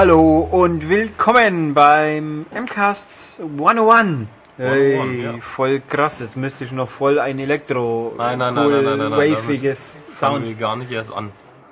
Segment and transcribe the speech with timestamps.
[0.00, 4.28] Hallo und willkommen beim MCAST 101.
[4.56, 5.40] Hey, 101, ja.
[5.42, 9.10] voll krass, jetzt müsste ich noch voll ein Elektro Nein, nein, nein, nein, nein, nein,
[9.10, 10.58] nein, waviges wir Sound.
[10.58, 11.30] gar nicht erst an.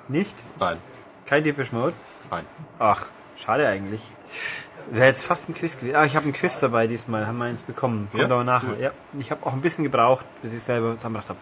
[0.09, 0.35] Nicht?
[0.59, 0.77] Nein,
[1.25, 1.93] Kein Deepish Mode?
[2.29, 2.45] nein.
[2.77, 4.01] Ach, schade eigentlich.
[4.91, 5.95] Wäre jetzt fast ein Quiz gewesen.
[5.95, 8.09] Ah, ich habe ein Quiz dabei diesmal, haben wir eins bekommen.
[8.11, 8.25] Kommt Ja?
[8.29, 8.77] aber nachher.
[8.79, 11.39] Ja, ich habe auch ein bisschen gebraucht, bis ich es selber zusammengebracht habe.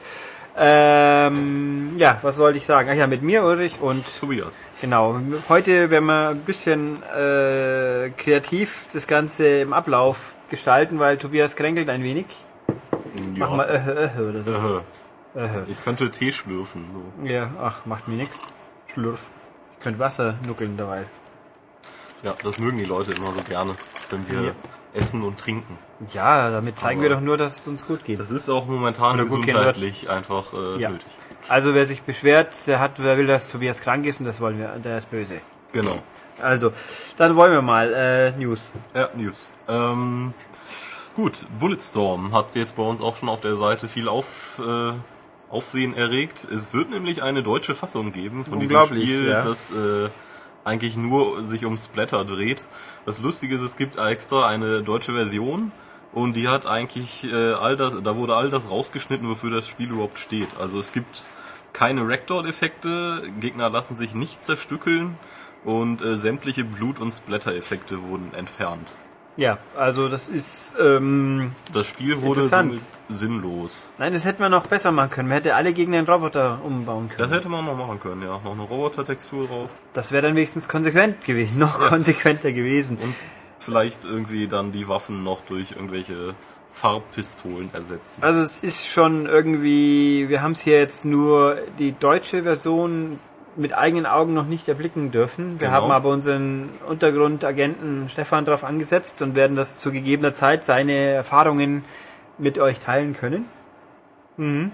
[0.59, 2.89] Ähm, ja, was wollte ich sagen?
[2.91, 4.55] Ach ja, mit mir Ulrich und Tobias.
[4.81, 11.55] Genau, heute werden wir ein bisschen äh, kreativ das Ganze im Ablauf gestalten, weil Tobias
[11.55, 12.25] kränkelt ein wenig.
[13.35, 14.77] Mach mal äh, äh, oder so.
[14.77, 14.81] Äh,
[15.35, 16.85] Äh, ich könnte Tee schlürfen.
[16.91, 17.27] So.
[17.27, 18.39] ja, ach, macht mir nix.
[18.91, 19.29] Schlürf.
[19.77, 21.03] Ich könnte Wasser nuckeln dabei.
[22.23, 23.73] Ja, das mögen die Leute immer so gerne,
[24.09, 24.51] wenn wir Ja.
[24.93, 25.77] essen und trinken.
[26.13, 28.19] Ja, damit zeigen Aber- wir doch nur, dass es uns gut geht.
[28.19, 30.89] Das ist auch momentan Oder gesundheitlich einfach äh, Ja.
[30.89, 31.07] nötig.
[31.49, 34.59] Also wer sich beschwert, der hat, wer will, dass Tobias krank ist und das wollen
[34.59, 35.41] wir, der ist böse.
[35.71, 35.97] Genau.
[36.41, 36.71] Also,
[37.17, 38.69] dann wollen wir mal äh, News.
[38.93, 39.37] Ja, News.
[39.67, 40.33] Ähm,
[41.15, 44.93] gut, Bulletstorm hat jetzt bei uns auch schon auf der Seite viel auf, äh,
[45.49, 46.45] Aufsehen erregt.
[46.51, 49.41] Es wird nämlich eine deutsche Fassung geben von diesem Spiel, ja.
[49.41, 50.09] das äh,
[50.65, 52.61] eigentlich nur sich um Splatter dreht.
[53.05, 55.71] Das Lustige ist, es gibt extra eine deutsche Version
[56.17, 59.91] und die hat eigentlich äh, all das, da wurde all das rausgeschnitten, wofür das Spiel
[59.91, 60.47] überhaupt steht.
[60.59, 61.29] Also es gibt
[61.73, 65.15] keine Ragdoll-Effekte, Gegner lassen sich nicht zerstückeln
[65.63, 68.93] und äh, sämtliche Blut- und Splatter-Effekte wurden entfernt.
[69.35, 73.91] Ja, also das ist, ähm, Das Spiel wurde somit sinnlos.
[73.99, 75.27] nein, das hätte man noch besser machen können.
[75.27, 77.19] Man hätte alle Gegner in Roboter umbauen können.
[77.19, 78.39] Das hätte man noch machen können, ja.
[78.43, 79.69] Noch eine Roboter-Textur drauf.
[79.93, 82.97] Das wäre dann wenigstens konsequent gewesen, noch konsequenter gewesen.
[82.97, 83.13] Und
[83.59, 86.35] vielleicht irgendwie dann die Waffen noch durch irgendwelche
[86.71, 88.21] Farbpistolen ersetzen.
[88.21, 93.19] Also es ist schon irgendwie, wir haben es hier jetzt nur die deutsche Version
[93.55, 95.53] mit eigenen Augen noch nicht erblicken dürfen.
[95.53, 95.71] Wir Genau.
[95.71, 101.83] haben aber unseren Untergrundagenten Stefan drauf angesetzt und werden das zu gegebener Zeit seine Erfahrungen
[102.37, 103.45] mit euch teilen können.
[104.37, 104.71] Mhm.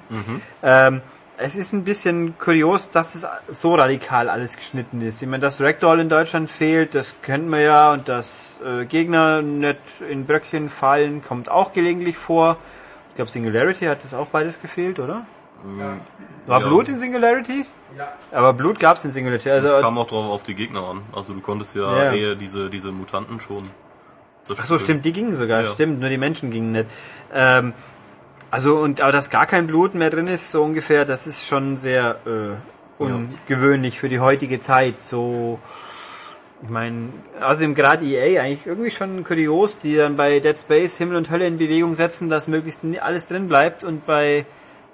[0.61, 1.01] Ähm,
[1.37, 5.21] es ist ein bisschen kurios, dass es so radikal alles geschnitten ist.
[5.21, 9.41] Ich meine, dass Ragdoll in Deutschland fehlt, das kennt man ja, und dass äh, Gegner
[9.41, 9.77] nicht
[10.09, 12.57] in Bröckchen fallen, kommt auch gelegentlich vor.
[13.09, 15.25] Ich glaube, Singularity hat das auch beides gefehlt, oder?
[16.47, 16.67] War Ja.
[16.67, 17.65] Blut in Singularity?
[17.97, 18.11] Ja.
[18.31, 19.49] Aber Blut gab es in Singularity.
[19.49, 21.01] Es Also, kam auch drauf auf die Gegner an.
[21.15, 22.13] Also du konntest ja, Ja.
[22.13, 23.69] eher diese, diese Mutanten schon
[24.57, 25.67] ach so, stimmt, die gingen sogar, Ja.
[25.71, 26.87] stimmt, nur die Menschen gingen nicht.
[27.33, 27.73] Ähm,
[28.53, 31.77] also, und aber dass gar kein Blut mehr drin ist, so ungefähr, das ist schon
[31.77, 35.01] sehr äh, ungewöhnlich für die heutige Zeit.
[35.01, 35.57] So,
[36.61, 37.09] ich meine,
[37.41, 41.47] außerdem gerade EA eigentlich irgendwie schon kurios, die dann bei Dead Space Himmel und Hölle
[41.47, 44.45] in Bewegung setzen, dass möglichst alles drin bleibt und bei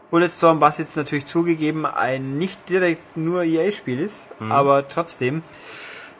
[0.09, 5.43] Bulletstorm, was jetzt natürlich zugegeben ein nicht direkt nur EA-Spiel ist, aber trotzdem,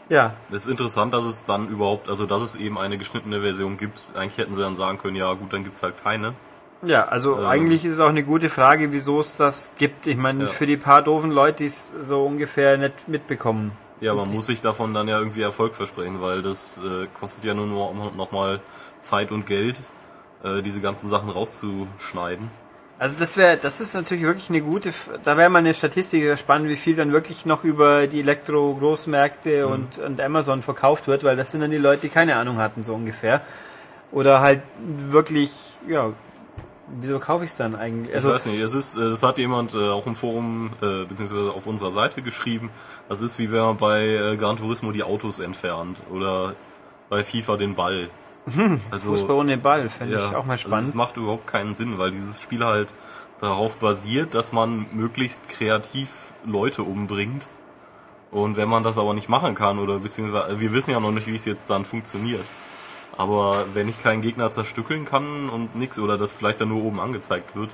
[0.09, 3.77] ja, Es ist interessant, dass es dann überhaupt, also dass es eben eine geschnittene Version
[3.77, 3.97] gibt.
[4.13, 6.33] Eigentlich hätten sie dann sagen können, ja gut, dann gibt's halt keine.
[6.81, 7.45] Ja, also Ähm.
[7.45, 10.07] eigentlich ist auch eine gute Frage, wieso es das gibt.
[10.07, 10.49] Ich meine, Ja.
[10.49, 13.71] für die paar doofen Leute, die es so ungefähr nicht mitbekommen.
[14.01, 17.53] Ja, man muss sich davon dann ja irgendwie Erfolg versprechen, weil das äh, kostet ja
[17.53, 18.61] nur noch, noch mal
[19.01, 19.77] Zeit und Geld,
[20.43, 22.49] äh, diese ganzen Sachen rauszuschneiden.
[22.97, 24.91] Also das wäre, das ist natürlich wirklich eine gute,
[25.23, 29.65] da wäre mal eine Statistik sehr spannend, wie viel dann wirklich noch über die Elektro-Großmärkte
[29.65, 29.71] Mhm.
[29.73, 32.83] und, und Amazon verkauft wird, weil das sind dann die Leute, die keine Ahnung hatten,
[32.83, 33.41] so ungefähr.
[34.11, 34.61] Oder halt
[35.09, 36.11] wirklich, ja,
[36.99, 38.15] wieso kaufe ich es dann eigentlich?
[38.15, 41.51] Ich weiß nicht, es ist, äh, das hat jemand äh, auch im Forum, äh, beziehungsweise
[41.51, 42.69] auf unserer Seite geschrieben.
[43.07, 46.53] Das ist wie wenn man bei äh, Gran Turismo die Autos entfernt oder
[47.09, 48.09] bei FIFA den Ball.
[48.89, 50.89] Also, Fußball ohne Ball, fände ja, ich auch mal also spannend.
[50.89, 52.93] es macht überhaupt keinen Sinn, weil dieses Spiel halt
[53.39, 56.09] darauf basiert, dass man möglichst kreativ
[56.45, 57.47] Leute umbringt.
[58.31, 61.27] Und wenn man das aber nicht machen kann, oder beziehungsweise, wir wissen ja noch nicht,
[61.27, 62.43] wie es jetzt dann funktioniert.
[63.19, 67.01] Aber wenn ich keinen Gegner zerstückeln kann und nix, oder das vielleicht dann nur oben
[67.01, 67.69] angezeigt wird,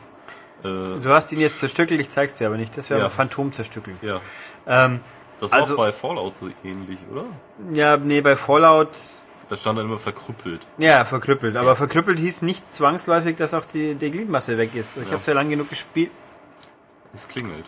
[0.63, 2.75] äh, Du hast ihn jetzt zerstückelt, ich zeig's dir aber nicht.
[2.75, 3.05] Das wäre Ja.
[3.05, 3.97] aber Phantom zerstückelt.
[4.01, 4.19] ja.
[4.67, 4.99] Ähm,
[5.39, 7.25] Das war Also- auch bei Fallout so ähnlich, oder?
[7.73, 8.89] ja, nee, bei Fallout
[9.49, 10.65] Da stand dann immer verkrüppelt.
[10.79, 11.55] Ja, verkrüppelt.
[11.57, 14.95] Aber verkrüppelt hieß nicht zwangsläufig, dass auch die, die Gliedmasse weg ist.
[14.97, 15.07] Ich Ja.
[15.09, 16.09] habe es ja lang genug gespielt.
[17.13, 17.65] Es klingelt.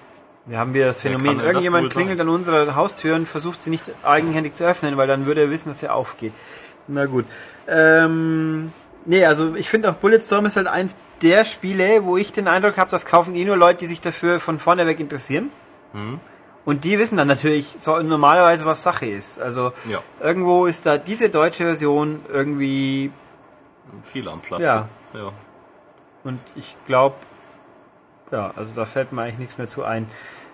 [0.48, 4.54] Wir haben wieder das Phänomen, irgendjemand klingelt an unserer Haustür und versucht sie nicht eigenhändig
[4.54, 6.34] zu öffnen, weil dann würde er wissen, dass sie aufgeht.
[6.88, 7.26] Na gut.
[7.68, 8.72] Ähm,
[9.06, 12.78] nee, also ich finde auch Bulletstorm ist halt eins der Spiele, wo ich den Eindruck
[12.78, 15.50] habe, das kaufen eh nur Leute, die sich dafür von vorne weg interessieren.
[15.94, 16.20] Mhm.
[16.66, 19.40] Und die wissen dann natürlich so, normalerweise, was Sache ist.
[19.40, 20.00] Also Ja.
[20.22, 23.12] irgendwo ist da diese deutsche Version irgendwie
[24.04, 24.62] Viel am Platz.
[24.62, 24.90] Ja.
[25.14, 25.32] ja.
[26.26, 27.16] Und ich glaube,
[28.32, 30.10] ja, also da fällt mir eigentlich nichts mehr zu ein.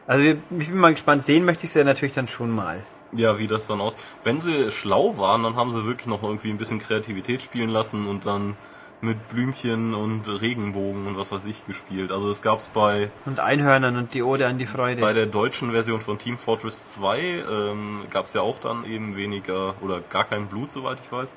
[0.05, 2.79] Also ich bin mal gespannt, sehen möchte ich es ja natürlich dann schon mal.
[3.15, 3.95] Ja, wie das dann aus.
[4.23, 8.07] Wenn sie schlau waren, dann haben sie wirklich noch irgendwie ein bisschen Kreativität spielen lassen
[8.07, 8.55] und dann
[9.01, 12.11] mit Blümchen und Regenbogen und was weiß ich gespielt.
[12.11, 15.01] Also es gab's bei Und Einhörnern und die Ode an die Freude.
[15.01, 19.75] bei der deutschen Version von Team Fortress 2 ähm, gab's ja auch dann eben weniger
[19.81, 21.35] oder gar kein Blut, soweit ich weiß.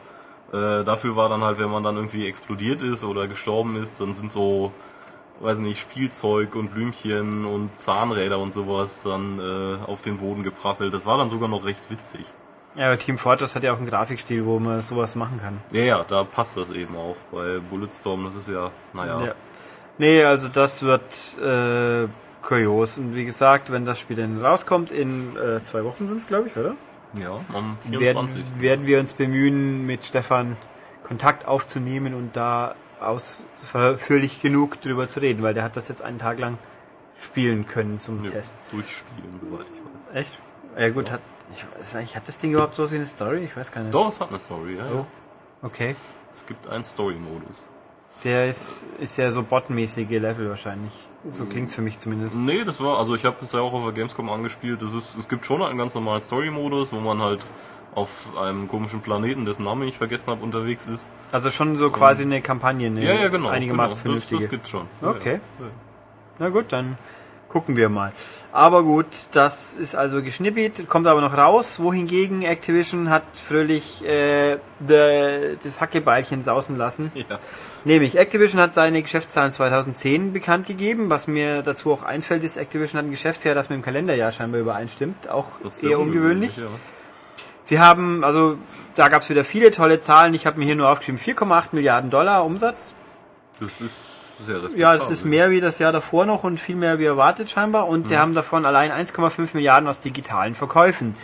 [0.52, 4.14] Äh, dafür war dann halt, wenn man dann irgendwie explodiert ist oder gestorben ist, dann
[4.14, 4.72] sind so,
[5.40, 10.94] weiß nicht, Spielzeug und Blümchen und Zahnräder und sowas dann äh, auf den Boden geprasselt.
[10.94, 12.24] Das war dann sogar noch recht witzig.
[12.74, 15.58] ja, aber Team Fortress hat ja auch einen Grafikstil, wo man sowas machen kann.
[15.72, 17.16] Ja, ja, da passt das eben auch.
[17.32, 19.20] Bei Bulletstorm, das ist ja, naja.
[19.26, 19.34] Ja.
[19.98, 21.02] Nee, also das wird
[21.42, 22.08] äh,
[22.42, 22.98] kurios.
[22.98, 26.48] Und wie gesagt, wenn das Spiel dann rauskommt, in äh, zwei Wochen sind es, glaube
[26.48, 26.74] ich, oder?
[27.18, 28.44] Ja, am Werden, 24.
[28.60, 30.56] werden wir uns bemühen, mit Stefan
[31.04, 32.74] Kontakt aufzunehmen und da
[33.62, 36.58] ausführlich genug drüber zu reden, weil der hat das jetzt einen Tag lang
[37.18, 38.54] spielen können zum Ja, Test.
[38.72, 40.16] durchspielen, soweit ich weiß.
[40.16, 40.38] Echt?
[40.78, 41.20] Ja gut, hat
[41.54, 43.44] ich weiß nicht, hat das Ding überhaupt so wie eine Story?
[43.44, 43.94] Ich weiß gar nicht.
[43.94, 44.84] Doch, es hat eine Story, ja.
[44.90, 44.96] Oh.
[44.96, 45.06] ja.
[45.62, 45.94] Okay.
[46.34, 47.56] Es gibt einen Story-Modus.
[48.24, 50.92] Der ist, ist ja so botmäßige Level wahrscheinlich.
[51.30, 52.36] So klingt's für mich zumindest.
[52.36, 54.82] Nee, das war, also ich habe es ja auch auf der Gamescom angespielt.
[54.82, 57.44] Das ist, es gibt schon einen ganz normalen Story-Modus, wo man halt
[57.96, 61.10] auf einem komischen Planeten, dessen Namen ich vergessen habe, unterwegs ist.
[61.32, 63.48] Also schon so quasi eine Kampagne, eine Ja, ja, genau.
[63.48, 64.14] einigermaßen genau.
[64.14, 64.42] Das, vernünftige.
[64.42, 64.86] das gibt's schon.
[65.02, 65.40] Okay.
[65.58, 65.66] Ja,
[66.38, 66.98] Na gut, dann
[67.48, 68.12] gucken wir mal.
[68.52, 71.80] Aber gut, das ist also geschnippelt, kommt aber noch raus.
[71.80, 77.10] Wohingegen Activision hat fröhlich äh, de, das Hackebeilchen sausen lassen.
[77.14, 77.38] ja.
[77.84, 81.08] Nämlich, Activision hat seine Geschäftszahlen 2010 bekannt gegeben.
[81.08, 84.60] Was mir dazu auch einfällt, ist, Activision hat ein Geschäftsjahr, das mit dem Kalenderjahr scheinbar
[84.60, 85.30] übereinstimmt.
[85.30, 86.58] Auch Das eher sehr ungewöhnlich.
[86.58, 86.64] ja.
[87.66, 88.58] Sie haben, also
[88.94, 90.34] da gab es wieder viele tolle Zahlen.
[90.34, 92.94] Ich habe mir hier nur aufgeschrieben, 4,8 Milliarden Dollar Umsatz.
[93.58, 94.80] Das ist sehr respektabel.
[94.80, 97.88] Ja, das ist mehr wie das Jahr davor noch und viel mehr wie erwartet scheinbar.
[97.88, 101.16] Und sie haben davon allein 1,5 Milliarden aus digitalen Verkäufen.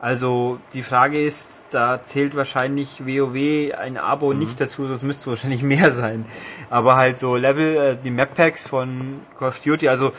[0.00, 5.26] Also die Frage ist, da zählt wahrscheinlich WoW ein Abo nicht dazu, sonst müsste es
[5.26, 6.24] wahrscheinlich mehr sein.
[6.70, 10.12] Aber halt so Level, äh, die Map Packs von Call of Duty, also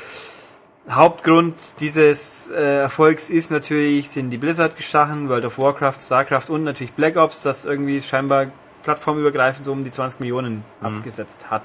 [0.89, 6.93] Hauptgrund dieses äh, Erfolgs ist natürlich, sind die Blizzard-Gestachen, World of Warcraft, StarCraft und natürlich
[6.93, 8.47] Black Ops, das irgendwie scheinbar
[8.83, 11.63] plattformübergreifend so um die 20 Millionen abgesetzt hat.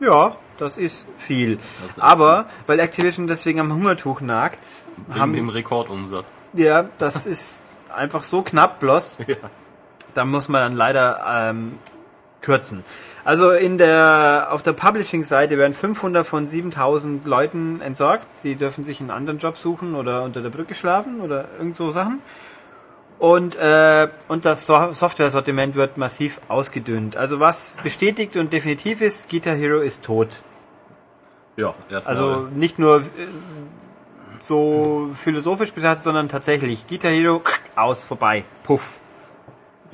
[0.00, 1.58] Ja, das ist viel.
[1.82, 4.58] Das ist Aber, weil Activision deswegen am Hungertuch nagt,
[5.06, 6.26] Wegen haben, dem Rekordumsatz.
[6.52, 9.36] ja, das ist einfach so knapp bloß, Ja.
[10.14, 11.78] da muss man dann leider ähm,
[12.40, 12.84] kürzen.
[13.24, 18.26] Also in der auf der Publishing-Seite werden 500 von 7000 Leuten entsorgt.
[18.42, 21.90] Die dürfen sich einen anderen Job suchen oder unter der Brücke schlafen oder irgend so
[21.90, 22.20] Sachen.
[23.18, 27.16] Und, äh, und das so Software-Sortiment wird massiv ausgedünnt.
[27.16, 30.28] Also was bestätigt und definitiv ist, Guitar Hero ist tot.
[31.56, 32.16] Ja, erstmal.
[32.16, 33.02] Also nicht nur äh,
[34.40, 37.40] so philosophisch betrachtet, sondern tatsächlich Guitar Hero
[37.76, 39.00] aus, vorbei, puff.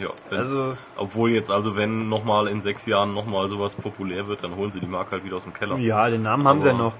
[0.00, 4.56] Ja, also- obwohl jetzt also wenn nochmal in sechs Jahren nochmal sowas populär wird, dann
[4.56, 5.76] holen sie die Marke halt wieder aus dem Keller.
[5.78, 6.94] Ja, den Namen haben sie ja Aber- noch.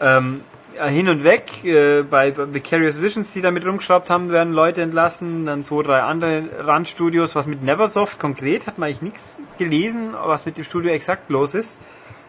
[0.00, 0.40] Ähm,
[0.88, 5.46] hin und weg, äh, bei bei Vicarious Visions, die damit rumgeschraubt haben, werden Leute entlassen,
[5.46, 10.44] dann zwei, drei andere Randstudios, was mit Neversoft konkret, hat man eigentlich nichts gelesen, was
[10.44, 11.78] mit dem Studio exakt los ist.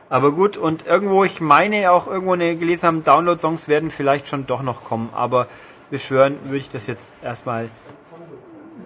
[0.09, 4.47] Aber gut, und irgendwo, ich meine auch irgendwo eine gelesen haben, Download-Songs werden vielleicht schon
[4.47, 5.47] doch noch kommen, aber
[5.89, 7.67] beschwören würde ich das jetzt erstmal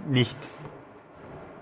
[0.09, 0.35] nicht.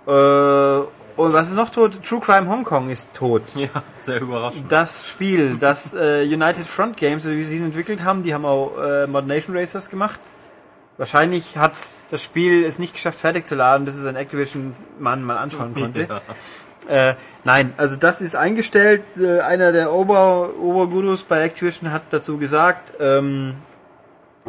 [0.10, 0.82] Äh,
[1.20, 2.02] und was ist noch tot?
[2.04, 3.44] True Crime Hong Kong ist tot.
[3.56, 4.72] Ja, sehr überraschend.
[4.72, 8.72] Das Spiel, das äh, United Front Games, wie sie es entwickelt haben, die haben auch
[8.82, 10.20] äh, Mod Nation Racers gemacht.
[10.98, 11.74] Wahrscheinlich hat
[12.10, 16.08] das Spiel es nicht geschafft, fertig zu laden, bis es ein Activision-Mann mal anschauen konnte.
[16.90, 17.12] Ja.
[17.12, 19.04] Äh, nein, also das ist eingestellt.
[19.20, 23.56] Äh, einer der Ober Obergurus bei Activision hat dazu gesagt, ähm,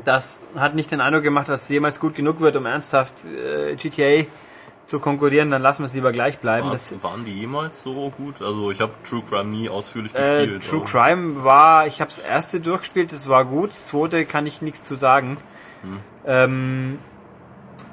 [0.04, 3.74] das hat nicht den Eindruck gemacht, dass es jemals gut genug wird, um ernsthaft äh,
[3.74, 4.24] GTA
[4.90, 5.50] zu konkurrieren.
[5.50, 6.68] Dann lassen wir es lieber gleich bleiben.
[6.68, 8.42] War's, waren die jemals so gut?
[8.42, 10.68] Also ich habe True Crime nie ausführlich äh, gespielt.
[10.68, 13.70] True aber- Crime war, ich habe das erste durchgespielt, das war gut.
[13.70, 15.38] Das zweite kann ich nichts zu sagen.
[16.26, 16.98] Ähm,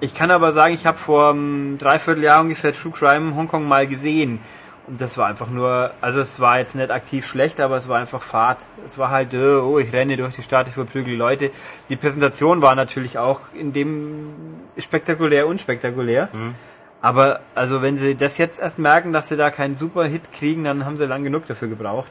[0.02, 4.40] ich kann aber sagen, ich habe vor einem Dreivierteljahr ungefähr True Crime Hongkong mal gesehen.
[4.88, 8.00] Und das war einfach nur, also es war jetzt nicht aktiv schlecht, aber es war
[8.00, 8.60] einfach Fahrt.
[8.86, 11.52] Es war halt, äh, oh, ich renne durch die Stadt, ich verprügel Leute.
[11.90, 14.34] Die Präsentation war natürlich auch in dem
[14.78, 16.30] spektakulär, unspektakulär.
[17.02, 20.86] Aber also wenn sie das jetzt erst merken, dass sie da keinen Super-Hit kriegen, dann
[20.86, 22.08] haben sie lang genug dafür gebraucht.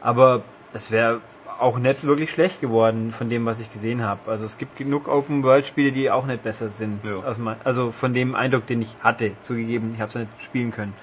[0.00, 0.42] Aber
[0.72, 1.20] es wäre
[1.58, 4.30] auch nicht wirklich schlecht geworden von dem, was ich gesehen habe.
[4.30, 7.00] Also es gibt genug Open-World-Spiele, die auch nicht besser sind.
[7.04, 7.56] Ja.
[7.64, 10.94] Also von dem Eindruck, den ich hatte, zugegeben, ich habe es nicht spielen können.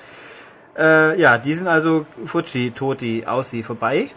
[0.77, 4.09] Äh, ja, die sind also Fuji, Toti, Aussie vorbei.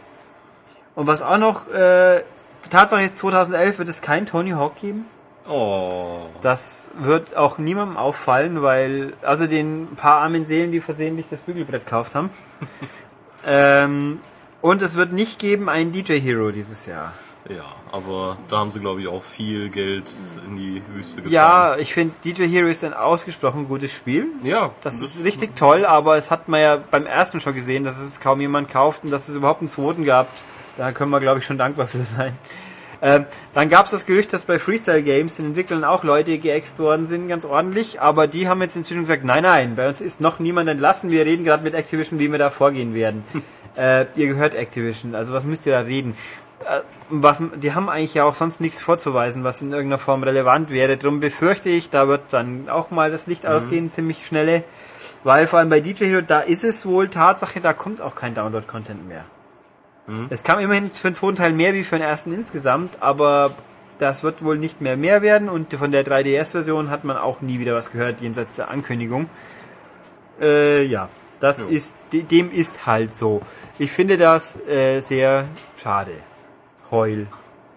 [0.94, 2.22] Und was auch noch, äh,
[2.70, 5.06] Tatsache ist, 2011 wird es kein Tony Hawk geben.
[5.48, 6.18] Oh.
[6.42, 11.84] Das wird auch niemandem auffallen, weil, also den paar armen Seelen, die versehentlich das Bügelbrett
[11.84, 12.30] gekauft haben.
[13.46, 14.20] ähm,
[14.60, 17.12] und es wird nicht geben einen DJ Hero dieses Jahr.
[17.48, 20.12] Ja, aber da haben sie, glaube ich, auch viel Geld
[20.46, 21.32] in die Wüste getan.
[21.32, 24.26] Ja, ich finde DJ Hero ist ein ausgesprochen gutes Spiel.
[24.42, 27.98] ja Das ist richtig toll, aber es hat man ja beim ersten schon gesehen, dass
[27.98, 30.28] es kaum jemand kauft und dass es überhaupt einen zweiten gab.
[30.76, 32.36] Da können wir, glaube ich, schon dankbar für sein.
[33.00, 36.78] Ähm, dann gab es das Gerücht, dass bei Freestyle Games den Entwicklern auch Leute geäxt
[36.78, 40.20] worden sind, ganz ordentlich, aber die haben jetzt inzwischen gesagt, nein, nein, bei uns ist
[40.20, 43.22] noch niemand entlassen, wir reden gerade mit Activision, wie wir da vorgehen werden.
[43.76, 46.16] äh, ihr gehört Activision, also was müsst ihr da reden?
[46.64, 50.70] Äh, was, die haben eigentlich ja auch sonst nichts vorzuweisen, was in irgendeiner Form relevant
[50.70, 50.96] wäre.
[50.96, 54.64] Darum befürchte ich, da wird dann auch mal das Licht ausgehen, ziemlich schnelle.
[55.24, 58.34] Weil vor allem bei DJ Hero, da ist es wohl Tatsache, da kommt auch kein
[58.34, 59.24] Download-Content mehr.
[60.30, 63.52] Es kam immerhin für den zweiten Teil mehr wie für den ersten insgesamt, aber
[63.98, 67.58] das wird wohl nicht mehr mehr werden und von der 3DS-Version hat man auch nie
[67.58, 69.28] wieder was gehört, jenseits der Ankündigung.
[70.40, 71.08] Äh, ja,
[71.40, 71.68] das Jo.
[71.70, 73.42] ist, de- dem ist halt so.
[73.78, 75.44] Ich finde das äh, sehr
[75.80, 76.12] schade.
[76.90, 77.26] Heul.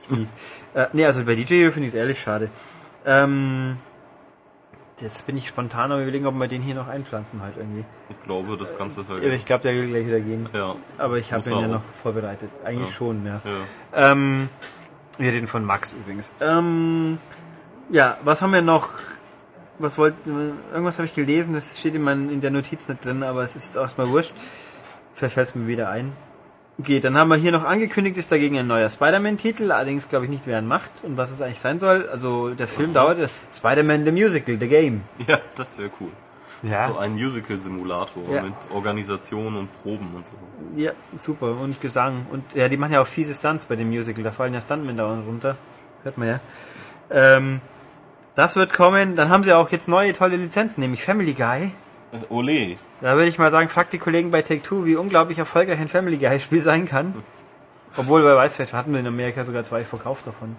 [0.74, 2.50] Äh, nee, also bei DJ Hero finde ich es ehrlich schade.
[3.06, 3.76] Ähm,
[5.02, 7.84] jetzt bin ich spontan am überlegen, ob wir den hier noch einpflanzen halt irgendwie.
[8.10, 9.34] Ich glaube, das Ganze Aber vergessen.
[9.34, 10.48] ich glaube, der will gleich wieder gehen.
[10.54, 10.76] Ja.
[10.98, 12.50] Aber ich habe ihn ja noch vorbereitet.
[12.64, 12.94] Eigentlich Ja.
[12.96, 13.42] schon, ja.
[13.44, 14.12] ja.
[14.12, 14.50] Ähm,
[15.18, 16.34] wir reden von Max übrigens.
[16.40, 17.18] Ähm,
[17.90, 18.90] ja, was haben wir noch?
[19.80, 20.14] Was wollt,
[20.72, 23.56] irgendwas habe ich gelesen, das steht in, mein, in der Notiz nicht drin, aber es
[23.56, 24.34] ist erstmal wurscht.
[25.16, 26.14] Vielleicht fällt es mir wieder ein.
[26.82, 30.32] Okay, dann haben wir hier noch angekündigt, ist dagegen ein neuer Spider-Man-Titel, allerdings glaube ich
[30.32, 32.10] nicht, wer ihn macht und was es eigentlich sein soll.
[32.10, 35.02] Also der Film dauert, Spider-Man the Musical, the Game.
[35.28, 36.10] ja, das wäre cool.
[36.64, 36.88] Ja.
[36.88, 38.42] So ein Musical-Simulator Ja.
[38.42, 40.32] mit Organisation und Proben und so.
[40.76, 41.52] Ja, super.
[41.52, 42.26] Und Gesang.
[42.32, 44.24] Und ja, die machen ja auch fiese Stunts bei dem Musical.
[44.24, 45.58] Da fallen ja Stuntmen dauernd runter.
[46.02, 46.40] Hört man ja.
[47.12, 47.62] Ähm,
[48.34, 49.16] das wird kommen.
[49.16, 51.74] Dann haben sie auch jetzt neue tolle Lizenzen, nämlich Family Guy.
[52.12, 52.78] Äh, Ole.
[53.02, 56.18] Da würde ich mal sagen, fragt die Kollegen bei Take-Two, wie unglaublich erfolgreich ein Family
[56.18, 57.16] Guy-Spiel sein kann.
[57.98, 60.56] Obwohl, wer weiß, vielleicht hatten wir in Amerika sogar zwei verkauft davon.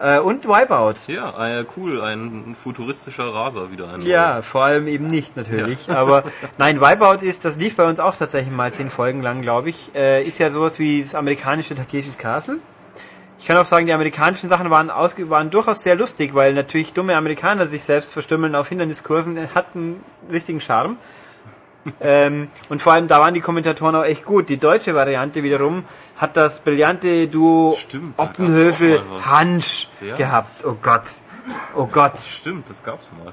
[0.00, 1.12] Äh, und Wipeout.
[1.12, 4.02] Ja, äh, cool, ein futuristischer Raser wieder ein.
[4.02, 5.90] Ja, vor allem eben nicht natürlich.
[5.90, 6.22] Aber
[6.58, 9.92] nein, Wipeout ist, das lief bei uns auch tatsächlich mal zehn Folgen lang, glaube ich.
[9.96, 12.58] Äh, ist ja sowas wie das amerikanische Takeshis Castle.
[13.40, 16.92] Ich kann auch sagen, die amerikanischen Sachen waren, ausge waren durchaus sehr lustig, weil natürlich
[16.92, 20.96] dumme Amerikaner sich selbst verstümmeln auf Hinderniskursen, äh, hat einen richtigen Charme.
[22.00, 24.48] ähm, und vor allem, da waren die Kommentatoren auch echt gut.
[24.48, 25.84] Die deutsche Variante wiederum
[26.16, 29.00] hat das brillante Duo Stimmt, Oppenhövel.
[29.24, 30.16] Hansch Ja.
[30.16, 30.64] gehabt.
[30.64, 31.02] Oh Gott.
[31.76, 32.18] Oh Gott.
[32.20, 33.32] Stimmt, das gab's mal.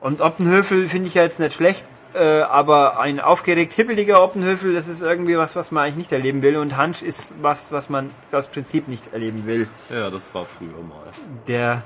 [0.00, 4.88] Und Oppenhöfel finde ich ja jetzt nicht schlecht, äh, aber ein aufgeregt hippeliger Oppenhöfel, das
[4.88, 6.56] ist irgendwie was, was man eigentlich nicht erleben will.
[6.56, 9.68] Und Hansch ist was, was man aus Prinzip nicht erleben will.
[9.90, 11.10] Ja, das war früher mal.
[11.46, 11.82] Der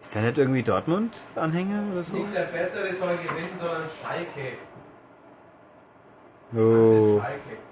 [0.00, 2.16] ist der nicht irgendwie Dortmund-Anhänger oder so?
[2.16, 4.52] Nicht der Bessere soll gewinnen, sondern Schalke.
[6.54, 7.20] Oh.
[7.20, 7.63] Schalke.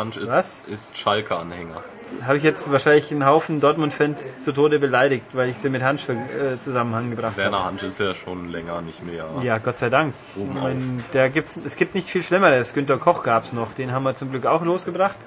[0.00, 0.64] Hansch ist, Was?
[0.64, 1.82] ist Schalke-Anhänger.
[2.26, 6.08] Habe ich jetzt wahrscheinlich einen Haufen Dortmund-Fans zu Tode beleidigt, weil ich sie mit Hansch
[6.08, 7.42] äh, zusammen gebracht habe.
[7.42, 9.26] Werner Hansch ist ja schon länger nicht mehr.
[9.42, 10.14] Ja, Gott sei Dank.
[10.36, 12.72] Oben Ich mein, der gibt's, es gibt nicht viel Schlimmeres.
[12.74, 15.18] Günter Koch gab's noch, den haben wir zum Glück auch losgebracht.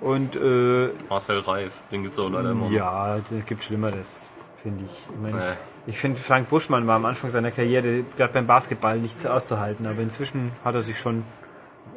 [0.00, 2.68] Und äh, Marcel Reif, den gibt's auch leider immer.
[2.70, 4.30] Ja, da gibt Schlimmeres,
[4.62, 4.92] finde ich.
[4.92, 5.52] Ich, mein, Nee.
[5.86, 10.00] ich finde, Frank Buschmann war am Anfang seiner Karriere gerade beim Basketball nicht auszuhalten, aber
[10.02, 11.22] inzwischen hat er sich schon.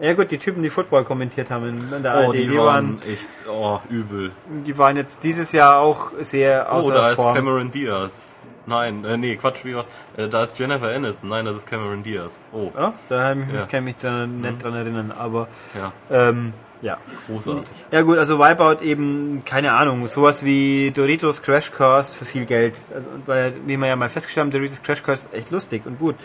[0.02, 3.00] Ja gut, die Typen, die Football kommentiert haben in, der Oh, ARD, die, die, waren
[3.00, 4.32] waren, echt, oh, übel.
[4.66, 7.36] die waren jetzt dieses Jahr auch sehr Oh, außer da ist Form.
[7.36, 8.24] Cameron Diaz.
[8.68, 9.86] Nein, äh, nee, Quatsch, wie war,
[10.18, 11.30] äh, da ist Jennifer Aniston.
[11.30, 12.40] Nein, das ist Cameron Diaz.
[12.52, 13.64] Oh, ja, da ich, Ja.
[13.64, 16.98] ich kann mich da nicht dran erinnern, aber ja, ähm, ja.
[17.28, 17.64] großartig.
[17.92, 22.76] Ja gut, also Wipeout eben, keine Ahnung, sowas wie Doritos Crash Course für viel Geld.
[22.94, 26.00] Also, weil, wie wir ja mal festgestellt haben, Doritos Crash Course ist echt lustig und
[26.00, 26.16] gut.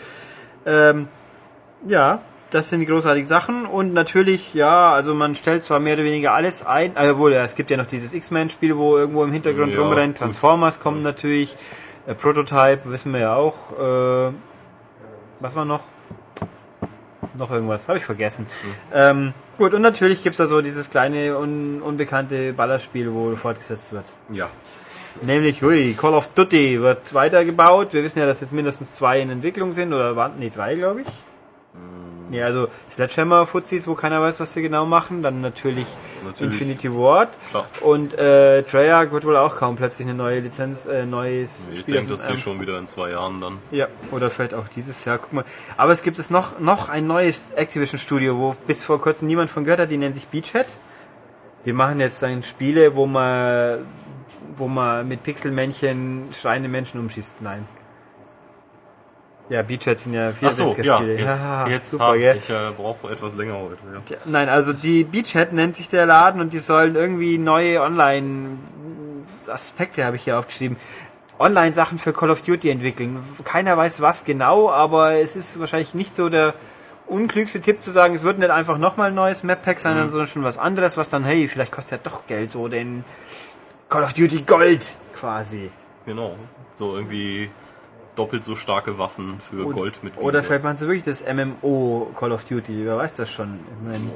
[0.65, 1.07] Ähm,
[1.87, 2.21] ja,
[2.51, 6.33] das sind die großartigen Sachen und natürlich, ja, also man stellt zwar mehr oder weniger
[6.33, 9.73] alles ein, äh, wohl, ja, es gibt ja noch dieses X-Men-Spiel, wo irgendwo im Hintergrund
[9.73, 10.19] Ja, rumrennt, gut.
[10.19, 11.55] Transformers kommen natürlich,
[12.07, 14.33] äh, Prototype wissen wir ja auch, äh,
[15.39, 15.81] was war noch?
[17.37, 18.45] Noch irgendwas, habe ich vergessen.
[18.93, 24.05] Ähm, gut, und natürlich gibt's da so dieses kleine, un unbekannte Ballerspiel, wo fortgesetzt wird.
[24.29, 24.49] Ja.
[25.21, 27.93] Nämlich, hui, Call of Duty wird weitergebaut.
[27.93, 31.01] Wir wissen ja, dass jetzt mindestens zwei in Entwicklung sind, oder waren, nee, drei, glaube
[31.01, 31.07] ich.
[32.31, 35.21] Nee, also Sledgehammer-Fuzis, wo keiner weiß, was sie genau machen.
[35.21, 35.85] Dann natürlich,
[36.25, 36.53] Natürlich.
[36.53, 37.29] Infinity Ward.
[37.49, 37.65] Klar.
[37.81, 41.95] Und äh, Treyarch wird wohl auch kaum plötzlich eine neue Lizenz, äh, neues Ich Spiel
[41.95, 43.57] denke, das dem- sehe schon wieder in zwei Jahren dann.
[43.71, 45.45] ja, oder vielleicht auch dieses Jahr, guck mal.
[45.77, 49.63] Aber es gibt es noch, noch ein neues Activision-Studio, wo bis vor kurzem niemand von
[49.65, 50.67] gehört hat, die nennt sich Beachhead.
[51.65, 53.79] Die machen jetzt dann Spiele, wo man
[54.57, 57.35] wo man mit Pixelmännchen schreiende Menschen umschießt.
[57.41, 57.65] Nein.
[59.51, 62.37] Ja, Beachheads sind ja Ach so, ja, jetzt, Ja, jetzt super, gell?
[62.37, 63.75] ich äh, brauche etwas länger heute.
[64.09, 64.15] Ja.
[64.23, 70.15] Nein, also die Beachhead nennt sich der Laden und die sollen irgendwie neue Online-Aspekte, habe
[70.15, 70.77] ich hier aufgeschrieben,
[71.39, 73.19] Online-Sachen für Call of Duty entwickeln.
[73.43, 76.53] Keiner weiß was genau, aber es ist wahrscheinlich nicht so der
[77.07, 80.11] unklügste Tipp zu sagen, es wird nicht einfach nochmal ein neues Map-Pack sein, Mhm.
[80.11, 83.03] sondern schon was anderes, was dann, hey, vielleicht kostet ja doch Geld, so den
[83.89, 85.69] Call of Duty Gold quasi.
[86.05, 86.35] Genau.
[86.75, 87.49] So irgendwie
[88.15, 92.11] doppelt so starke Waffen für Und- Gold mit Oder vielleicht machen sie wirklich das MMO
[92.15, 93.59] Call of Duty, wer weiß das schon.
[93.59, 94.11] Ich mein,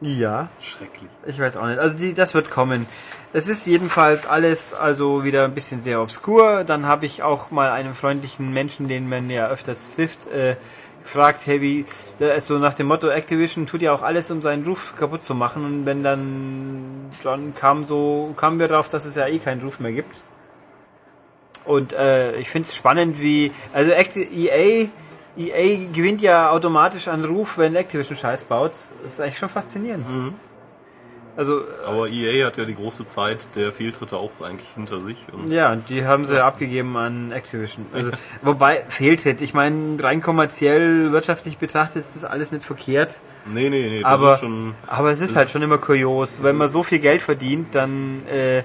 [0.00, 0.48] ja.
[0.60, 1.08] Schrecklich.
[1.26, 1.78] Ich weiß auch nicht.
[1.78, 2.86] Also die, das wird kommen.
[3.32, 6.64] Es ist jedenfalls alles also wieder ein bisschen sehr obskur.
[6.64, 10.56] Dann habe ich auch mal einen freundlichen Menschen, den man ja öfters trifft, äh,
[11.02, 11.86] gefragt, hey, wie,
[12.18, 15.24] der ist so nach dem Motto, Activision tut ja auch alles, um seinen Ruf kaputt
[15.24, 15.64] zu machen.
[15.64, 19.80] Und wenn dann, dann kam so, kamen wir drauf, dass es ja eh keinen Ruf
[19.80, 20.16] mehr gibt.
[21.64, 24.88] Und äh, ich finde es spannend, wie, also EA,
[25.36, 28.72] EA gewinnt ja automatisch an Ruf, wenn Activision Scheiß baut.
[29.02, 30.04] Das ist eigentlich schon faszinierend.
[31.36, 35.16] Also Aber EA hat ja die große Zeit der Fehltritte auch eigentlich hinter sich.
[35.32, 37.86] Und Ja, und die haben sie abgegeben an Activision.
[37.92, 39.40] Also, wobei, Fehltritt.
[39.40, 43.18] Ich meine, rein kommerziell, wirtschaftlich betrachtet ist das alles nicht verkehrt.
[43.46, 44.74] nee, nee, nee, das Aber, ist schon.
[44.86, 46.42] aber es ist halt schon immer kurios.
[46.44, 48.62] Wenn man so viel Geld verdient, dann äh,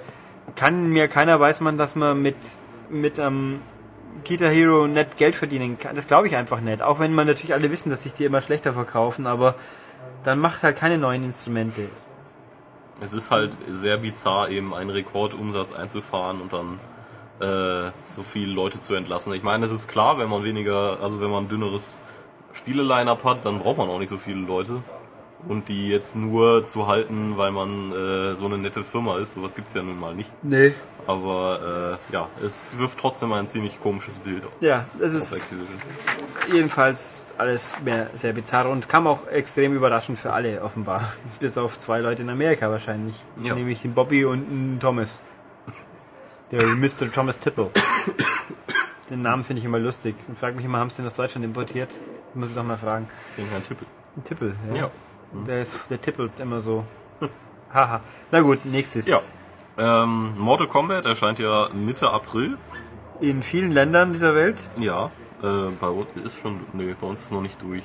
[0.55, 2.35] kann mir keiner weiß man, dass man mit,
[2.89, 3.61] mit ähm,
[4.27, 5.95] Guitar Hero nicht Geld verdienen kann.
[5.95, 6.81] Das glaube ich einfach nicht.
[6.81, 9.55] Auch wenn man natürlich alle wissen, dass sich die immer schlechter verkaufen, aber
[10.23, 11.81] dann macht halt keine neuen Instrumente.
[13.01, 16.79] Es ist halt sehr bizarr, eben einen Rekordumsatz einzufahren und dann
[17.39, 19.33] äh, so viele Leute zu entlassen.
[19.33, 21.99] Ich meine, es ist klar, wenn man weniger, also wenn man ein dünneres
[22.51, 24.83] Spiele-Line-Up hat, dann braucht man auch nicht so viele Leute.
[25.47, 29.55] Und die jetzt nur zu halten, weil man äh, so eine nette Firma ist, sowas
[29.55, 30.29] gibt's ja nun mal nicht.
[30.43, 30.73] Nee.
[31.07, 35.55] Aber äh, ja, es wirft trotzdem ein ziemlich komisches Bild auf Ja, es ist
[36.51, 41.01] jedenfalls alles mehr sehr bizarr und kam auch extrem überraschend für alle offenbar.
[41.39, 43.15] Bis auf zwei Leute in Amerika wahrscheinlich.
[43.41, 43.55] Ja.
[43.55, 45.19] Nämlich den Bobby und den Thomas.
[46.51, 47.11] Der Mr.
[47.13, 47.69] Thomas Tipple.
[49.09, 50.15] Den Namen finde ich immer lustig.
[50.27, 51.89] Und frag mich immer, haben sie den aus Deutschland importiert?
[52.35, 53.09] Muss ich doch mal fragen.
[53.37, 53.87] Den Herrn Tippel.
[54.15, 54.81] Ein Tippel, ja.
[54.81, 54.91] Ja.
[55.47, 56.85] Der, ist, der tippelt immer so.
[57.73, 58.01] Haha.
[58.31, 59.07] Na gut, nächstes.
[59.07, 59.19] Ja.
[59.79, 62.57] Ähm, Mortal Kombat erscheint ja Mitte April.
[63.21, 64.57] In vielen Ländern dieser Welt?
[64.77, 65.09] Ja.
[65.41, 67.83] Äh, bei uns ist schon, nee, bei uns ist noch nicht durch.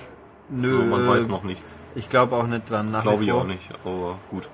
[0.49, 0.81] Nö.
[0.81, 1.79] Also man weiß noch nichts.
[1.95, 2.91] Ich glaube auch nicht dran.
[2.91, 4.49] Nach Glaube ich auch nicht, aber gut.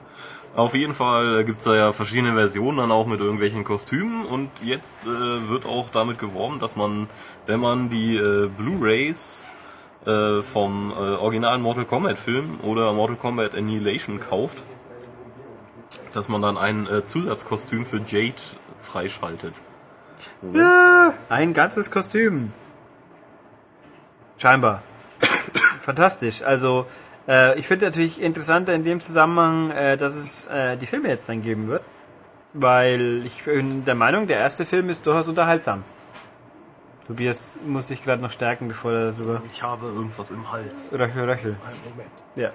[0.55, 5.07] Auf jeden Fall gibt's da ja verschiedene Versionen dann auch mit irgendwelchen Kostümen und jetzt
[5.07, 7.09] äh, wird auch damit geworben, dass man,
[7.46, 9.46] wenn man die äh, Blu-rays
[10.07, 14.62] äh, vom äh, originalen Mortal Kombat Film oder Mortal Kombat Annihilation kauft,
[16.12, 18.35] dass man dann ein äh, Zusatzkostüm für Jade
[18.81, 19.55] freischaltet.
[20.53, 22.53] Ja, ein ganzes Kostüm.
[24.38, 24.83] Scheinbar.
[25.83, 26.42] Fantastisch.
[26.42, 26.87] Also,
[27.29, 31.29] äh, ich finde natürlich interessanter in dem Zusammenhang, äh, dass es äh, die Filme jetzt
[31.29, 31.83] dann geben wird.
[32.53, 35.85] Weil ich bin der Meinung, der erste Film ist durchaus unterhaltsam.
[37.07, 40.90] Tobias muss sich gerade noch stärken, bevor er darüber Ich habe irgendwas im Hals.
[40.92, 41.57] röchel, röchel.
[41.64, 42.11] Einen Moment.
[42.37, 42.53] Ja.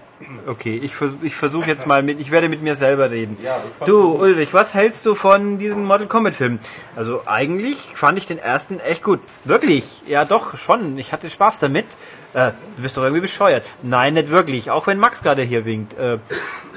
[0.47, 3.37] Okay, ich, vers ich versuche jetzt mal mit, ich werde mit mir selber reden.
[3.43, 6.59] Ja, du, Ulrich, was hältst du von diesem Mortal Kombat Film?
[6.95, 9.19] Also eigentlich fand ich den ersten echt gut.
[9.43, 10.97] Wirklich, ja doch, schon.
[10.97, 11.85] Ich hatte Spaß damit.
[12.33, 13.65] Äh, du bist doch irgendwie bescheuert.
[13.83, 14.71] Nein, nicht wirklich.
[14.71, 15.97] Auch wenn Max gerade hier winkt.
[15.99, 16.19] Äh,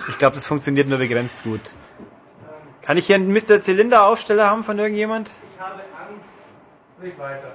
[0.09, 1.61] ich glaube, das funktioniert nur begrenzt gut.
[2.83, 3.61] Kann ich hier einen Mr.
[3.61, 5.31] Zylinder-Aufsteller haben von irgendjemand?
[5.55, 5.81] Ich habe
[6.11, 6.35] Angst.
[6.97, 7.53] Sprich weiter.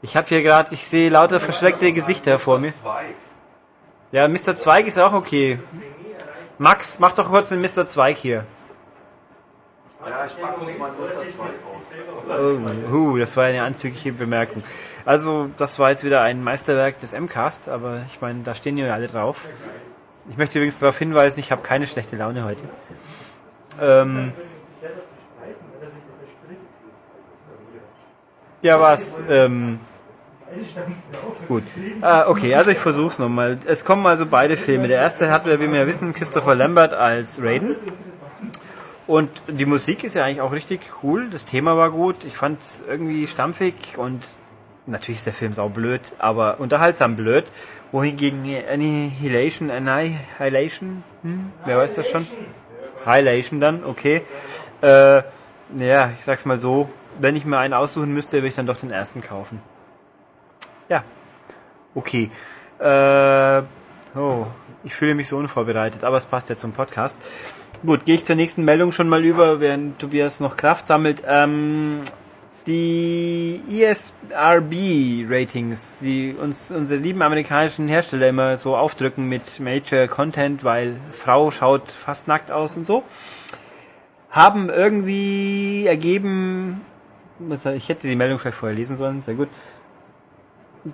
[0.00, 2.72] Ich habe hier gerade, ich sehe lauter verschreckte Gesichter vor mir.
[4.12, 4.54] Ja, Mr.
[4.56, 5.58] Zweig ist auch okay.
[6.58, 7.86] Max, mach doch kurz einen Mr.
[7.86, 8.44] Zweig hier.
[10.04, 11.42] Ja, ich pack uns mal Muster 2
[12.28, 12.92] aus.
[12.92, 14.62] Oh, das war eine anzügliche Bemerkung.
[15.06, 18.92] Also, das war jetzt wieder ein Meisterwerk des M-Cast, aber ich meine, da stehen ja
[18.92, 19.40] alle drauf.
[20.28, 22.62] Ich möchte übrigens darauf hinweisen, ich habe keine schlechte Laune heute.
[23.80, 24.32] Ähm,
[28.60, 29.20] ja, was?
[29.28, 29.80] Ähm,
[31.48, 31.62] gut.
[32.00, 33.58] Ah, okay, also ich versuch's nochmal.
[33.66, 34.88] Es kommen also beide Filme.
[34.88, 37.76] Der erste hat, wie wir wissen, Christopher Lambert als Raiden.
[39.06, 41.28] Und die Musik ist ja eigentlich auch richtig cool.
[41.30, 42.24] Das Thema war gut.
[42.24, 44.22] Ich fand es irgendwie stampfig und
[44.86, 47.44] natürlich ist der Film sau blöd, aber unterhaltsam blöd.
[47.90, 52.26] Wohingegen Annihilation, Annihilation, hm, wer weiß das schon?
[53.04, 54.22] Annihilation dann, okay.
[54.80, 55.22] Äh,
[55.78, 56.88] ja, ich sag's mal so,
[57.20, 59.60] wenn ich mir einen aussuchen müsste, würde ich dann doch den ersten kaufen.
[60.92, 61.02] Ja,
[61.94, 62.30] okay.
[62.78, 63.62] Äh,
[64.14, 64.46] oh,
[64.84, 67.18] ich fühle mich so unvorbereitet, aber es passt ja zum Podcast.
[67.82, 71.22] Gut, gehe ich zur nächsten Meldung schon mal über, während Tobias noch Kraft sammelt.
[71.26, 72.00] Ähm,
[72.66, 80.96] die ESRB-Ratings, die uns unsere lieben amerikanischen Hersteller immer so aufdrücken mit Major Content, weil
[81.14, 83.02] Frau schaut fast nackt aus und so,
[84.30, 86.82] haben irgendwie ergeben,
[87.74, 89.48] ich hätte die Meldung vielleicht vorher lesen sollen, sehr gut,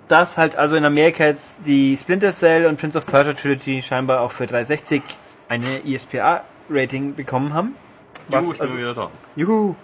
[0.07, 4.21] dass halt also in Amerika jetzt die Splinter Cell und Prince of Persia Trilogy scheinbar
[4.21, 5.01] auch für 360
[5.47, 7.75] eine E ISPA-Rating bekommen haben.
[8.27, 9.09] Was, Was, ich bin also, wieder da.
[9.35, 9.75] juhu,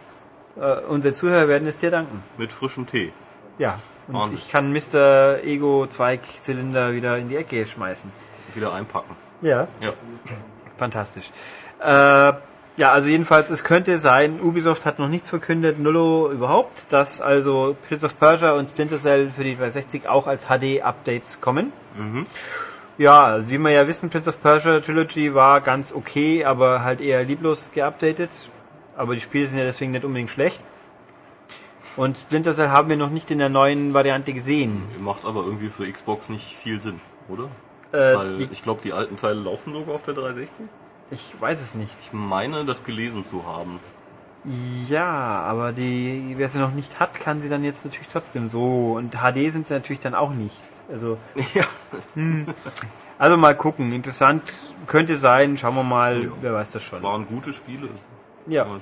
[0.58, 2.24] äh, unsere Zuhörer werden es dir danken.
[2.38, 3.12] Mit frischem Tee.
[3.58, 4.38] Ja, und Wahnsinn.
[4.38, 5.44] ich kann Mr.
[5.44, 8.12] Ego Zweigzylinder wieder in die Ecke schmeißen.
[8.54, 9.16] Wieder einpacken.
[9.42, 9.68] Ja.
[9.82, 9.92] Ja.
[10.78, 11.32] Fantastisch.
[11.80, 12.34] Äh,
[12.78, 17.76] ja, also jedenfalls, es könnte sein, Ubisoft hat noch nichts verkündet, Nullo überhaupt, dass also
[17.88, 21.72] Prince of Persia und Splinter Cell für die 360 auch als HD-Updates kommen.
[21.98, 22.26] Mhm.
[22.98, 27.24] Ja, wie wir ja wissen, Prince of Persia Trilogy war ganz okay, aber halt eher
[27.24, 28.30] lieblos geupdatet.
[28.98, 30.60] Aber die Spiele sind ja deswegen nicht unbedingt schlecht.
[31.98, 34.84] Und Splinter Cell haben wir noch nicht in der neuen Variante gesehen.
[35.00, 37.50] Macht aber irgendwie für Xbox nicht viel Sinn, oder?
[37.92, 40.66] Äh, Weil ich glaube, die alten Teile laufen sogar auf der 360.
[41.12, 41.96] ich weiß es nicht.
[42.02, 43.80] Ich meine, das gelesen zu haben.
[44.88, 48.94] Ja, aber die, wer sie noch nicht hat, kann sie dann jetzt natürlich trotzdem so.
[48.94, 50.62] Und HD sind sie natürlich dann auch nicht.
[50.92, 51.18] Also,
[51.56, 51.64] Ja.
[53.18, 53.92] also mal gucken.
[53.92, 54.44] Interessant
[54.86, 55.58] könnte sein.
[55.58, 56.24] Schauen wir mal.
[56.26, 56.30] Ja.
[56.42, 57.02] Wer weiß das schon.
[57.02, 57.90] Waren gute Spiele.
[58.46, 58.64] Ja.
[58.64, 58.82] Also,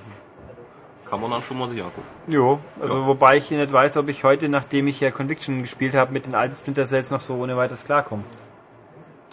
[1.08, 2.02] Kann man dann schon mal sich angucken.
[2.26, 3.06] Jo, also Ja.
[3.06, 6.34] wobei ich nicht weiß, ob ich heute, nachdem ich ja Conviction gespielt habe, mit den
[6.34, 8.24] alten Splinter Cells noch so ohne weiteres klarkomme.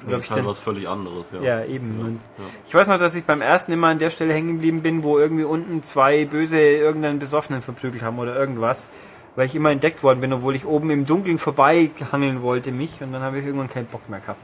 [0.08, 1.42] Das ich ist halt was völlig anderes, ja.
[1.42, 2.20] Ja, eben.
[2.38, 2.44] Ja.
[2.68, 5.20] Ich weiß noch, dass ich beim ersten immer an der Stelle hängen geblieben bin, wo
[5.20, 8.90] irgendwie unten zwei Böse irgendeinen Besoffenen verprügelt haben oder irgendwas.
[9.36, 13.02] Weil ich immer entdeckt worden bin, obwohl ich oben im Dunkeln vorbei hangeln wollte mich
[13.02, 14.42] und dann habe ich irgendwann keinen Bock mehr gehabt.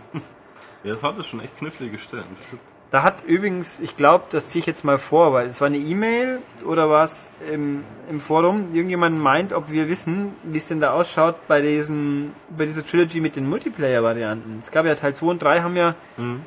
[0.84, 2.24] Ja, das hat es schon echt knifflige Stellen.
[2.46, 2.62] stimmt.
[2.90, 5.78] Da hat übrigens, ich glaube, das ziehe ich jetzt mal vor, weil es war eine
[5.78, 8.74] E-Mail oder was im, im Forum.
[8.74, 13.20] Irgendjemand meint, ob wir wissen, wie es denn da ausschaut bei diesen, bei dieser Trilogy
[13.20, 14.60] mit den Multiplayer-Varianten.
[14.62, 16.42] Es gab ja Teil 2 und 3 haben ja Mhm.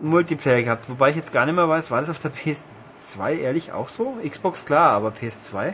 [0.00, 3.72] Multiplayer gehabt, wobei ich jetzt gar nicht mehr weiß, war das auf der PS2 ehrlich
[3.72, 4.18] auch so?
[4.28, 5.72] Xbox klar, aber PS2?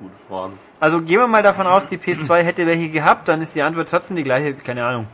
[0.00, 0.58] Gute Fragen.
[0.80, 3.88] Also gehen wir mal davon aus, die PS2 hätte welche gehabt, dann ist die Antwort
[3.90, 5.06] trotzdem die gleiche, keine Ahnung.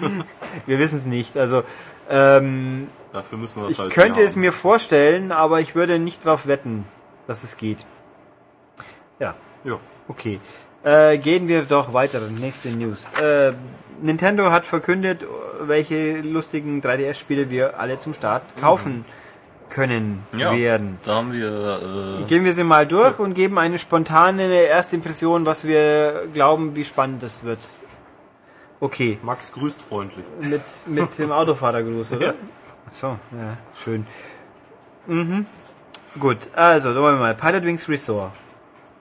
[0.66, 1.36] wir wissen es nicht.
[1.36, 1.64] Also
[2.10, 5.98] ähm, Dafür müssen wir es ich halt könnte hier es mir vorstellen, aber ich würde
[5.98, 6.84] nicht darauf wetten,
[7.26, 7.84] dass es geht.
[9.18, 9.78] Ja, Ja.
[10.08, 10.40] okay.
[10.82, 12.20] Äh, gehen wir doch weiter.
[12.30, 13.12] Nächste News.
[13.20, 13.52] Äh,
[14.02, 15.26] Nintendo hat verkündet,
[15.60, 19.04] welche lustigen 3DS-Spiele wir alle zum Start kaufen
[19.68, 20.56] können ja.
[20.56, 20.98] werden.
[21.04, 25.46] Da haben wir, äh, Gehen wir sie mal durch und geben eine spontane erste Impression,
[25.46, 27.58] was wir glauben, wie spannend das wird.
[28.80, 30.24] Okay, Max grüßt freundlich.
[30.40, 32.26] mit, mit dem Autofahrergruß, oder?
[32.28, 32.34] Ja.
[32.88, 34.06] Ach so, ja, schön.
[35.06, 35.46] Mhm.
[36.18, 37.34] Gut, also, da wollen wir mal.
[37.34, 38.32] Pilot Wings Resort.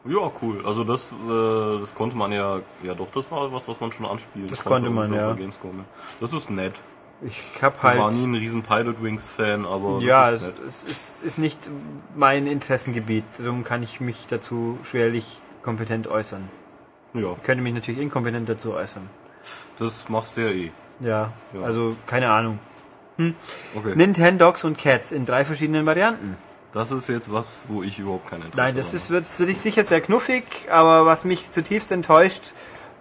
[0.06, 0.66] Ja, cool.
[0.66, 4.06] Also das, äh, das konnte man ja, ja doch, das war was, was man schon
[4.06, 5.28] anspielen Das konnte man, auf ja.
[5.28, 5.84] der Gamescom.
[6.22, 6.74] Das ist nett.
[7.22, 8.14] Ich hab Ich war halt...
[8.16, 10.68] nie ein riesen Pilot Wings Fan, aber Ja, das es, ist nett.
[10.68, 11.70] es ist, ist nicht
[12.16, 13.26] mein Interessengebiet.
[13.40, 16.48] Darum kann ich mich dazu schwerlich kompetent äußern.
[17.14, 19.04] Ja, Ich könnte mich natürlich inkompetent dazu äußern.
[19.78, 20.72] Das machst du ja eh.
[21.00, 21.62] Ja, Ja.
[21.62, 22.60] also keine Ahnung.
[23.76, 23.96] Okay.
[23.96, 26.38] Nintendogs und Cats in drei verschiedenen Varianten.
[26.72, 29.60] Das ist jetzt was, wo ich überhaupt kein Interesse Nein, das ist, wird für dich
[29.60, 32.54] sicher sehr knuffig, aber was mich zutiefst enttäuscht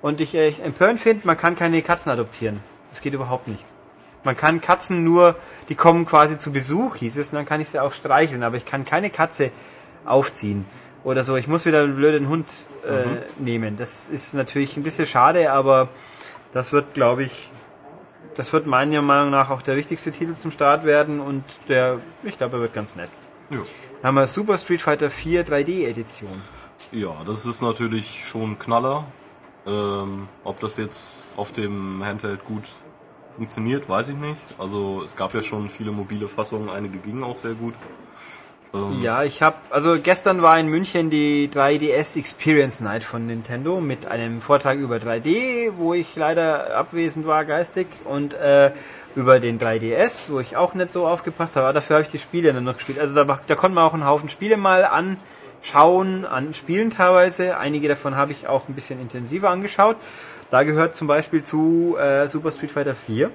[0.03, 2.61] und ich echt empörend finde, man kann keine Katzen adoptieren.
[2.91, 3.65] Das geht überhaupt nicht.
[4.25, 5.37] Man kann Katzen nur,
[5.69, 8.57] die kommen quasi zu Besuch, hieß es, und dann kann ich sie auch streicheln, aber
[8.57, 9.53] ich kann keine Katze
[10.05, 10.65] aufziehen
[11.05, 11.37] oder so.
[11.37, 12.49] Ich muss wieder einen blöden Hund
[12.85, 13.77] äh, nehmen.
[13.77, 15.89] Das ist natürlich ein bisschen schade, aber
[16.53, 17.51] das wird, glaube ich,
[18.37, 22.39] das wird meiner Meinung nach auch der wichtigste Titel zum Start werden und der, ich
[22.39, 23.11] glaube, er wird ganz nett.
[23.51, 23.59] Ja.
[24.03, 26.31] Dann haben wir Super Street Fighter 4 3D Edition.
[26.93, 29.05] ja, das ist natürlich schon ein Knaller.
[29.67, 32.63] Ähm, ob das jetzt auf dem Handheld gut
[33.37, 34.41] funktioniert, weiß ich nicht.
[34.59, 37.75] Also es gab ja schon viele mobile Fassungen, einige gingen auch sehr gut.
[38.75, 43.81] Ähm, Ja, ich habe, also gestern war in München die 3DS Experience Night von Nintendo
[43.81, 48.71] mit einem Vortrag über 3D, wo ich leider abwesend war geistig und äh,
[49.17, 52.19] über den 3DS, wo ich auch nicht so aufgepasst habe, aber dafür habe ich die
[52.19, 53.01] Spiele dann noch gespielt.
[53.01, 57.57] Also da, da konnte man auch einen Haufen Spiele mal anschauen, an Spielen teilweise.
[57.57, 59.97] Einige davon habe ich auch ein bisschen intensiver angeschaut.
[60.51, 63.31] Da gehört zum Beispiel zu äh, Super Street Fighter 4.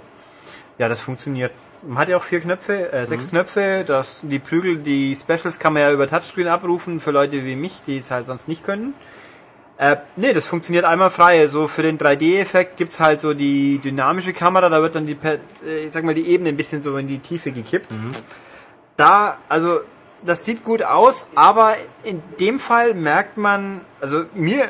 [0.78, 1.52] Ja, das funktioniert.
[1.86, 3.84] Man hat ja auch vier Knöpfe, äh, sechs Knöpfe.
[3.86, 7.82] Das, die Prügel, die Specials kann man ja über Touchscreen abrufen für Leute wie mich,
[7.86, 8.94] die es halt sonst nicht können.
[9.78, 11.40] Äh, nee, das funktioniert einmal frei.
[11.42, 15.40] Also für den 3D-Effekt gibt's halt so die dynamische Kamera, da wird dann die, Per-
[15.66, 17.88] äh, ich sag mal, die Ebene ein bisschen so in die Tiefe gekippt.
[18.98, 19.80] da, also
[20.26, 24.70] das sieht gut aus, aber in dem Fall merkt man, also mir,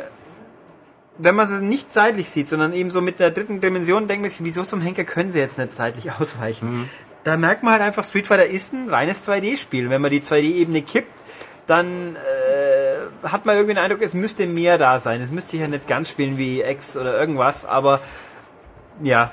[1.17, 4.31] wenn man es nicht seitlich sieht, sondern eben so mit der dritten Dimension, denkt man
[4.31, 6.89] sich, wieso zum Henker können sie jetzt nicht seitlich ausweichen?
[7.23, 9.89] Da merkt man halt einfach, Street Fighter ist ein reines 2D-Spiel.
[9.89, 11.23] Wenn man die 2D-Ebene kippt,
[11.67, 15.21] dann äh, hat man irgendwie den Eindruck, es müsste mehr da sein.
[15.21, 18.01] Es müsste ja nicht ganz spielen wie X oder irgendwas, aber
[19.01, 19.31] ja.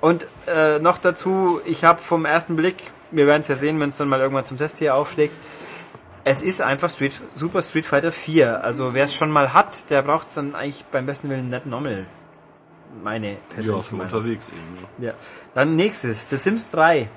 [0.00, 2.76] Und äh, noch dazu, ich habe vom ersten Blick,
[3.10, 5.34] wir werden es ja sehen, wenn es dann mal irgendwann zum Test hier aufschlägt,
[6.24, 8.62] es ist einfach Street, Super Street Fighter 4.
[8.64, 11.66] Also wer es schon mal hat, der braucht es dann eigentlich beim besten Willen nicht
[11.66, 12.06] nochmal.
[13.02, 14.12] Meine Ja, persönliche für Meinung.
[14.12, 15.04] unterwegs eben.
[15.04, 15.12] Ja.
[15.54, 17.08] Dann nächstes, The Sims 3.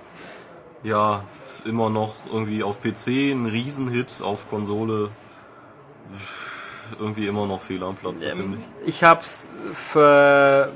[0.84, 1.24] Ja,
[1.66, 5.10] immer noch irgendwie auf PC ein Riesenhit, auf Konsole
[7.00, 8.88] irgendwie immer noch Fehler am Platz, finde ich.
[8.96, 10.72] Ich hab's für.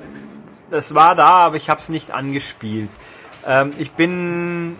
[0.69, 2.89] Es war da, aber ich hab's nicht angespielt.
[3.45, 4.75] Ähm, ich bin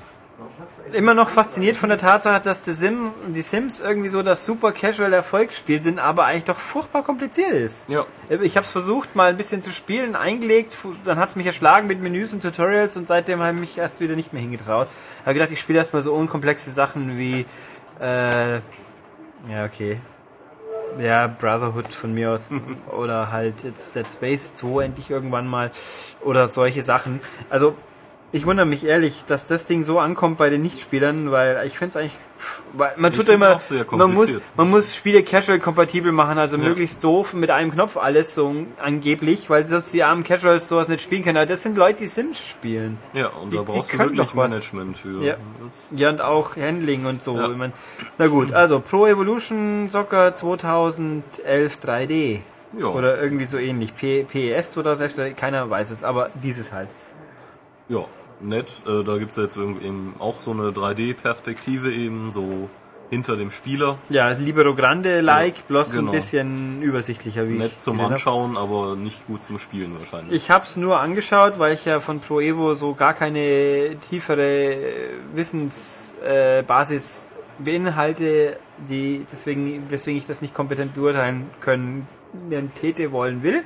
[0.94, 4.72] immer noch fasziniert von der Tatsache, dass die Sims, die Sims irgendwie so das super
[4.72, 7.90] casual Erfolgsspiel sind, aber eigentlich doch furchtbar kompliziert ist.
[7.90, 8.06] Ja.
[8.42, 10.76] Ich habe es versucht, mal ein bisschen zu spielen, eingelegt,
[11.06, 14.16] dann hat's mich erschlagen mit Menüs und Tutorials und seitdem habe ich mich erst wieder
[14.16, 14.88] nicht mehr hingetraut.
[15.26, 17.46] Habe gedacht, ich spiele erstmal so unkomplexe Sachen wie
[18.00, 18.56] äh,
[19.50, 20.00] ja, okay.
[21.00, 22.50] Ja, Brotherhood von mir aus.
[22.92, 25.72] Oder halt jetzt Dead Space 2 endlich irgendwann mal.
[26.22, 27.22] Oder solche Sachen.
[27.50, 27.76] Also,
[28.34, 31.90] ich wundere mich ehrlich, dass das Ding so ankommt bei den Nichtspielern, weil ich finde
[31.90, 32.18] es eigentlich,
[32.74, 33.60] weil man Ich tut immer,
[33.92, 36.64] man muss, man muss Spiele casual kompatibel machen, also Ja.
[36.64, 41.02] möglichst doof mit einem Knopf alles so angeblich, weil sonst die armen Casuals sowas nicht
[41.02, 41.38] spielen können.
[41.38, 42.98] Aber das sind Leute, die Sims spielen.
[43.14, 44.34] Ja, und Die- da die brauchst du wirklich.
[44.34, 45.22] Management für.
[45.24, 45.34] Ja.
[45.34, 47.36] Das- Ja, und auch Handling und so.
[47.36, 47.50] Ja.
[47.52, 47.74] Ich mein,
[48.18, 52.40] na gut, also Pro Evolution Soccer 2011 3D.
[52.80, 52.86] Ja.
[52.86, 53.94] Oder irgendwie so ähnlich.
[53.98, 56.88] P PES 2011, keiner weiß es, aber dieses halt.
[57.90, 58.06] Ja,
[58.44, 58.82] nett.
[58.88, 62.70] Äh, da gibt's jetzt irgendwie eben auch so eine 3D-Perspektive eben, so
[63.12, 63.98] hinter dem Spieler.
[64.08, 66.12] Ja, Libero Grande-like, Ja, bloß genau.
[66.12, 68.14] ein bisschen übersichtlicher, wie ich Nett zum gesehen hab.
[68.14, 70.34] Anschauen, aber nicht gut zum Spielen wahrscheinlich.
[70.34, 74.78] Ich hab's nur angeschaut, weil ich ja von Pro Evo so gar keine tiefere
[75.34, 78.56] Wissensbasis äh, beinhalte,
[78.90, 82.08] die deswegen, weswegen ich das nicht kompetent beurteilen können
[82.80, 83.62] täte wollen will.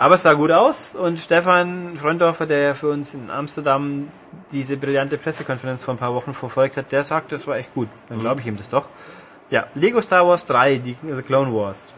[0.00, 4.08] Aber es sah gut aus und Stefan Freundorfer, der ja für uns in Amsterdam
[4.50, 7.86] diese brillante Pressekonferenz vor ein paar Wochen verfolgt hat, der sagt, das war echt gut.
[8.08, 8.86] Dann glaube ich ihm das doch.
[9.50, 11.92] Ja, Lego Star Wars 3, die The Clone Wars.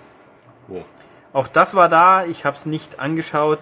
[0.66, 0.84] Wow.
[1.32, 3.60] Auch das war da, ich habe es nicht angeschaut,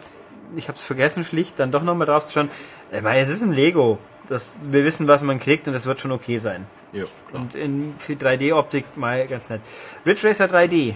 [0.57, 2.51] ich habe es vergessen schlicht, dann doch nochmal drauf zu schauen.
[2.93, 3.99] Ich meine, es ist ein Lego.
[4.31, 6.67] Das, wir wissen, was man kriegt und das wird schon okay sein.
[6.95, 7.43] Ja, klar.
[7.43, 9.61] Und in, für 3D-Optik mal ganz nett.
[10.07, 10.95] Ridge Racer 3D.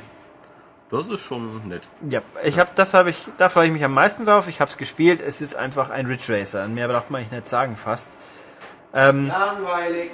[0.91, 1.83] Das ist schon nett.
[2.09, 4.49] Ja, ich habe, das habe ich, da freue ich mich am meisten drauf.
[4.49, 5.21] Ich habe es gespielt.
[5.21, 6.69] Es ist einfach ein Ridge Racer.
[6.69, 8.11] Mehr braucht man eigentlich nicht sagen, fast.
[8.93, 10.11] Ähm, Langweilig.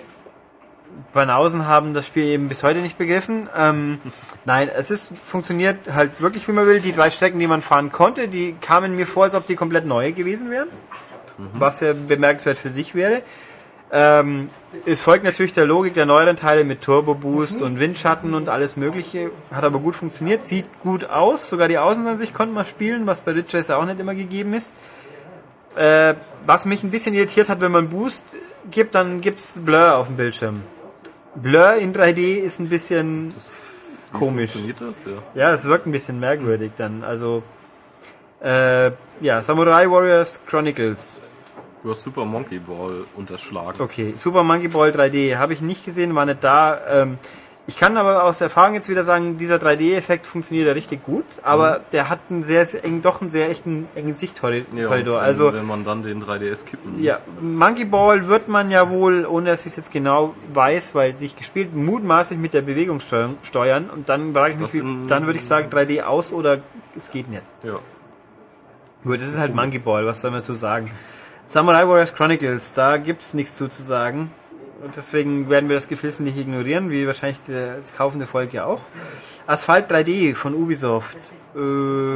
[1.13, 3.49] Banausen haben das Spiel eben bis heute nicht begriffen.
[3.57, 4.01] Ähm,
[4.45, 6.81] nein, es ist funktioniert halt wirklich, wie man will.
[6.81, 9.87] Die drei Strecken, die man fahren konnte, die kamen mir vor, als ob die komplett
[9.87, 10.69] neu gewesen wären.
[11.55, 13.23] Was ja bemerkenswert für sich wäre.
[13.93, 14.49] Ähm,
[14.87, 18.77] es folgt natürlich der Logik der neueren Teile mit Turbo Boost und Windschatten und alles
[18.77, 19.31] Mögliche.
[19.51, 21.51] Hat aber gut funktioniert, sieht gut aus.
[21.51, 24.75] Sogar die Außenansicht konnte man spielen, was bei Ridge Racer auch nicht immer gegeben ist.
[25.77, 26.15] Äh,
[26.47, 28.37] was mich ein bisschen irritiert hat, wenn man Boost
[28.71, 30.63] gibt, dann gibt's Blur auf dem Bildschirm.
[31.35, 33.33] Blur in 3D ist ein bisschen
[34.13, 34.53] Wie komisch.
[34.53, 35.05] Funktioniert das?
[35.35, 35.43] Ja.
[35.43, 37.05] Ja, es wirkt ein bisschen merkwürdig dann.
[37.05, 37.43] Also,
[38.43, 41.21] äh, ja, Samurai Warriors Chronicles.
[41.83, 43.81] Du hast Super Monkey Ball unterschlagen.
[43.81, 46.79] Okay, Super Monkey Ball 3D habe ich nicht gesehen, war nicht da.
[46.87, 47.19] Ähm,
[47.67, 51.81] ich kann aber aus Erfahrung jetzt wieder sagen, dieser 3D-Effekt funktioniert ja richtig gut, aber
[51.93, 55.19] der hat einen sehr, sehr eng, doch einen sehr echten engen Sichtkorridor.
[55.19, 57.05] Ja, also wenn man dann den 3DS kippen muss.
[57.05, 61.15] Ja, Monkey Ball wird man ja wohl, ohne dass ich es jetzt genau weiß, weil
[61.15, 65.39] sich gespielt, mutmaßlich mit der Bewegung steuern, und dann frage ich mich, wie, dann würde
[65.39, 66.59] ich sagen 3D aus oder
[66.97, 67.45] es geht nicht.
[67.63, 67.79] Ja.
[69.05, 70.91] Gut, das ist halt Monkey Ball, was soll man dazu sagen?
[71.51, 74.31] Samurai Warriors Chronicles, da gibt's nichts zu, zu sagen.
[74.85, 78.81] Und deswegen werden wir das geflissentlich ignorieren, wie wahrscheinlich das kaufende Volk ja auch.
[79.49, 81.19] Asphalt 3D von Ubisoft.
[81.57, 82.15] Äh,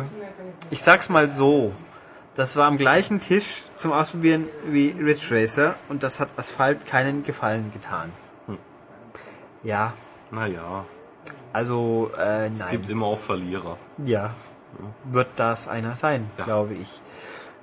[0.70, 1.74] ich sag's mal so.
[2.36, 7.24] Das war am gleichen Tisch zum Ausprobieren wie Ridge Racer und das hat Asphalt keinen
[7.24, 8.12] Gefallen getan.
[9.64, 9.94] Ja,
[10.30, 10.84] Naja,
[11.52, 12.70] also äh, es nein.
[12.70, 13.78] gibt immer auch Verlierer.
[13.98, 14.30] Ja,
[15.04, 16.44] wird das einer sein, Ja.
[16.44, 17.00] glaube ich.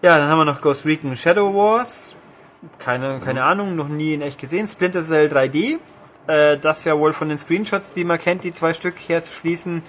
[0.02, 2.16] Ja, dann haben wir noch Ghost Recon Shadow Wars.
[2.80, 3.22] Keine, Mhm.
[3.22, 4.68] keine Ahnung, noch nie in echt gesehen.
[4.68, 5.80] Splinter Cell 3D.
[6.28, 9.82] Äh, das ja wohl von den Screenshots, die man kennt, die zwei Stück herzuschließen,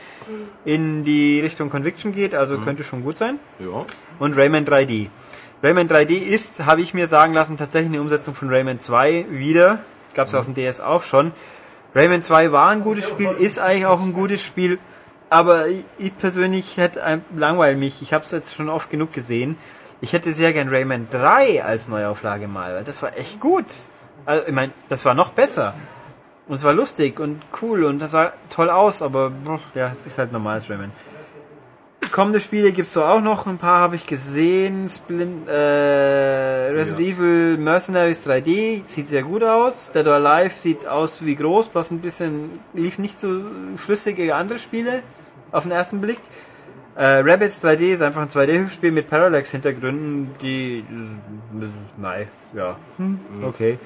[0.64, 2.34] in die Richtung Conviction geht.
[2.34, 2.64] Also Mhm.
[2.64, 3.38] könnte schon gut sein.
[3.58, 3.84] Ja.
[4.18, 5.10] Und Rayman 3D.
[5.62, 9.78] Rayman 3D ist, habe ich mir sagen lassen, tatsächlich eine Umsetzung von Rayman 2 wieder.
[10.14, 11.32] Gab es ja auf dem DS auch schon.
[11.94, 14.78] Rayman 2 war ein gutes Spiel, ist eigentlich auch ein gutes Spiel,
[15.28, 18.00] aber ich, ich persönlich hätte ein- langweil mich.
[18.02, 19.56] Ich habe es jetzt schon oft genug gesehen.
[20.02, 23.64] Ich hätte sehr gern Rayman 3 als Neuauflage mal, weil das war echt gut.
[24.26, 25.74] Also, ich meine, das war noch besser.
[26.48, 29.30] Und es war lustig und cool und das sah toll aus, aber
[29.76, 30.90] ja, es ist halt normales Rayman.
[32.10, 34.88] Kommende Spiele gibt's so auch noch, ein paar habe ich gesehen.
[34.88, 35.52] Splin äh,
[36.72, 39.92] Resident Evil Mercenaries 3D sieht sehr gut aus.
[39.92, 43.28] Dead or Alive sieht aus wie groß, was ein bisschen lief nicht so
[43.76, 45.04] flüssig wie andere Spiele
[45.52, 46.18] auf den ersten Blick.
[46.94, 50.84] Äh, Rabbids 3D ist einfach ein 2D-Hüpfspiel mit Parallax-Hintergründen, die
[51.96, 53.78] nein, ja, hm, okay.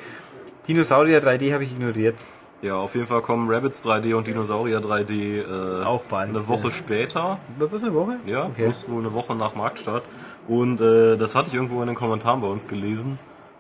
[0.67, 2.17] Dinosaurier 3D habe ich ignoriert.
[2.63, 6.71] Ja, auf jeden Fall kommen Rabbits 3D und Dinosaurier 3D äh, Auch bald, eine Woche
[6.71, 7.39] später.
[7.59, 8.17] Was eine Woche?
[8.27, 8.73] Ja, okay.
[8.89, 10.03] wohl eine Woche nach Marktstart.
[10.49, 13.19] Und äh, das hatte ich irgendwo in den Kommentaren bei uns gelesen.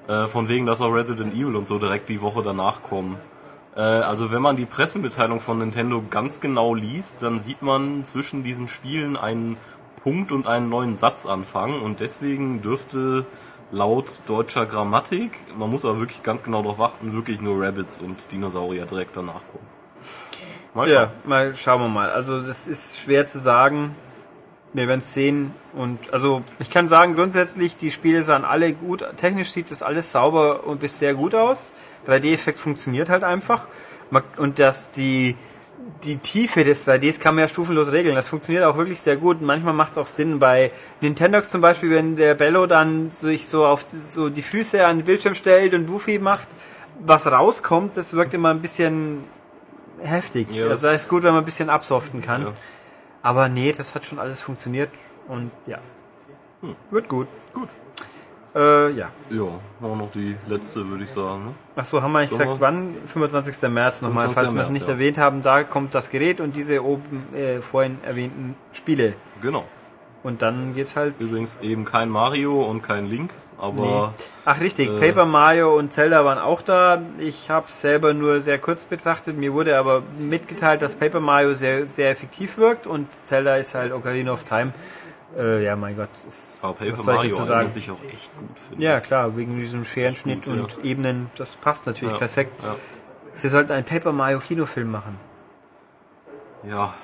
[0.08, 3.16] Äh, von wegen, dass auch Resident Evil und so direkt die Woche danach kommen.
[3.76, 8.42] Äh, also wenn man die Pressemitteilung von Nintendo ganz genau liest, dann sieht man zwischen
[8.42, 9.56] diesen Spielen einen
[10.02, 11.80] Punkt und einen neuen Satz anfangen.
[11.80, 13.26] Und deswegen dürfte
[13.70, 18.30] laut deutscher Grammatik, man muss aber wirklich ganz genau darauf achten, wirklich nur Rabbits und
[18.30, 19.66] Dinosaurier direkt danach kommen.
[20.74, 21.10] Mal Ja, schauen.
[21.24, 22.10] mal schauen wir mal.
[22.10, 23.94] Also das ist schwer zu sagen.
[24.72, 25.52] Wir werden sehen.
[25.74, 29.04] Und also ich kann sagen, grundsätzlich, die Spiele sahen alle gut.
[29.16, 31.72] Technisch sieht das alles sauber und bis sehr gut aus.
[32.06, 33.66] 3D-Effekt funktioniert halt einfach.
[34.36, 35.36] Und dass die,
[36.04, 38.14] die Tiefe des 3Ds kann man ja stufenlos regeln.
[38.14, 39.42] Das funktioniert auch wirklich sehr gut.
[39.42, 40.38] Manchmal macht es auch Sinn.
[40.38, 44.98] Bei Nintendox zum Beispiel, wenn der Bello dann sich so auf so die Füße an
[44.98, 46.48] den Bildschirm stellt und Wuffy macht,
[47.04, 49.24] was rauskommt, das wirkt immer ein bisschen
[50.00, 50.48] heftig.
[50.50, 52.42] Ja, also da ist gut, wenn man ein bisschen absoften kann.
[52.42, 52.52] Ja.
[53.22, 54.90] Aber nee, das hat schon alles funktioniert
[55.28, 55.78] und ja.
[56.90, 57.28] Wird gut.
[57.52, 57.68] Gut.
[58.56, 59.10] Äh, ja.
[59.28, 61.44] Ja, auch noch die letzte, würde ich sagen.
[61.44, 61.54] Ne?
[61.76, 62.38] Ach so, haben wir eigentlich So.
[62.38, 62.94] gesagt, wann?
[63.04, 63.68] 25.
[63.68, 64.34] März nochmal, 25.
[64.34, 64.94] falls wir es März, nicht ja.
[64.94, 65.42] erwähnt haben.
[65.42, 69.12] Da kommt das Gerät und diese oben äh, vorhin erwähnten Spiele.
[69.42, 69.64] Genau.
[70.22, 71.14] Und dann geht's halt.
[71.18, 74.14] Übrigens eben kein Mario und kein Link, aber
[74.44, 77.00] Ach richtig, äh, Paper Mario und Zelda waren auch da.
[77.18, 79.36] Ich habe selber nur sehr kurz betrachtet.
[79.36, 83.92] Mir wurde aber mitgeteilt, dass Paper Mario sehr, sehr effektiv wirkt und Zelda ist halt
[83.92, 84.72] Ocarina of Time.
[85.36, 86.08] Äh, ja, mein Gott.
[86.26, 90.44] Ist, aber Paper Mario eignet sich auch echt gut, finde Ja, klar, wegen diesem Scherenschnitt
[90.44, 90.62] gut, ja.
[90.62, 92.52] und Ebenen, das passt natürlich Ja, perfekt.
[92.62, 92.74] ja.
[93.34, 95.18] Sie sollten einen Paper Mario Kinofilm machen.
[96.68, 96.94] Ja.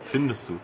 [0.00, 0.58] Findest du?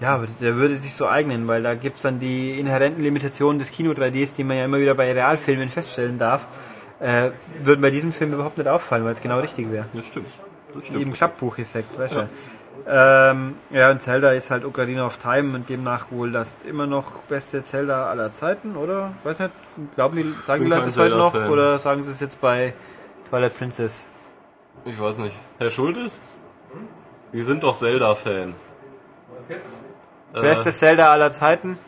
[0.00, 3.72] Ja, aber der würde sich so eignen, weil da gibt's dann die inhärenten Limitationen des
[3.72, 6.46] Kino 3Ds, die man ja immer wieder bei Realfilmen feststellen darf,
[7.00, 7.30] äh,
[7.62, 9.86] würden bei diesem Film überhaupt nicht auffallen, weil es genau richtig wäre.
[9.92, 10.28] Das stimmt.
[10.74, 11.14] Das Eben stimmt.
[11.16, 12.28] Klappbucheffekt, weißt du.
[12.86, 17.12] Ähm, ja, und Zelda ist halt Ocarina of Time und demnach wohl das immer noch
[17.28, 19.12] beste Zelda aller Zeiten, oder?
[19.22, 19.52] Weiß nicht,
[19.94, 21.52] glauben die, sagen die Leute das heute noch, Zelda-Fan.
[21.52, 22.74] oder sagen sie es jetzt bei
[23.30, 24.06] Twilight Princess?
[24.84, 25.36] Ich weiß nicht.
[25.58, 26.20] Herr Schultes?
[27.32, 28.54] Sie sind doch Zelda-Fan.
[29.36, 29.76] Was gibt's?
[30.34, 31.78] Äh, Beste Zelda aller Zeiten?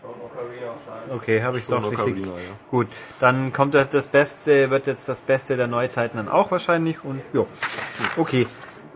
[0.00, 1.01] Schau Ocarina of Time.
[1.14, 2.00] Okay, habe ich Schon auch richtig.
[2.00, 2.54] Ocarina, ja.
[2.70, 2.88] Gut,
[3.20, 7.20] dann kommt das- das Beste, wird jetzt das Beste der Neuzeiten dann auch wahrscheinlich und
[7.32, 7.44] ja.
[8.16, 8.46] Okay.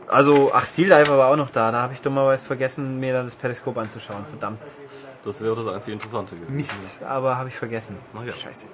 [0.09, 1.73] Also, ach, Steel Diver war auch noch da.
[1.73, 4.25] Da habe ich dummerweise vergessen, mir dann das Periskop anzuschauen.
[4.29, 4.61] Verdammt.
[5.25, 6.55] Das wäre das einzige Interessante gewesen.
[6.57, 7.97] Mist, aber habe ich vergessen.
[8.15, 8.33] Na ja.
[8.33, 8.67] Scheiße.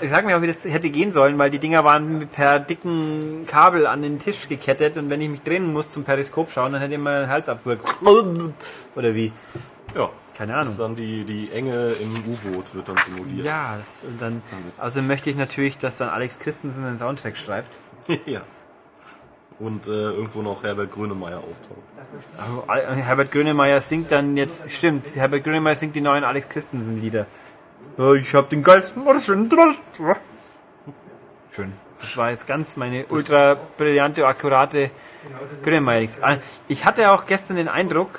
[0.00, 3.46] Ich sag mir auch, wie das hätte gehen sollen, weil die Dinger waren per dicken
[3.46, 6.80] Kabel an den Tisch gekettet und wenn ich mich drehen muss zum Periskop schauen, dann
[6.80, 7.84] hätte ich mir den Hals abgewürgt.
[8.96, 9.32] Oder wie?
[9.94, 10.10] Ja.
[10.36, 10.72] Keine Das Ahnung.
[10.72, 13.46] ist dann die, die Enge im U-Boot wird dann simuliert.
[13.46, 14.42] Ja, das, und dann,
[14.78, 17.70] also möchte ich natürlich, dass dann Alex Christensen den Soundtrack schreibt.
[18.26, 18.40] ja.
[19.58, 21.78] Und äh, irgendwo noch Herbert Grönemeyer auftaucht.
[22.38, 27.00] Also, Al- Herbert Grönemeyer singt dann jetzt, stimmt, Herbert Grönemeyer singt die neuen Alex Christensen
[27.00, 27.26] Lieder.
[27.98, 29.50] Ja, Ich hab den geilsten Marschen.
[31.50, 31.72] Schön.
[31.98, 34.90] Das war jetzt ganz meine ultra brillante, akkurate
[35.62, 36.08] Grönemeyer.
[36.68, 38.18] Ich hatte auch gestern den Eindruck,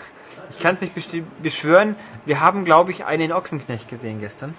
[0.58, 0.94] ich kann es nicht
[1.42, 1.96] beschwören,
[2.26, 4.54] wir haben, glaube ich, einen Ochsenknecht gesehen gestern.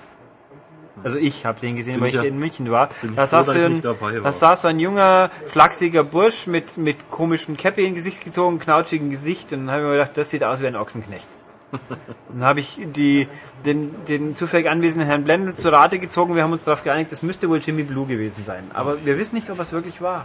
[1.02, 2.88] Also ich habe den gesehen, Bin weil ich ja- in München war.
[3.16, 3.82] Da saß, so ein,
[4.22, 9.10] da saß so ein junger, flachsiger Bursch mit, mit komischen Käppi ins Gesicht gezogen, knautschigem
[9.10, 11.26] Gesicht und dann habe ich mir gedacht, das sieht aus wie ein Ochsenknecht.
[12.28, 13.26] Dann habe ich die,
[13.66, 16.36] den, den zufällig anwesenden Herrn Blendl zur Rate gezogen.
[16.36, 18.62] Wir haben uns darauf geeinigt, das müsste wohl Jimmy Blue gewesen sein.
[18.74, 20.24] Aber wir wissen nicht, ob es wirklich war.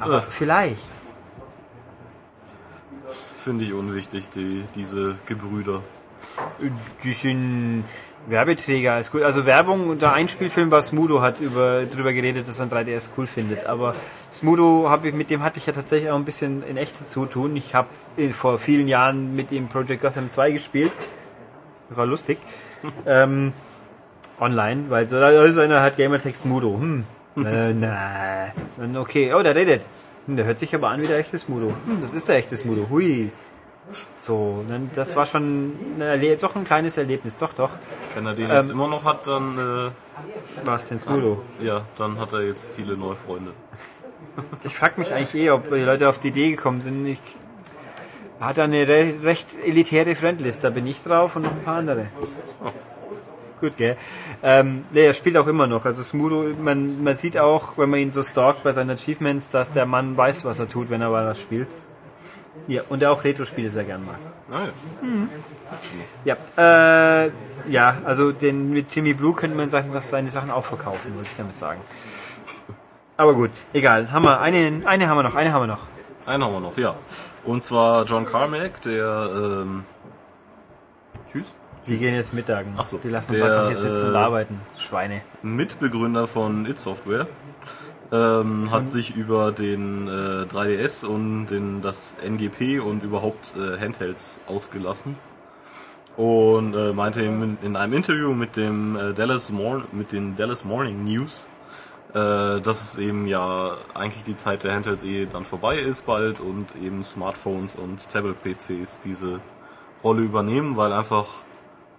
[0.00, 0.22] Aber Äh.
[0.28, 0.78] vielleicht.
[3.46, 5.80] Finde ich unwichtig, die, diese Gebrüder.
[7.04, 7.84] Die sind
[8.26, 9.22] Werbeträger, ist gut.
[9.22, 13.28] Also Werbung, der Einspielfilm war Smudo, hat über, drüber geredet, dass er ein 3DS cool
[13.28, 13.64] findet.
[13.66, 13.94] Aber
[14.32, 17.26] Smudo, hab ich, mit dem hatte ich ja tatsächlich auch ein bisschen in echt zu
[17.26, 17.54] tun.
[17.54, 17.86] Ich habe
[18.32, 20.90] vor vielen Jahren mit ihm Project Gotham 2 gespielt.
[21.88, 22.38] Das war lustig.
[23.06, 23.52] ähm,
[24.40, 26.80] online, weil so da ist einer hat Gamertext Mudo.
[26.80, 27.04] Hm.
[27.36, 29.00] äh, na.
[29.00, 29.82] Okay, oh, der redet.
[30.26, 31.72] Hm, der hört sich aber an wie der echte Smudo.
[31.86, 32.86] Hm, das ist der echte Smudo.
[32.90, 33.30] Hui.
[34.16, 35.68] So, dann, das war schon
[36.00, 37.36] ein doch ein kleines Erlebnis.
[37.36, 37.70] Doch, doch.
[38.14, 39.92] Wenn er den jetzt Ähm, immer noch hat, dann,
[40.64, 41.42] Was denn Smudo?
[41.60, 43.52] äh, ja, dann hat er jetzt viele neue Freunde.
[44.64, 47.06] Ich frag mich eigentlich eh, ob die Leute auf die Idee gekommen sind.
[47.06, 47.20] Ich
[48.40, 52.06] hat eine re recht elitäre Friendlist, da bin ich drauf und noch ein paar andere.
[53.60, 53.96] Gut, gell?
[54.42, 55.86] Ähm, nee, er spielt auch immer noch.
[55.86, 59.72] Also Smudo, man, man sieht auch, wenn man ihn so stalkt bei seinen Achievements, dass
[59.72, 61.68] der Mann weiß, was er tut, wenn er mal was spielt.
[62.68, 64.16] Ja, und er auch Retro-Spiele sehr gern mag.
[64.50, 64.70] Naja,
[66.24, 67.30] Ja, äh,
[67.68, 71.28] ja, also den mit Jimmy Blue könnte man sagen, dass seine Sachen auch verkaufen, würde
[71.30, 71.80] ich damit sagen.
[73.16, 74.10] Aber gut, egal.
[74.12, 75.86] Haben wir eine, eine haben wir noch, eine haben wir noch.
[76.26, 76.94] einen haben wir noch, ja.
[77.44, 79.84] Und zwar John Carmack, der, ähm,
[81.86, 82.74] Die gehen jetzt mittagen.
[82.76, 84.60] Ach so, Die lassen uns der, einfach hier sitzen und äh, arbeiten.
[84.78, 85.22] Schweine.
[85.42, 87.26] Mitbegründer von It Software,
[88.12, 94.40] ähm, hat sich über den äh, 3DS und den, das NGP und überhaupt äh, Handhelds
[94.46, 95.16] ausgelassen
[96.16, 100.64] und äh, meinte in, in einem Interview mit dem äh, Dallas Morn mit den Dallas
[100.64, 101.46] Morning News,
[102.14, 106.40] äh, dass es eben ja eigentlich die Zeit der Handhelds eh dann vorbei ist bald
[106.40, 109.40] und eben Smartphones und Tablet-PCs diese
[110.02, 111.26] Rolle übernehmen, weil einfach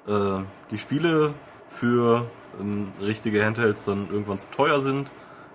[0.07, 1.33] äh, die Spiele
[1.69, 2.25] für
[2.59, 5.09] ähm, richtige Handhelds dann irgendwann zu teuer sind,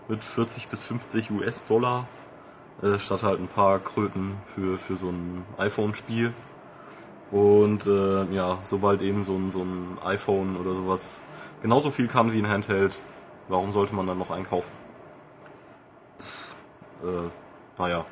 [0.08, 2.06] mit 40 bis 50 US-Dollar,
[2.82, 6.32] äh, statt halt ein paar Kröten für, für so ein iPhone-Spiel.
[7.30, 11.24] Und äh, ja, sobald eben so ein, so ein iPhone oder sowas
[11.62, 13.00] genauso viel kann wie ein Handheld,
[13.48, 14.70] warum sollte man dann noch einkaufen?
[17.02, 17.30] Äh,
[17.78, 18.04] naja,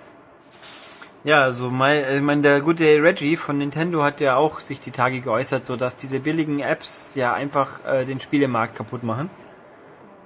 [1.22, 4.90] Ja, also mein, ich meine, der gute Reggie von Nintendo hat ja auch sich die
[4.90, 9.28] Tage geäußert, so dass diese billigen Apps ja einfach äh, den Spielemarkt kaputt machen.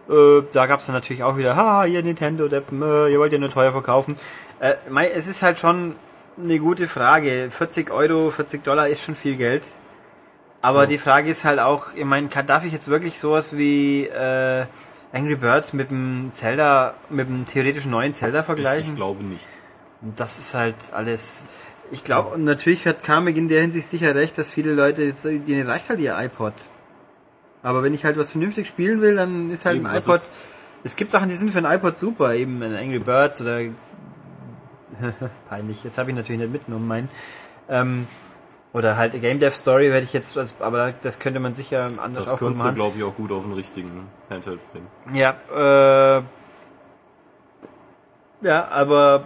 [0.09, 3.39] Äh, da gab's dann natürlich auch wieder, ha, ihr Nintendo, der, äh, ihr wollt ja
[3.39, 4.17] nur teuer verkaufen.
[4.61, 5.97] Äh, mein, es ist halt schon
[6.41, 7.49] eine gute Frage.
[7.51, 9.65] 40 Euro, 40 Dollar ist schon viel Geld.
[10.63, 14.65] Aber die Frage ist halt auch, ich meine, darf ich jetzt wirklich sowas wie äh,
[15.13, 18.93] Angry Birds mit dem Zelda, mit dem theoretischen neuen Zelda ich, vergleichen?
[18.93, 19.49] ich glaube nicht.
[20.17, 21.45] Das ist halt alles.
[21.91, 25.25] Ich glaube, und natürlich hat Kamek in der Hinsicht sicher recht, dass viele Leute, jetzt,
[25.25, 26.55] denen reicht halt ihr iPod.
[27.63, 30.21] Aber wenn ich halt was vernünftig spielen will, dann ist halt Eben, ein das iPod.
[30.85, 33.61] Es gibt Sachen, die sind für ein iPod super, eben ein Angry Birds oder
[35.49, 35.83] peinlich.
[35.85, 37.09] Jetzt habe ich natürlich nicht mitgenommen meinen.
[37.69, 38.07] Ähm,
[38.75, 42.25] oder halt Game Dev Story werde ich jetzt, als, aber das könnte man sicher anders
[42.25, 42.75] Das auch gut könntest du, machen.
[42.75, 44.89] glaube ich, auch gut auf einen richtigen Handheld bringen.
[45.15, 46.23] Ja, äh,
[48.43, 49.25] ja, aber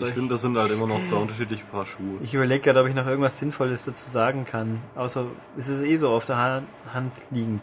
[0.00, 2.18] Ich finde, das sind halt immer noch zwei unterschiedliche Paar Schuhe.
[2.22, 4.80] Ich überlege gerade, ob ich noch irgendwas Sinnvolles dazu sagen kann.
[4.94, 5.24] Außer
[5.56, 6.62] es ist eh so auf der Ha-
[6.94, 7.62] Hand liegend.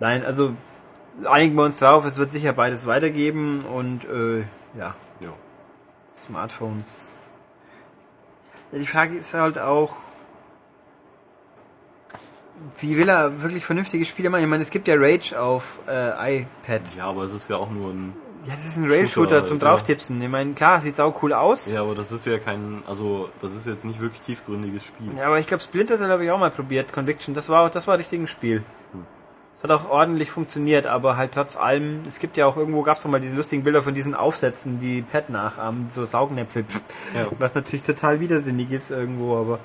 [0.00, 0.54] Nein, also
[1.24, 4.40] einigen wir uns drauf, es wird sicher beides weitergeben und äh,
[4.76, 5.32] ja, Ja.
[6.16, 7.12] Smartphones.
[8.72, 9.94] Die Frage ist halt auch,
[12.78, 14.42] wie will er wirklich vernünftige Spiele machen?
[14.42, 16.82] Ich meine, es gibt ja Rage auf äh, iPad.
[16.96, 18.14] ja, aber es ist ja auch nur ein.
[18.44, 19.58] Ja, das ist ein Rail-Shooter Shooter, zum.
[19.60, 20.20] Drauftipsen.
[20.20, 21.70] Ich meine, klar, sieht auch cool aus.
[21.70, 22.82] Ja, aber das ist ja kein.
[22.88, 25.16] Also, das ist jetzt nicht wirklich tiefgründiges Spiel.
[25.16, 26.92] Ja, aber ich glaube, Splinter Cell habe ich auch mal probiert.
[26.92, 28.64] Conviction, das war, das war richtig ein Spiel.
[29.62, 32.96] Das hat auch ordentlich funktioniert, aber halt trotz allem, es gibt ja auch irgendwo, gab
[32.96, 36.64] es mal diese lustigen Bilder von diesen Aufsätzen, die Pet nachahmen, so Saugnäpfel,
[37.14, 37.28] Ja.
[37.38, 39.60] was natürlich total widersinnig ist irgendwo, aber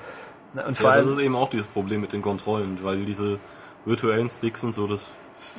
[0.54, 3.40] und vor Ja, das allem, ist eben auch dieses Problem mit den Kontrollen, weil diese
[3.84, 5.08] virtuellen Sticks und so, das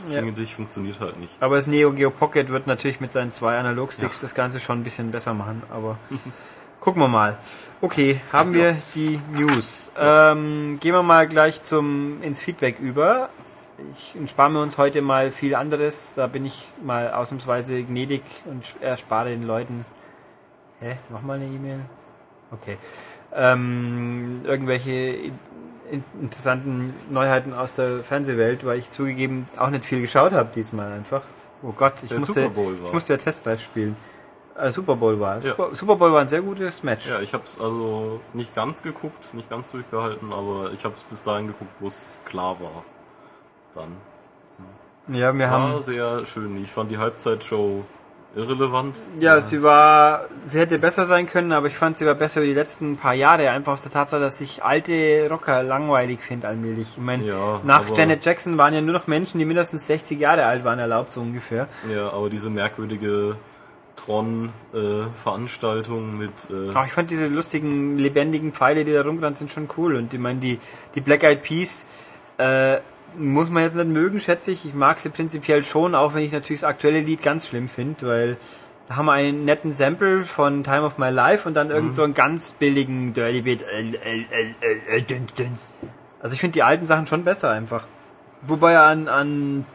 [0.10, 0.22] Ja.
[0.22, 1.32] finde ich funktioniert halt nicht.
[1.40, 4.84] aber das Neo Geo Pocket wird natürlich mit seinen zwei Analogsticks das Ganze schon ein
[4.84, 5.98] bisschen besser machen, aber
[6.80, 7.38] gucken wir mal.
[7.82, 9.90] Okay, haben wir die News.
[9.98, 13.30] Ähm, gehen wir mal gleich zum ins Feedback über.
[13.96, 16.16] Ich spare mir uns heute mal viel anderes.
[16.16, 19.86] Da bin ich mal ausnahmsweise gnädig und erspare den Leuten.
[20.82, 20.98] Hä?
[21.10, 21.80] Nochmal eine E-Mail?
[22.52, 22.78] Okay.
[23.34, 25.32] Ähm, irgendwelche
[26.22, 31.22] interessanten Neuheiten aus der Fernsehwelt, weil ich zugegeben auch nicht viel geschaut habe diesmal einfach.
[31.62, 32.50] Oh Gott, ich Der musste,
[32.86, 33.96] ich musste ja Testdrive spielen.
[34.58, 35.36] Äh, Super Bowl war.
[35.36, 35.42] Ja.
[35.42, 37.08] Super, Super Bowl war ein sehr gutes Match.
[37.08, 41.04] Ja, ich habe es also nicht ganz geguckt, nicht ganz durchgehalten, aber ich habe es
[41.04, 42.84] bis dahin geguckt, wo es klar war.
[43.76, 45.82] Dann Ja, wir war haben.
[45.82, 46.62] sehr schön.
[46.62, 47.84] Ich fand die Halbzeitshow
[48.36, 48.96] irrelevant.
[49.20, 52.48] Ja, sie war, sie hätte besser sein können, aber ich fand, sie war besser wie
[52.48, 56.90] die letzten paar Jahre, einfach aus der Tatsache, dass ich alte Rocker langweilig finde allmählich.
[56.98, 60.46] Ich meine, Ja, nach Janet Jackson waren ja nur noch Menschen, die mindestens 60 Jahre
[60.46, 61.68] alt waren, erlaubt, so ungefähr.
[61.94, 63.36] Ja, aber diese merkwürdige
[63.96, 69.68] Tron-Veranstaltung mit äh, Auch ich fand diese lustigen, lebendigen Pfeile, die da rumgerannt sind, schon
[69.78, 69.96] cool.
[69.96, 70.60] Und ich meine, die,
[70.96, 71.86] die Black Eyed Peas,
[72.38, 72.78] äh,
[73.18, 74.66] muss man jetzt nicht mögen, schätze ich.
[74.66, 78.08] Ich mag sie prinzipiell schon, auch wenn ich natürlich das aktuelle Lied ganz schlimm finde,
[78.08, 78.38] weil
[78.88, 82.04] da haben wir einen netten Sample von Time of My Life und dann irgend so
[82.04, 83.64] einen ganz billigen Dirty Beat.
[86.20, 87.86] Also ich finde die alten Sachen schon besser einfach.
[88.42, 89.66] Wobei an, an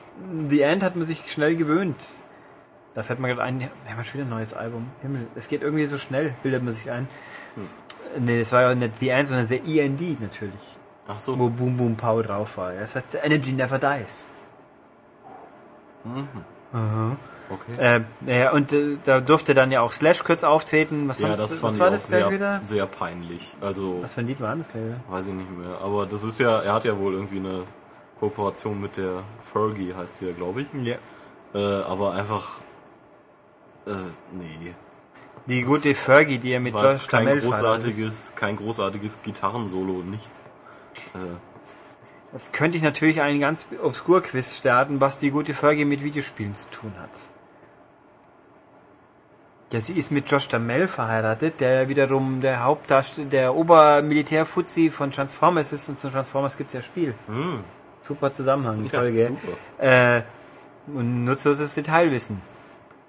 [0.48, 1.96] The End hat man sich schnell gewöhnt.
[2.94, 4.90] Da fällt mir gerade ein, wir haben ja schon wieder ein neues Album.
[5.02, 7.08] Himmel, es geht irgendwie so schnell, bildet man sich ein.
[8.18, 10.73] Nee, das war ja nicht The End, sondern The END natürlich.
[11.06, 11.38] Ach so.
[11.38, 12.72] Wo Boom Boom Pow drauf war.
[12.72, 14.28] Das heißt, The Energy Never Dies.
[17.50, 18.02] Okay.
[18.26, 21.08] Äh, ja, und äh, da durfte dann ja auch Slash kurz auftreten.
[21.08, 22.60] Was, ja, das was fand war ich auch das sehr, wieder?
[22.64, 23.54] sehr peinlich.
[23.60, 25.78] Also, Was für ein Lied war das gleich weiß ich nicht mehr.
[25.82, 27.64] Aber das ist ja, er hat ja wohl irgendwie eine
[28.18, 30.68] Kooperation mit der Fergie, heißt sie ja, glaube ich.
[30.82, 30.96] Ja.
[31.54, 32.60] Äh, aber einfach,
[33.86, 33.92] äh,
[34.32, 34.74] nee.
[35.46, 40.40] Die gute Fergie, die er mit War George jetzt kein großartiges, kein großartiges Gitarrensolo, nichts.
[41.14, 41.18] Äh,
[42.32, 46.56] Jetzt könnte ich natürlich einen ganz obskur Quiz starten, was die gute Fergie mit Videospielen
[46.56, 47.10] zu tun hat.
[49.72, 55.72] Ja, sie ist mit Josh Damel verheiratet, der wiederum der Hauptdarsteller, der Obermilitär-Fuzzi von Transformers
[55.72, 57.14] ist und zu Transformers gibt's ja Spiel.
[57.26, 57.62] hm,
[58.00, 59.28] Super Zusammenhang, ja, toll, gell?
[59.28, 60.16] super.
[60.18, 60.22] Äh,
[60.88, 62.42] und nutzloses Detailwissen.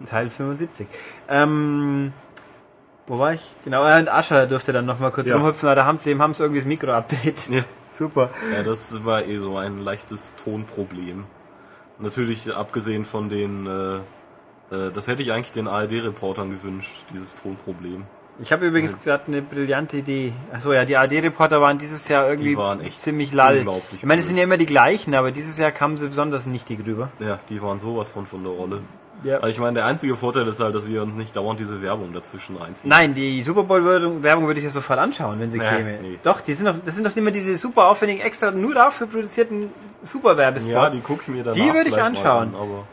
[0.06, 0.88] Teil 75.
[1.30, 2.14] Ähm,
[3.08, 3.42] wo war ich?
[3.64, 5.36] Genau, äh, und Ascher durfte dann nochmal kurz Ja.
[5.38, 7.50] rumhüpfen, aber da haben sie, dem haben sie irgendwie das Mikro updated.
[7.50, 7.62] Ja.
[7.92, 8.30] Super.
[8.54, 11.24] Ja, das war eh so ein leichtes Tonproblem.
[12.00, 18.04] Natürlich abgesehen von den, äh, äh, das hätte ich eigentlich den ARD-Reportern gewünscht, dieses Tonproblem.
[18.40, 20.34] Ich habe übrigens gerade eine brillante Idee.
[20.52, 23.60] Achso, ja, die AD-Reporter waren dieses Jahr irgendwie Die waren echt ziemlich lall.
[23.60, 26.46] unglaublich Ich meine, es sind ja immer die gleichen, aber dieses Jahr kamen sie besonders
[26.46, 27.08] nichtig rüber.
[27.20, 28.82] Ja, die waren sowas von von der Rolle.
[29.26, 29.38] Ja.
[29.38, 32.14] Also ich meine, der einzige Vorteil ist halt, dass wir uns nicht dauernd diese Werbung
[32.14, 32.90] dazwischen reinziehen.
[32.90, 33.84] Nein, die Super Bowl
[34.24, 35.98] Werbung würde ich ja sofort anschauen, wenn sie Nee, käme.
[36.02, 36.20] nee.
[36.22, 39.70] Doch, die sind doch, das sind doch immer diese super aufwendigen, extra nur dafür produzierten
[40.04, 40.72] Super Werbespots.
[40.74, 42.54] Ja, die gucke ich mir dann Die würde ich anschauen.
[42.54, 42.84] aber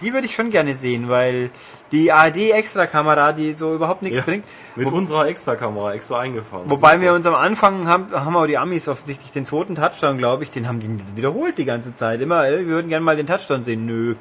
[0.00, 1.50] Die würde ich schon gerne sehen, weil
[1.90, 4.44] die ARD-Extra-Kamera, die so überhaupt nichts ja, bringt.
[4.76, 6.70] mit unserer Extra-Kamera extra eingefahren.
[6.70, 7.02] Wobei Super.
[7.02, 10.52] wir uns am Anfang haben, haben auch die Amis offensichtlich den zweiten Touchdown, glaube ich,
[10.52, 12.20] den haben die wiederholt die ganze Zeit.
[12.20, 13.86] Immer, ey, wir würden gerne mal den Touchdown sehen.
[13.86, 14.14] Nö.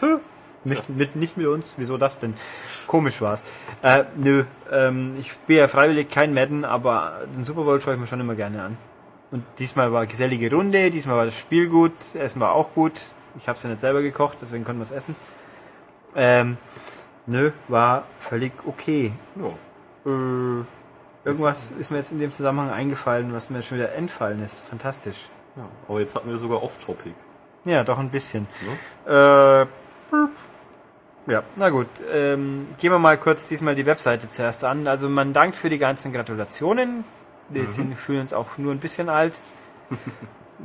[0.64, 1.74] nicht, mit, nicht mit uns.
[1.76, 2.34] Wieso das denn?
[2.86, 3.44] Komisch war's.
[3.82, 4.44] Äh, nö.
[4.70, 8.20] Ähm, ich bin ja freiwillig kein Madden, aber den Super Bowl schaue ich mir schon
[8.20, 8.76] immer gerne an.
[9.30, 12.92] Und diesmal war gesellige Runde, diesmal war das Spiel gut, Essen war auch gut.
[13.38, 15.16] Ich habe es ja nicht selber gekocht, deswegen konnten wir es essen.
[16.14, 16.58] Ähm,
[17.24, 19.12] nö, war völlig okay.
[19.36, 19.48] Ja.
[20.04, 20.64] Äh,
[21.24, 24.66] irgendwas ist mir jetzt in dem Zusammenhang eingefallen, was mir schon wieder entfallen ist.
[24.66, 25.28] Fantastisch.
[25.56, 27.14] Ja, aber jetzt hatten wir sogar Off-Topic.
[27.64, 28.46] Ja, doch ein bisschen.
[29.06, 29.66] Ne?
[30.12, 30.16] Äh,
[31.26, 31.88] ja, na gut.
[32.12, 34.86] Ähm, gehen wir mal kurz diesmal die Webseite zuerst an.
[34.86, 37.04] Also man dankt für die ganzen Gratulationen.
[37.48, 39.34] Wir sind, fühlen uns auch nur ein bisschen alt.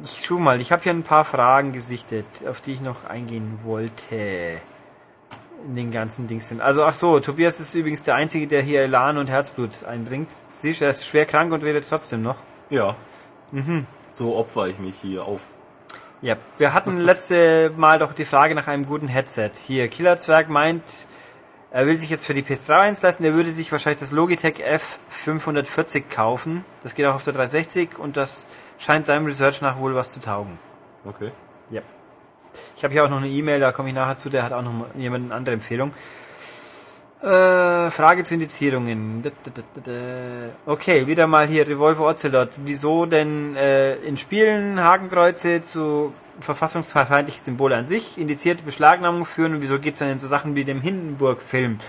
[0.04, 3.60] Ich schau mal, ich habe hier ein paar Fragen gesichtet, auf die ich noch eingehen
[3.64, 4.60] wollte.
[5.66, 6.62] In den ganzen Dings sind.
[6.62, 10.30] Also ach so, Tobias ist übrigens der Einzige, der hier Elan und Herzblut einbringt.
[10.46, 12.38] Siehst du, er ist schwer krank und redet trotzdem noch.
[12.70, 12.96] Ja.
[13.52, 13.88] Mhm.
[14.14, 15.42] So opfer ich mich hier auf.
[16.24, 19.52] Ja, wir hatten letzte Mal doch die Frage nach einem guten Headset.
[19.68, 20.82] Hier, Killerzwerg meint,
[21.70, 24.64] er will sich jetzt für die PS3 eins leisten, er würde sich wahrscheinlich das Logitech
[24.66, 26.66] F540 kaufen.
[26.82, 28.48] Das geht auch auf der 360 und das
[28.80, 30.58] scheint seinem Research nach wohl was zu taugen.
[31.06, 31.30] Okay.
[31.70, 31.82] Ja.
[32.76, 34.64] Ich habe hier auch noch eine E-Mail, da komme ich nachher zu, der hat auch
[34.64, 35.94] noch mal jemand eine andere Empfehlung.
[37.22, 39.24] Äh, Frage zu Indizierungen.
[40.68, 42.50] Okay, wieder mal hier Revolver Ocelot.
[42.58, 49.62] Wieso denn äh, in Spielen Hakenkreuze zu verfassungsfeindliche Symbole an sich indizierte Beschlagnahmung führen und
[49.64, 51.80] wieso geht's dann in so Sachen wie dem Hindenburg-Film?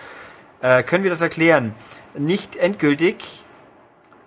[0.63, 1.75] Äh, können wir das erklären?
[2.17, 3.45] Nicht endgültig,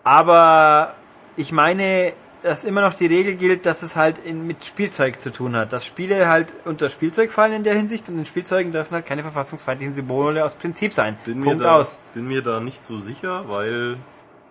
[0.04, 0.94] aber
[1.36, 2.14] ich meine,
[2.44, 5.72] dass immer noch die Regel gilt, dass es halt in, mit Spielzeug zu tun hat.
[5.74, 9.22] Dass Spiele halt unter Spielzeug fallen in der Hinsicht und in Spielzeugen dürfen halt keine
[9.22, 11.18] verfassungsfeindlichen Symbole aus Prinzip sein.
[11.26, 12.00] Bin mir, Punkt da, aus.
[12.14, 13.98] bin mir da nicht so sicher, weil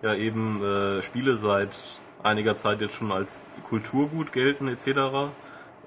[0.01, 1.77] ja eben äh, Spiele seit
[2.23, 4.87] einiger Zeit jetzt schon als Kulturgut gelten etc.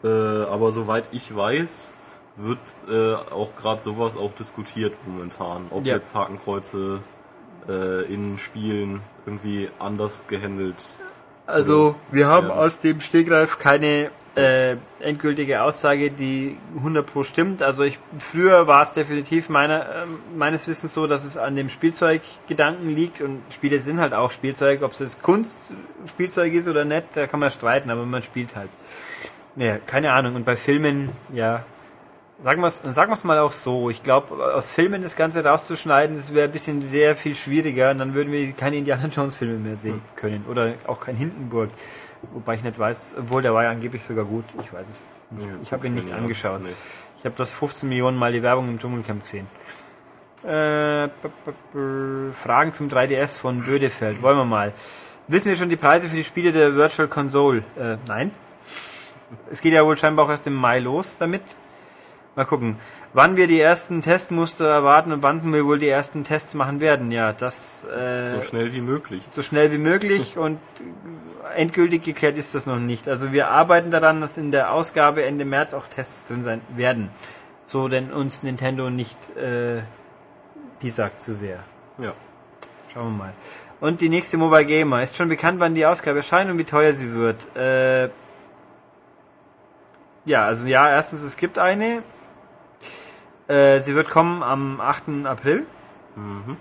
[0.03, 1.97] Äh, aber soweit ich weiß,
[2.37, 5.95] wird äh, auch gerade sowas auch diskutiert momentan, ob Ja.
[5.95, 7.01] jetzt Hakenkreuze
[7.69, 10.99] äh, in Spielen irgendwie anders gehandelt.
[11.47, 12.55] Also, wir haben Ja.
[12.55, 17.63] aus dem Stegreif keine äh, endgültige Aussage, die 100 pro stimmt.
[17.63, 21.69] Also ich, früher war es definitiv meiner, ähm, meines Wissens so, dass es an dem
[21.69, 24.83] Spielzeuggedanken liegt und Spiele sind halt auch Spielzeug.
[24.83, 28.71] Ob es jetzt Kunstspielzeug ist oder nicht, da kann man streiten, aber man spielt halt.
[29.55, 30.35] Ja, keine Ahnung.
[30.35, 31.65] Und bei Filmen, ja,
[32.45, 33.91] sagen wir es sagen wir's mal auch so.
[33.91, 37.91] Ich glaube, aus Filmen das Ganze rauszuschneiden, das wäre ein bisschen sehr viel schwieriger.
[37.91, 40.45] Und dann würden wir keine Indiana Jones Filme mehr sehen können.
[40.49, 41.71] Oder auch kein Hindenburg.
[42.33, 44.45] Wobei ich nicht weiß, obwohl der war ja angeblich sogar gut.
[44.61, 45.49] Ich weiß es nicht.
[45.63, 46.61] Ich habe ihn nicht angeschaut.
[47.19, 49.47] Ich habe das 15 Millionen Mal die Werbung im Dschungelcamp gesehen.
[50.45, 51.09] Äh,
[52.35, 54.21] Fragen zum 3DS von Bödefeld.
[54.21, 54.73] Wollen wir mal.
[55.29, 57.65] Wissen wir schon die Preise für die Spiele der Virtual Console?
[57.79, 58.31] Äh, nein.
[59.51, 61.43] Es geht ja wohl scheinbar auch erst im Mai los damit.
[62.37, 62.77] Mal gucken.
[63.13, 67.13] Wann wir die ersten Testmuster erwarten und wann wir wohl die ersten Tests machen werden.
[67.13, 69.23] Ja, das äh, So schnell wie möglich.
[69.31, 70.59] so schnell wie möglich und
[71.55, 73.09] endgültig geklärt ist das noch nicht.
[73.09, 77.09] Also wir arbeiten daran, dass in der Ausgabe Ende März auch Tests drin sein werden.
[77.67, 79.83] So denn uns Nintendo nicht äh,
[80.81, 81.61] pisagt zu sehr.
[81.99, 82.13] Ja.
[82.93, 83.33] Schauen wir mal.
[83.81, 85.03] Und die nächste Mobile Gamer.
[85.03, 87.55] Ist schon bekannt, wann die Ausgabe erscheint und wie teuer sie wird.
[87.57, 88.09] Äh,
[90.25, 92.03] ja, also ja, erstens, es gibt eine.
[93.49, 95.27] Äh, sie wird kommen am 8.
[95.27, 95.67] April.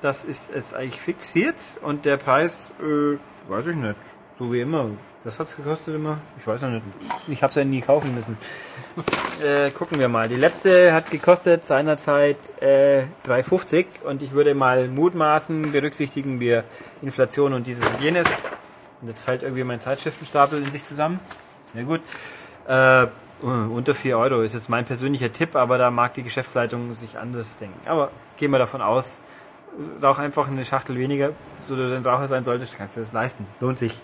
[0.01, 1.55] Das ist jetzt eigentlich fixiert.
[1.81, 3.17] Und der Preis, äh,
[3.51, 3.95] weiß ich nicht.
[4.39, 4.89] So wie immer.
[5.23, 6.17] Was hat's gekostet immer?
[6.39, 6.83] Ich weiß noch nicht.
[7.29, 8.37] Ich hab's ja nie kaufen müssen.
[9.43, 10.29] Äh, gucken wir mal.
[10.29, 16.63] Die letzte hat gekostet seinerzeit äh, 3,50 und ich würde mal mutmaßen, berücksichtigen wir
[17.01, 18.27] Inflation und dieses und jenes.
[19.01, 21.19] Und jetzt fällt irgendwie mein Zeitschriftenstapel in sich zusammen.
[21.65, 22.01] Sehr gut.
[22.67, 23.07] Äh,
[23.43, 27.57] unter 4 Euro ist jetzt mein persönlicher Tipp, aber da mag die Geschäftsleitung sich anders
[27.59, 27.77] denken.
[27.87, 29.21] Aber gehen wir davon aus,
[30.01, 33.45] rauch einfach eine Schachtel weniger, so du den Raucher sein solltest, kannst du das leisten.
[33.59, 33.99] Lohnt sich.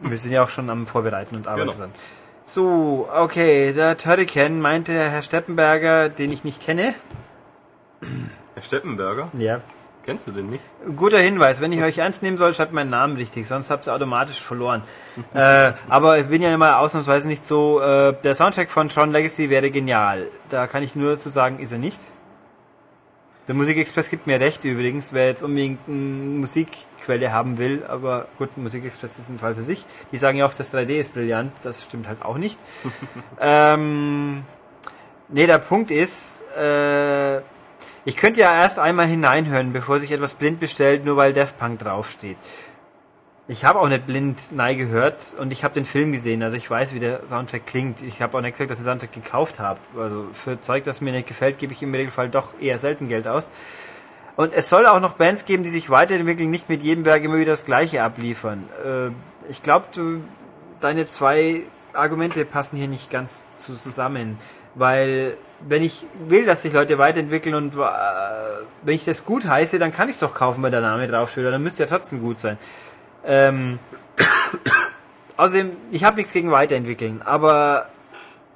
[0.00, 1.78] Wir sind ja auch schon am Vorbereiten und arbeiten Genau.
[1.78, 1.90] dran.
[2.44, 6.94] So, okay, der Turrican meinte Herr Steppenberger, den ich nicht kenne.
[8.54, 9.60] Herr Steppenberger, Ja.
[10.10, 10.64] Kennst du den nicht?
[10.96, 13.94] Guter Hinweis, wenn ich euch ernst nehmen soll, schreibt meinen Namen richtig, sonst habt ihr
[13.94, 14.82] automatisch verloren.
[15.34, 19.50] äh, aber ich bin ja immer ausnahmsweise nicht so, äh, der Soundtrack von Tron Legacy
[19.50, 20.26] wäre genial.
[20.48, 22.00] Da kann ich nur dazu sagen, ist er nicht.
[23.46, 28.56] Der Musikexpress gibt mir recht übrigens, wer jetzt unbedingt eine Musikquelle haben will, aber gut,
[28.56, 29.86] Musikexpress ist ein Fall für sich.
[30.10, 32.58] Die sagen ja auch, das 3D ist brillant, das stimmt halt auch nicht.
[33.40, 34.42] ähm,
[35.28, 37.42] nee, der Punkt ist, äh,
[38.04, 41.80] ich könnte ja erst einmal hineinhören, bevor sich etwas blind bestellt, nur weil Def Punk
[41.80, 42.36] draufsteht.
[43.46, 46.70] Ich habe auch nicht blind Nein gehört und ich habe den Film gesehen, also ich
[46.70, 48.00] weiß, wie der Soundtrack klingt.
[48.00, 49.80] Ich habe auch nicht gesagt, dass ich den Soundtrack gekauft habe.
[49.98, 53.26] Also für Zeug, das mir nicht gefällt, gebe ich im Regelfall doch eher selten Geld
[53.26, 53.50] aus.
[54.36, 57.38] Und es soll auch noch Bands geben, die sich weiterentwickeln, nicht mit jedem Werk immer
[57.38, 58.68] wieder das Gleiche abliefern.
[58.84, 59.10] Äh,
[59.50, 59.86] ich glaube,
[60.80, 64.38] deine zwei Argumente passen hier nicht ganz zusammen,
[64.76, 65.36] weil
[65.68, 67.78] wenn ich will, dass sich Leute weiterentwickeln und äh,
[68.82, 71.44] wenn ich das gut heiße, dann kann ich es doch kaufen, weil der Name draufsteht,
[71.44, 72.58] dann müsste ja trotzdem gut sein.
[73.24, 73.78] Ähm,
[75.36, 77.86] außerdem, ich habe nichts gegen Weiterentwickeln, aber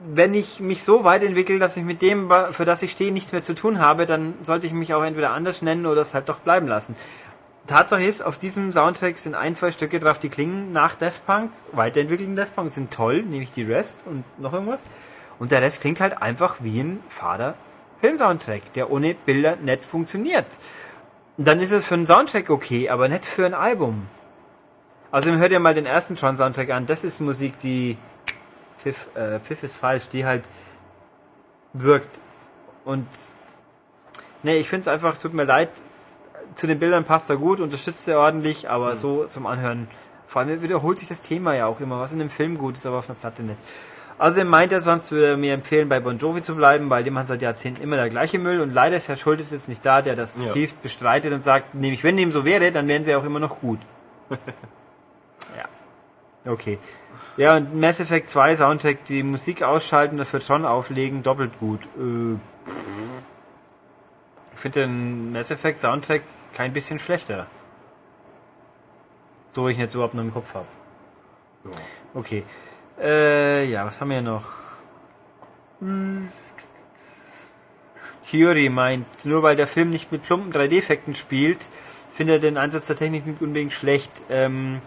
[0.06, 3.42] wenn ich mich so weiterentwickle, dass ich mit dem, für das ich stehe, nichts mehr
[3.42, 6.40] zu tun habe, dann sollte ich mich auch entweder anders nennen oder es halt doch
[6.40, 6.94] bleiben lassen.
[7.66, 11.50] Tatsache ist, auf diesem Soundtrack sind ein, zwei Stücke drauf, die klingen nach Daft Punk,
[11.72, 14.86] weiterentwickelten Daft Punk, sind toll, nämlich die Rest und noch irgendwas.
[15.38, 17.54] Und der Rest klingt halt einfach wie ein fader
[18.00, 20.46] Filmsoundtrack, der ohne Bilder nicht funktioniert.
[21.36, 24.06] Und dann ist es für einen Soundtrack okay, aber nicht für ein Album.
[25.10, 27.96] Also hört ihr mal den ersten Tron-Soundtrack an, das ist Musik, die
[28.76, 30.42] Pfiff, äh, Pfiff ist falsch, die halt
[31.72, 32.18] wirkt.
[32.84, 33.06] Und
[34.42, 35.70] nee, ich finde es einfach, tut mir leid,
[36.54, 39.88] zu den Bildern passt er gut, unterstützt er ordentlich, aber so zum Anhören,
[40.26, 42.86] vor allem wiederholt sich das Thema ja auch immer, was in einem Film gut ist,
[42.86, 43.58] aber auf einer Platte nicht.
[44.18, 47.18] Außerdem meint er, sonst würde er mir empfehlen, bei Bon Jovi zu bleiben, weil dem
[47.18, 50.02] hat seit Jahrzehnten immer der gleiche Müll und leider ist Herr Schultes jetzt nicht da,
[50.02, 50.46] der das Ja.
[50.46, 53.60] zutiefst bestreitet und sagt, nämlich wenn dem so wäre, dann wären sie auch immer noch
[53.60, 53.80] gut.
[55.56, 56.50] ja.
[56.52, 56.78] Okay.
[57.36, 61.80] Ja, und Mass Effect 2 Soundtrack, die Musik ausschalten, dafür Tron auflegen, doppelt gut.
[61.98, 62.34] Äh,
[64.54, 66.22] ich finde den Mass Effect Soundtrack
[66.54, 67.48] kein bisschen schlechter.
[69.54, 70.66] So ich ihn jetzt überhaupt noch im Kopf habe.
[72.14, 72.44] Okay.
[73.00, 74.44] Äh, ja, was haben wir noch?
[75.80, 76.28] Hm.
[78.30, 81.58] Hyori meint, nur weil der Film nicht mit plumpen 3D-Effekten spielt,
[82.14, 84.10] findet er den Einsatz der Technik nicht unbedingt schlecht.
[84.30, 84.80] Ähm,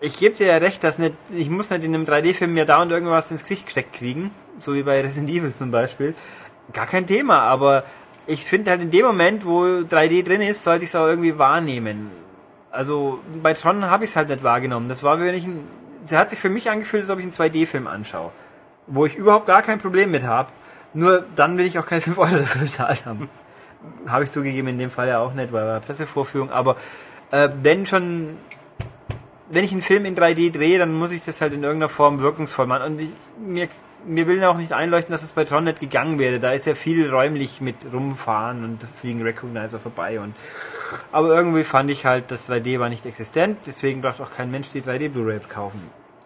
[0.00, 2.92] ich gebe dir ja recht, dass nicht, ich muss nicht in einem 3D-Film mir dauernd
[2.92, 6.14] irgendwas ins Gesicht gesteckt kriegen, so wie bei Resident Evil zum Beispiel.
[6.72, 7.84] Gar kein Thema, aber
[8.26, 11.38] ich finde halt in dem Moment, wo 3D drin ist, sollte ich es auch irgendwie
[11.38, 12.10] wahrnehmen.
[12.70, 14.88] Also bei Tron habe ich es halt nicht wahrgenommen.
[14.88, 15.66] Das war, wenn ich ein,
[16.08, 18.30] sie hat sich für mich angefühlt, als ob ich einen 2D-Film anschaue,
[18.86, 20.50] wo ich überhaupt gar kein Problem mit habe.
[20.94, 23.28] Nur dann will ich auch keine 5 Euro dafür bezahlt haben.
[24.06, 26.50] habe ich zugegeben in dem Fall ja auch nicht, weil war Pressevorführung.
[26.50, 26.76] Aber
[27.30, 28.36] äh, wenn schon,
[29.50, 32.20] wenn ich einen Film in 3D drehe, dann muss ich das halt in irgendeiner Form
[32.20, 32.92] wirkungsvoll machen.
[32.92, 33.68] Und ich, mir,
[34.06, 36.40] mir will auch nicht einleuchten, dass es bei Tron nicht gegangen wäre.
[36.40, 40.34] Da ist ja viel räumlich mit rumfahren und fliegen Recognizer vorbei und
[41.12, 44.68] aber irgendwie fand ich halt, das 3D war nicht existent, deswegen braucht auch kein Mensch
[44.70, 45.80] die 3D Blu-ray kaufen.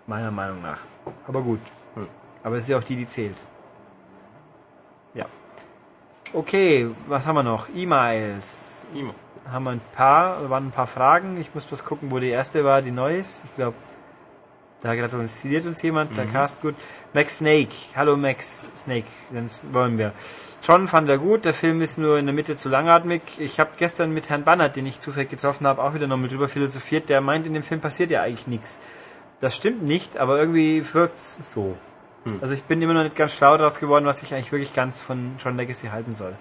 [0.06, 0.78] Meiner Meinung nach.
[1.26, 1.60] Aber gut.
[1.94, 2.08] Hm.
[2.42, 3.36] Aber es ist ja auch die, die zählt.
[5.14, 5.26] Ja.
[6.32, 7.68] Okay, was haben wir noch?
[7.74, 8.86] E-Mails.
[8.94, 9.14] Immer.
[9.50, 11.40] Haben wir ein paar, waren ein paar Fragen.
[11.40, 13.44] Ich muss bloß gucken, wo die erste war, die neu ist.
[13.44, 13.74] Ich glaube,
[14.82, 16.74] da gratuliert uns jemand, der Cast gut.
[17.12, 17.70] Max Snake.
[17.94, 20.12] Hallo Max Snake, den wollen wir.
[20.64, 23.22] Tron fand er gut, der Film ist nur in der Mitte zu langatmig.
[23.38, 26.32] Ich habe gestern mit Herrn Bannert, den ich zufällig getroffen habe, auch wieder noch mit
[26.32, 27.08] drüber philosophiert.
[27.08, 28.80] Der meint, in dem Film passiert ja eigentlich nichts.
[29.42, 31.76] Das stimmt nicht, aber irgendwie wirkt's so.
[32.40, 35.02] Also ich bin immer noch nicht ganz schlau daraus geworden, was ich eigentlich wirklich ganz
[35.02, 36.36] von Tron Legacy halten soll.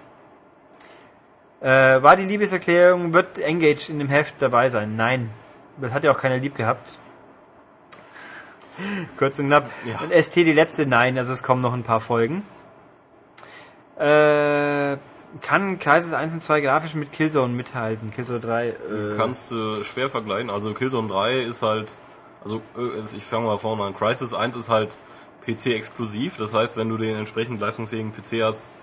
[1.60, 4.94] Äh, war die Liebeserklärung, wird Engage in dem Heft dabei sein?
[4.94, 5.30] Nein.
[5.80, 6.96] Das hat ja auch keiner lieb gehabt.
[9.18, 9.68] Kurz und knapp.
[9.84, 9.98] Ja.
[9.98, 10.86] Und ST die letzte?
[10.86, 12.44] Nein, also es kommen noch ein paar Folgen.
[13.98, 14.96] Äh,
[15.40, 18.12] kann Crisis 1 und 2 grafisch mit Killzone mithalten?
[18.12, 18.68] Killzone 3?
[18.68, 18.74] Äh,
[19.16, 20.50] Kannst du schwer vergleichen.
[20.50, 21.90] Also Killzone 3 ist halt,
[22.44, 23.94] also äh, ich fange mal vorne an.
[23.94, 24.98] Crisis 1 ist halt
[25.46, 26.36] PC-exklusiv.
[26.36, 28.76] Das heißt, wenn du den entsprechend leistungsfähigen PC hast,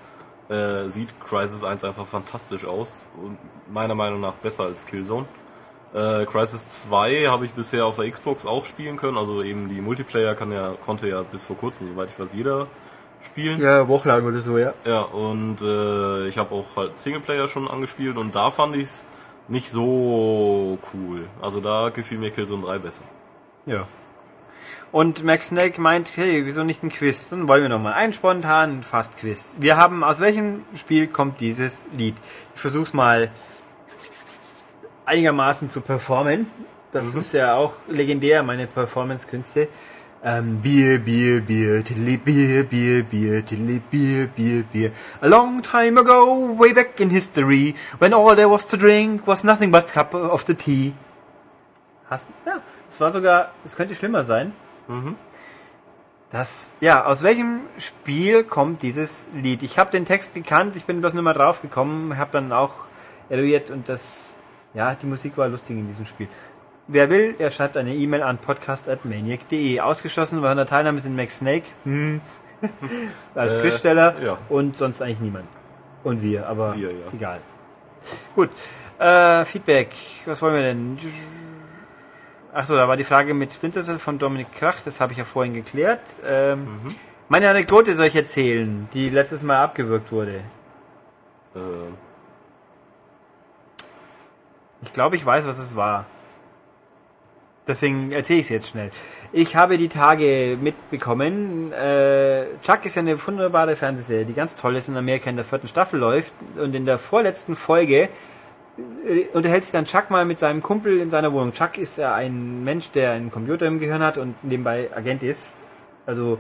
[0.50, 2.98] äh, sieht Crisis 1 einfach fantastisch aus.
[3.22, 3.38] Und
[3.72, 5.26] meiner Meinung nach besser als Killzone.
[5.94, 9.18] Äh, Crisis 2 habe ich bisher auf der Xbox auch spielen können.
[9.18, 12.68] Also eben die Multiplayer kann ja, konnte ja bis vor kurzem, soweit ich weiß, jeder
[13.24, 13.62] spielen.
[13.62, 14.74] ja, wochenlang oder so, ja.
[14.86, 19.06] Ja, und äh, ich habe auch halt Singleplayer schon angespielt und da fand ich es
[19.48, 21.28] nicht so cool.
[21.42, 23.02] Also da gefiel mir Killzone 3 besser.
[23.70, 23.88] Ja.
[24.92, 27.30] Und Max Snake meint, hey, wieso nicht ein Quiz?
[27.30, 29.58] Dann wollen wir noch mal einen spontanen Fast-Quiz.
[29.60, 32.16] Wir haben, aus welchem Spiel kommt dieses Lied?
[32.56, 33.30] Ich versuch's mal
[35.06, 36.48] einigermaßen zu performen.
[36.92, 39.68] Das ist ja auch legendär, meine Performance-Künste.
[40.24, 44.92] Ähm, Bier, Bier, Bier, tiddly, Bier, Bier, Bier, tiddly, Bier, Bier, Bier.
[45.22, 49.44] A long time ago, way back in history, when all there was to drink was
[49.44, 50.94] nothing but a cup of the tea.
[52.10, 52.60] Hast Ja,
[53.00, 54.52] es war sogar, es könnte schlimmer sein.
[56.32, 59.64] Das, ja, aus welchem Spiel kommt dieses Lied?
[59.64, 62.74] Ich habe den Text gekannt, ich bin bloß nur mal drauf gekommen, habe dann auch
[63.30, 64.36] eruiert und das,
[64.74, 66.28] ja, die Musik war lustig in diesem Spiel.
[66.90, 69.80] Wer will, er schreibt eine E-Mail an podcast.maniac.de.
[69.80, 72.20] Ausgeschlossen bei einer Teilnahme sind Max Snake, hm,
[73.34, 74.38] als Äh, Quizsteller ja.
[74.50, 75.48] und sonst eigentlich niemand.
[76.04, 77.06] Und wir, aber Wir, ja.
[77.14, 77.40] egal.
[78.36, 78.50] Gut,
[79.00, 79.88] äh, Feedback,
[80.26, 80.98] was wollen wir denn?
[82.52, 85.20] Ach so, da war die Frage mit Splinter Cell von Dominik Krach, das habe ich
[85.20, 86.02] ja vorhin geklärt.
[86.26, 86.96] Ähm, Mhm.
[87.28, 90.42] Meine Anekdote soll ich erzählen, die letztes Mal abgewürgt wurde.
[91.56, 91.60] Äh,
[94.82, 96.06] Ich glaube, ich weiß, was es war.
[97.68, 98.90] Deswegen erzähle ich es jetzt schnell.
[99.34, 104.78] Ich habe die Tage mitbekommen, äh, Chuck ist ja eine wunderbare Fernsehserie, die ganz toll
[104.78, 106.32] ist in Amerika in der vierten Staffel läuft.
[106.58, 108.08] Und in der vorletzten Folge
[109.34, 111.54] unterhält sich dann Chuck mal mit seinem Kumpel in seiner Wohnung.
[111.54, 115.58] Chuck ist ja ein Mensch, der einen Computer im Gehirn hat und nebenbei Agent ist.
[116.06, 116.40] Also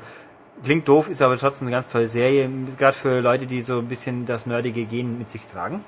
[0.63, 3.87] klingt doof, ist aber trotzdem eine ganz tolle Serie, gerade für Leute, die so ein
[3.87, 5.83] bisschen das nerdige Gen mit sich tragen.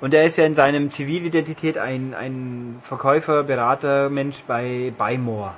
[0.00, 5.52] Und er ist ja in seinem Zivilidentität ein, ein Verkäufer, Berater, Mensch bei Buy More.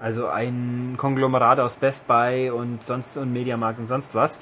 [0.00, 4.40] Also ein Konglomerat aus Best Buy und sonst und Mediamarkt und sonst was.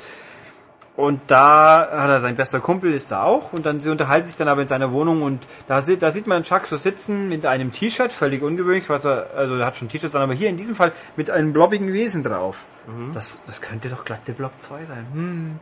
[0.94, 4.36] Und da hat er sein bester Kumpel ist da auch und dann sie unterhalten sich
[4.36, 7.46] dann aber in seiner Wohnung und da sieht, da sieht man Chuck so sitzen mit
[7.46, 10.58] einem T-Shirt, völlig ungewöhnlich, was er, also er hat schon T-Shirts an, aber hier in
[10.58, 12.64] diesem Fall mit einem blobbigen Wesen drauf.
[13.14, 15.06] Das, das könnte doch glatt der Blob 2 sein.
[15.14, 15.58] Hm.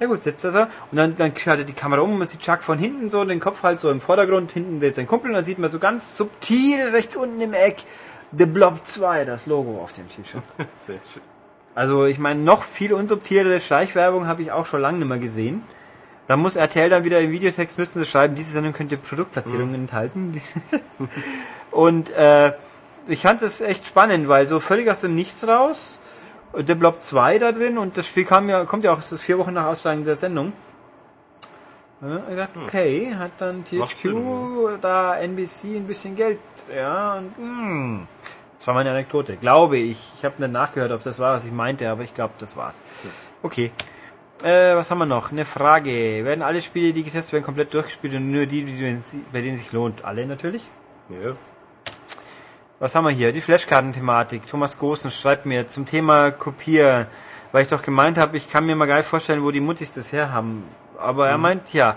[0.00, 2.40] Ja gut, sitzt er so und dann, dann schaltet die Kamera um und man sieht
[2.40, 5.36] Chuck von hinten so, den Kopf halt so im Vordergrund, hinten steht sein Kumpel und
[5.36, 7.78] dann sieht man so ganz subtil rechts unten im Eck
[8.36, 10.42] The Blob 2, das Logo auf dem T-Shirt.
[10.76, 11.22] sehr schön.
[11.78, 15.62] Also ich meine, noch viel unsubtilere Schleichwerbung habe ich auch schon lange nicht mehr gesehen.
[16.26, 20.32] Da muss RTL dann wieder im Videotext müssen sie schreiben, diese Sendung könnte Produktplatzierungen enthalten.
[21.70, 22.52] Und äh,
[23.06, 26.00] ich fand das echt spannend, weil so völlig aus dem Nichts raus,
[26.52, 29.52] der Blob 2 da drin und das Spiel kam ja, kommt ja auch vier Wochen
[29.52, 30.52] nach Ausstrahlung der Sendung.
[32.00, 36.38] Ja, ich dachte, okay, hat dann THQ Sinn, da NBC ein bisschen Geld,
[36.74, 38.30] ja, und hm, das
[38.68, 39.98] war meine Anekdote, glaube ich.
[40.18, 42.82] Ich habe nicht nachgehört, ob das war, was ich meinte, aber ich glaube, das war's.
[43.42, 43.72] Okay.
[44.42, 45.32] Äh, was haben wir noch?
[45.32, 45.90] Eine Frage.
[46.22, 48.98] Werden alle Spiele, die getestet werden, komplett durchgespielt und nur die, die
[49.32, 50.04] bei denen es sich lohnt?
[50.04, 50.62] Alle natürlich.
[51.08, 51.32] Ja.
[52.78, 53.32] Was haben wir hier?
[53.32, 54.46] Die Flashkarten-Thematik.
[54.46, 57.06] Thomas Gosen schreibt mir zum Thema Kopieren,
[57.52, 60.12] weil ich doch gemeint habe, ich kann mir mal geil vorstellen, wo die Muttis das
[60.12, 60.62] her haben.
[60.98, 61.96] Aber er meint, ja.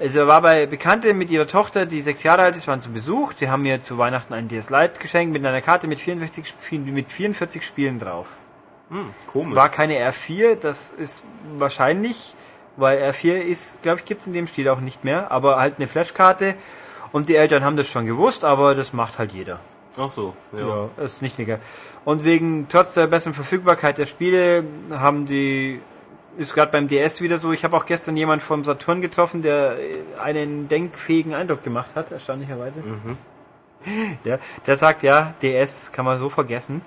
[0.00, 2.90] Also er war bei Bekannte mit ihrer Tochter, die sechs Jahre alt ist, waren zu
[2.90, 3.34] Besuch.
[3.34, 6.92] Die haben mir zu Weihnachten ein DS Lite geschenkt mit einer Karte mit 44, Spielen-
[6.94, 8.26] mit 44 Spielen drauf.
[8.88, 9.54] Hm, Es komisch.
[9.54, 11.22] war keine R4, das ist
[11.58, 12.34] wahrscheinlich,
[12.76, 15.86] weil R4 ist, glaube ich, gibt's in dem Stil auch nicht mehr, aber halt eine
[15.86, 16.54] Flashkarte
[17.12, 19.60] und die Eltern haben das schon gewusst, aber das macht halt jeder.
[19.98, 20.88] Ach so, ja.
[20.98, 21.60] Ja, ist nicht egal.
[22.04, 25.80] Und wegen, trotz der besseren Verfügbarkeit der Spiele, haben die,
[26.38, 29.76] ist gerade beim DS wieder so, ich habe auch gestern jemand vom Saturn getroffen, der
[29.78, 32.82] äh, einen denkfähigen Eindruck gemacht hat, erstaunlicherweise.
[34.24, 36.82] Ja, der sagt, ja, DS kann man so vergessen.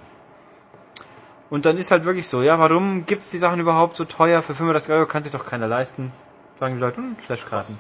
[1.49, 4.43] Und dann ist halt wirklich so, ja, warum gibt's die Sachen überhaupt so teuer?
[4.43, 6.11] Für 35 Euro kann sich doch keiner leisten.
[6.59, 7.77] Sagen die Leute, hm, Flashkarten.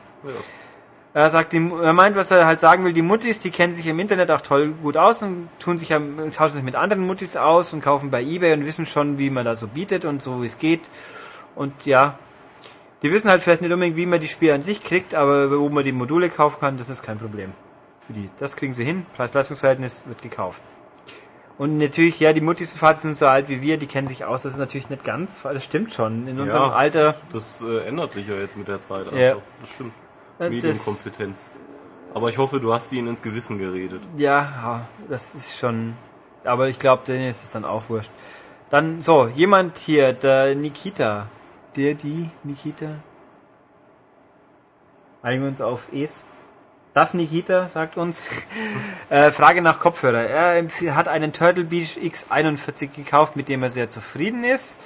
[1.13, 3.85] Er sagt, die, er meint, was er halt sagen will, die Muttis, die kennen sich
[3.85, 7.71] im Internet auch toll gut aus und tun sich tauschen sich mit anderen Muttis aus
[7.73, 10.47] und kaufen bei Ebay und wissen schon, wie man da so bietet und so, wie
[10.47, 10.81] es geht.
[11.55, 12.17] Und ja,
[13.01, 15.69] die wissen halt vielleicht nicht unbedingt, wie man die Spiele an sich kriegt, aber wo
[15.69, 17.51] man die Module kaufen kann, das ist kein Problem.
[17.99, 18.29] Für die.
[18.39, 19.05] Das kriegen sie hin.
[19.15, 20.61] Preis-Leistungs-Verhältnis wird gekauft.
[21.57, 24.25] Und natürlich, ja, die Muttis und Vater sind so alt wie wir, die kennen sich
[24.25, 24.41] aus.
[24.41, 26.27] Das ist natürlich nicht ganz, weil das stimmt schon.
[26.27, 26.75] In unserem Ja.
[26.75, 29.05] Alter, Das äh, ändert sich ja jetzt mit der Zeit.
[29.05, 29.35] Also, Ja.
[29.61, 29.93] Das stimmt.
[30.39, 31.51] Das- Medienkompetenz.
[32.15, 34.01] Aber ich hoffe, du hast ihnen ins Gewissen geredet.
[34.17, 35.93] ja, das ist schon,
[36.43, 38.09] aber ich glaube, denen ist es dann auch wurscht.
[38.69, 41.27] Dann, so, jemand hier, der Nikita.
[41.75, 42.85] Der, die, Nikita.
[45.23, 46.23] Einigen wir uns auf Es.
[46.93, 48.45] Das Nikita sagt uns.
[49.09, 50.21] äh, Frage nach Kopfhörer.
[50.27, 50.63] Er
[50.95, 54.79] hat einen Turtle Beach X41 gekauft, mit dem er sehr zufrieden ist.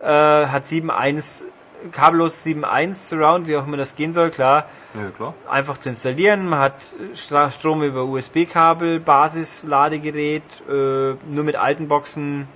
[0.00, 1.44] Äh, hat 7.1,
[1.92, 4.66] kabellos 7.1 Surround, wie auch immer das gehen soll, klar.
[4.94, 5.34] Ja, klar.
[5.48, 6.46] Einfach zu installieren.
[6.46, 6.74] Man hat
[7.14, 10.72] Stra- Strom über USB-Kabel, Basis-Ladegerät, äh,
[11.32, 12.46] nur mit alten Boxen.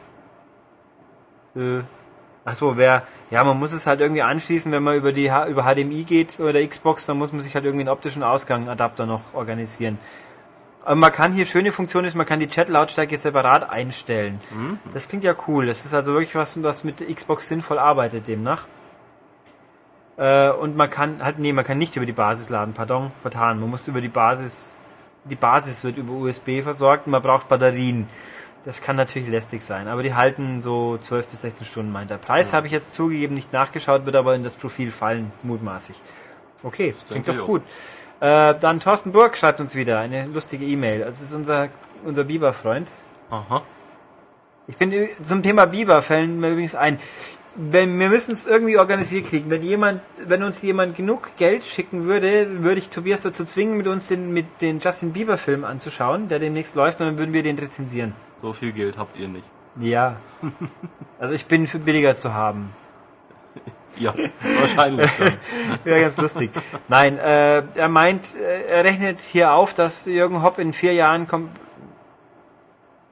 [1.57, 1.81] Äh,
[2.45, 6.05] Achso, wer, ja, man muss es halt irgendwie anschließen, wenn man über die über HDMI
[6.05, 9.33] geht oder der Xbox, dann muss man sich halt irgendwie einen optischen Ausgang, Adapter noch
[9.33, 9.99] organisieren.
[10.85, 14.39] Aber man kann hier schöne Funktion ist, man kann die Chat-Lautstärke separat einstellen.
[14.93, 15.65] Das klingt ja cool.
[15.67, 18.65] Das ist also wirklich was, was mit der Xbox sinnvoll arbeitet demnach.
[20.19, 23.59] Äh, und man kann halt, nee, man kann nicht über die Basis laden, pardon, vertan.
[23.59, 24.77] Man muss über die Basis,
[25.25, 28.07] die Basis wird über USB versorgt und man braucht Batterien.
[28.65, 32.17] Das kann natürlich lästig sein, aber die halten so 12 bis 16 Stunden, meint der
[32.17, 32.55] Preis.
[32.55, 36.01] Habe ich jetzt zugegeben, nicht nachgeschaut, wird aber in das Profil fallen, mutmaßlich.
[36.63, 37.63] Okay, klingt denke doch gut.
[38.21, 41.01] Äh, dann Thorsten Burg schreibt uns wieder eine lustige E-Mail.
[41.01, 41.69] Das ist unser,
[42.05, 42.91] unser Biber-Freund.
[43.31, 43.63] Aha.
[44.67, 46.99] Ich bin zum Thema Biber fällt mir übrigens ein.
[47.57, 49.51] Wenn, wir müssen es irgendwie organisiert kriegen.
[49.51, 53.87] Wenn jemand, wenn uns jemand genug Geld schicken würde, würde ich Tobias dazu zwingen, mit
[53.87, 57.43] uns den, mit den Justin Bieber Film anzuschauen, der demnächst läuft, und dann würden wir
[57.43, 58.15] den rezensieren.
[58.45, 59.47] So viel Geld habt ihr nicht.
[59.81, 60.17] Ja.
[61.19, 62.71] Also ich bin für billiger zu haben.
[63.97, 64.13] Ja,
[64.61, 65.09] wahrscheinlich.
[65.85, 66.51] Wäre ganz lustig.
[66.89, 71.29] Nein, äh, er meint, äh, er rechnet hier auf, dass Jürgen Hopp in vier Jahren
[71.29, 71.49] kommt.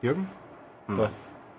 [0.03, 0.29] Jürgen?
[0.89, 1.09] Doch.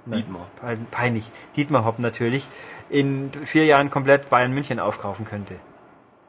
[0.06, 0.18] Nein.
[0.20, 0.48] Dietmar.
[0.60, 1.32] Pein- Peinlich.
[1.56, 2.46] Dietmar Hopp natürlich.
[2.90, 5.56] In vier Jahren komplett Bayern München aufkaufen könnte.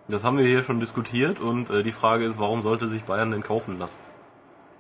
[0.06, 3.32] Das haben wir hier schon diskutiert und äh, die Frage ist, warum sollte sich Bayern
[3.32, 3.98] denn kaufen lassen?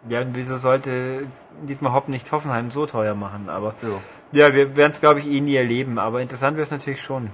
[0.08, 1.26] Ja, und wieso sollte
[1.62, 3.48] Dietmar Hopp nicht Hoffenheim so teuer machen?
[3.48, 4.48] Aber Ja.
[4.48, 5.98] ja, wir werden es, glaube ich, eh nie erleben.
[5.98, 7.30] Aber interessant wäre es natürlich schon.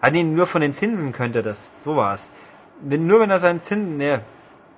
[0.00, 1.74] Ah, nee, nur von den Zinsen könnte er das.
[1.78, 2.32] So war's.
[2.80, 4.22] Wenn, nur wenn er seinen Zinsen, ne,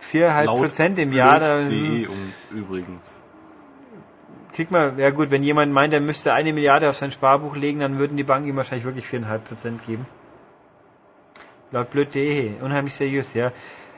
[0.01, 3.15] viereinhalb Laut Prozent im Jahr, da, Blöd.de um, übrigens.
[4.53, 7.81] kriegt man, ja gut, wenn jemand meint, er müsste eine Milliarde auf sein Sparbuch legen,
[7.81, 10.07] dann würden die Banken ihm wahrscheinlich wirklich viereinhalb Prozent geben.
[11.71, 13.53] Laut blöd.de, unheimlich seriös, ja.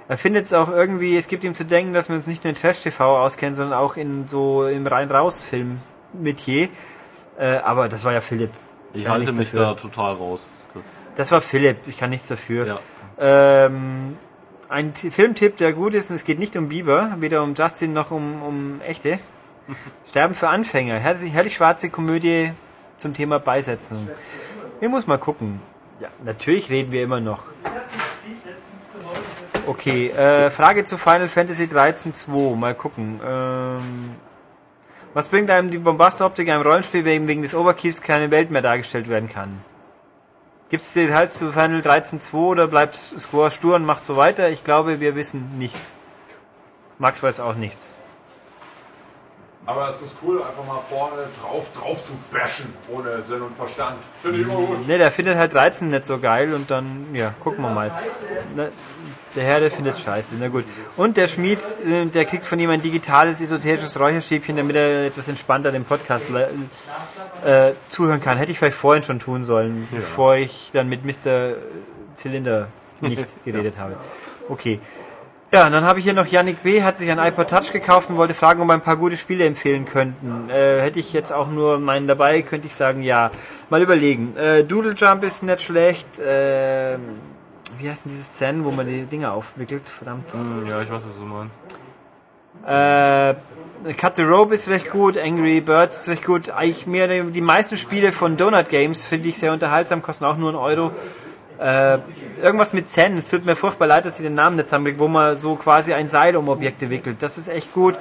[0.08, 2.50] Er findet es auch irgendwie, es gibt ihm zu denken, dass wir uns nicht nur
[2.50, 6.68] in Trash-TV auskennen, sondern auch in so im Rein-Raus-Film-Metier.
[7.38, 8.50] Äh, aber das war ja Philipp.
[8.92, 9.66] Ich Kann halte mich dafür.
[9.66, 10.46] da total raus.
[10.74, 10.84] Das,
[11.16, 12.66] Das war Philipp, ich kann nichts dafür.
[12.66, 12.78] ja.
[13.18, 14.16] Ähm,
[14.68, 17.92] ein T Filmtipp, der gut ist, und es geht nicht um Bieber, weder um Justin
[17.92, 19.18] noch um, um echte.
[20.10, 20.98] Sterben für Anfänger.
[20.98, 22.52] Herrlich, herrlich schwarze Komödie
[22.98, 24.08] zum Thema Beisetzung.
[24.80, 25.60] Ich muss mal gucken.
[26.00, 27.44] Ja, natürlich reden wir immer noch.
[29.66, 32.54] Okay, äh, Frage zu Final Fantasy 13 2.
[32.54, 33.20] Mal gucken.
[33.26, 34.10] Ähm,
[35.14, 39.08] was bringt einem die Bombastoptik einem Rollenspiel, wegen, wegen des Overkills keine Welt mehr dargestellt
[39.08, 39.60] werden kann?
[40.70, 44.50] Gibt es Details zu Final 13.2 oder bleibt Score stur und macht so weiter?
[44.50, 45.94] Ich glaube, wir wissen nichts.
[46.98, 48.00] Max weiß auch nichts.
[49.66, 53.96] Aber es ist cool, einfach mal vorne drauf, drauf zu bashen, ohne Sinn und Verstand.
[54.20, 54.86] Finde ich immer gut.
[54.86, 57.90] Ne, der findet halt 13 nicht so geil und dann, ja, gucken wir mal.
[58.54, 58.68] Na,
[59.34, 60.64] der Herr, der findet scheiße, na gut.
[60.96, 65.28] Und der Schmied, äh, der kriegt von ihm ein digitales, esoterisches Räucherstäbchen, damit er etwas
[65.28, 68.36] entspannter dem Podcast äh, zuhören kann.
[68.36, 71.54] Hätte ich vielleicht vorhin schon tun sollen, bevor ich dann mit Mr.
[72.14, 72.68] Zylinder
[73.00, 73.96] nicht geredet habe.
[74.48, 74.78] Okay.
[75.54, 76.82] Ja, und dann habe ich hier noch Yannick B.
[76.82, 79.44] hat sich ein iPod Touch gekauft und wollte fragen, ob wir ein paar gute Spiele
[79.44, 80.50] empfehlen könnten.
[80.50, 83.30] Äh, hätte ich jetzt auch nur meinen dabei, könnte ich sagen, ja.
[83.70, 84.36] Mal überlegen.
[84.36, 86.18] Äh, Doodle Jump ist nicht schlecht.
[86.18, 86.96] Äh,
[87.78, 89.88] wie heißt denn diese Szenen, wo man die Dinger aufwickelt?
[89.88, 90.32] Verdammt.
[90.32, 91.54] Hm, ja, ich weiß, was du meinst.
[93.86, 96.50] Äh, Cut the Rope ist vielleicht gut, Angry Birds ist vielleicht gut.
[96.50, 100.36] Eigentlich mehr die, die meisten Spiele von Donut Games finde ich sehr unterhaltsam, kosten auch
[100.36, 100.90] nur einen Euro.
[101.58, 101.98] Äh,
[102.42, 105.08] irgendwas mit Zen, es tut mir furchtbar leid, dass ich den Namen nicht zusammenkriege, wo
[105.08, 107.22] man so quasi ein Seil um Objekte wickelt.
[107.22, 107.94] Das ist echt gut.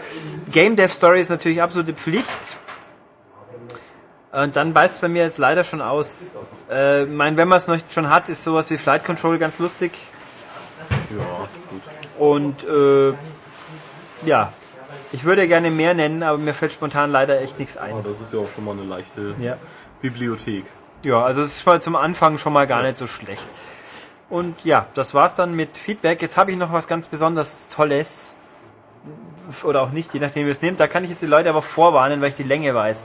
[0.52, 2.58] Game Dev Story ist natürlich absolute Pflicht.
[4.32, 6.34] Und dann beißt es bei mir jetzt leider schon aus.
[6.72, 9.92] Äh, mein, wenn man es noch schon hat, ist sowas wie Flight Control ganz lustig.
[11.16, 11.82] Ja, gut.
[12.18, 13.14] Und äh,
[14.28, 14.52] ja,
[15.12, 17.94] ich würde gerne mehr nennen, aber mir fällt spontan leider echt nichts ein.
[17.94, 19.58] Aber das ist ja auch schon mal eine leichte Ja.
[20.02, 20.66] Bibliothek.
[21.04, 23.48] Ja, also es ist mal zum Anfang schon mal gar nicht so schlecht.
[24.30, 26.22] Und ja, das war's dann mit Feedback.
[26.22, 28.38] Jetzt habe ich noch was ganz besonders Tolles.
[29.64, 30.80] Oder auch nicht, je nachdem wie es nehmt.
[30.80, 33.04] Da kann ich jetzt die Leute aber vorwarnen, weil ich die Länge weiß.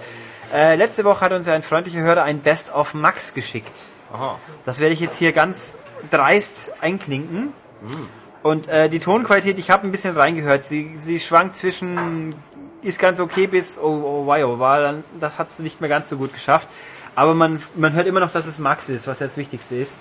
[0.55, 3.77] Äh, letzte Woche hat uns ja ein freundlicher Hörer ein Best of Max geschickt.
[4.13, 4.39] Aha.
[4.65, 5.79] Das werde ich jetzt hier ganz
[6.11, 7.53] dreist einklinken.
[8.43, 10.65] Und äh, die Tonqualität, ich habe ein bisschen reingehört.
[10.65, 12.35] Sie, sie schwankt zwischen
[12.81, 15.91] ist ganz okay bis oh, oh wow, oh, war dann, das hat es nicht mehr
[15.91, 16.69] ganz so gut geschafft.
[17.19, 20.01] Aber man, man hört immer noch, dass es Max ist, was ja das Wichtigste ist.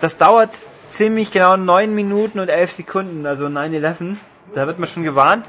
[0.00, 0.54] Das dauert
[0.86, 4.16] ziemlich genau 9 Minuten und 11 Sekunden, also 9-11.
[4.54, 5.44] Da wird man schon gewarnt.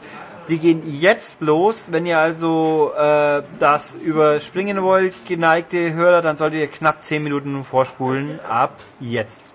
[0.50, 1.92] Die gehen jetzt los.
[1.92, 7.64] Wenn ihr also äh, das überspringen wollt, geneigte Hörer, dann solltet ihr knapp 10 Minuten
[7.64, 8.40] vorspulen.
[8.50, 9.54] Ab jetzt.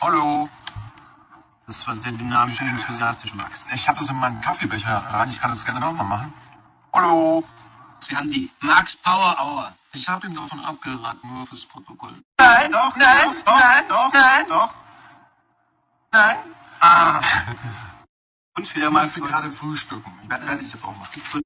[0.00, 0.48] Hallo.
[1.66, 3.66] Das war sehr dynamisch und enthusiastisch, Max.
[3.74, 5.28] Ich habe das in meinen Kaffeebecher rein.
[5.28, 6.32] Ich kann das gerne nochmal machen.
[6.94, 7.44] Hallo.
[8.08, 9.74] Wir haben die Max Power Hour.
[9.92, 12.14] Ich habe ihn davon abgeraten, nur fürs Protokoll.
[12.38, 14.70] Nein, doch, nein, doch, nein, doch, nein, doch.
[16.12, 16.36] Nein.
[16.80, 17.20] Ah.
[18.54, 20.12] Und mal möchte gerade frühstücken.
[20.22, 21.42] Ich werde werde ich jetzt auch machen.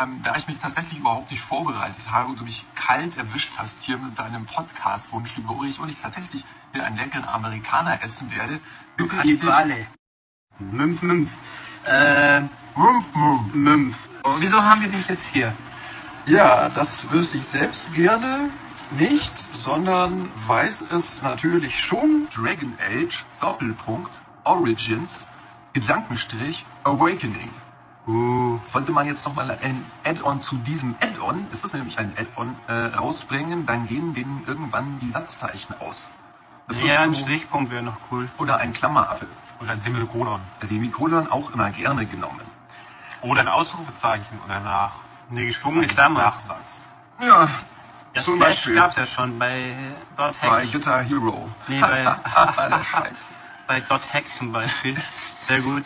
[0.00, 3.82] Ähm, da ich mich tatsächlich überhaupt nicht vorbereitet habe und du mich kalt erwischt hast
[3.82, 6.42] hier mit deinem Podcast-Wunsch, lieber Ulrich, und ich tatsächlich
[6.72, 8.60] hier einen leckeren Amerikaner essen werde,
[8.96, 9.16] Du bitte.
[9.16, 9.86] Kannibale.
[10.58, 11.30] Mümpf, Mümpf.
[11.84, 12.42] Äh,
[12.76, 13.54] Rumpf, Rumpf.
[13.54, 13.96] Mümpf.
[14.38, 15.54] Wieso haben wir dich jetzt hier?
[16.30, 18.50] Ja, das wüsste ich selbst gerne
[18.92, 22.28] nicht, sondern weiß es natürlich schon.
[22.32, 24.12] Dragon Age, Doppelpunkt,
[24.44, 25.26] Origins,
[25.72, 27.50] Gedankenstrich, Awakening.
[28.06, 32.54] Uh, Sollte man jetzt nochmal ein Add-on zu diesem Add-on, ist es nämlich ein Add-on,
[32.68, 36.08] äh, rausbringen, dann gehen denen irgendwann die Satzzeichen aus.
[36.68, 38.28] Das ja, ein so, Strichpunkt wäre noch cool.
[38.38, 39.26] oder ein Klammerapfel.
[39.60, 40.40] Oder ein Semikolon.
[40.62, 42.42] Semikolon auch immer gerne genommen.
[43.20, 44.92] Oder ein Ausrufezeichen oder nach
[45.30, 46.20] Eine geschwungene Klammer.
[46.22, 46.84] Nachsatz.
[47.20, 47.48] Ja,
[48.14, 49.74] Das zum Slash Beispiel gab's ja schon bei
[50.16, 50.72] Dot bei Hack.
[50.72, 51.48] Guitar Hero.
[51.68, 52.04] Nee, bei,
[53.66, 54.96] bei Dot Hack zum Beispiel.
[55.42, 55.84] Sehr gut.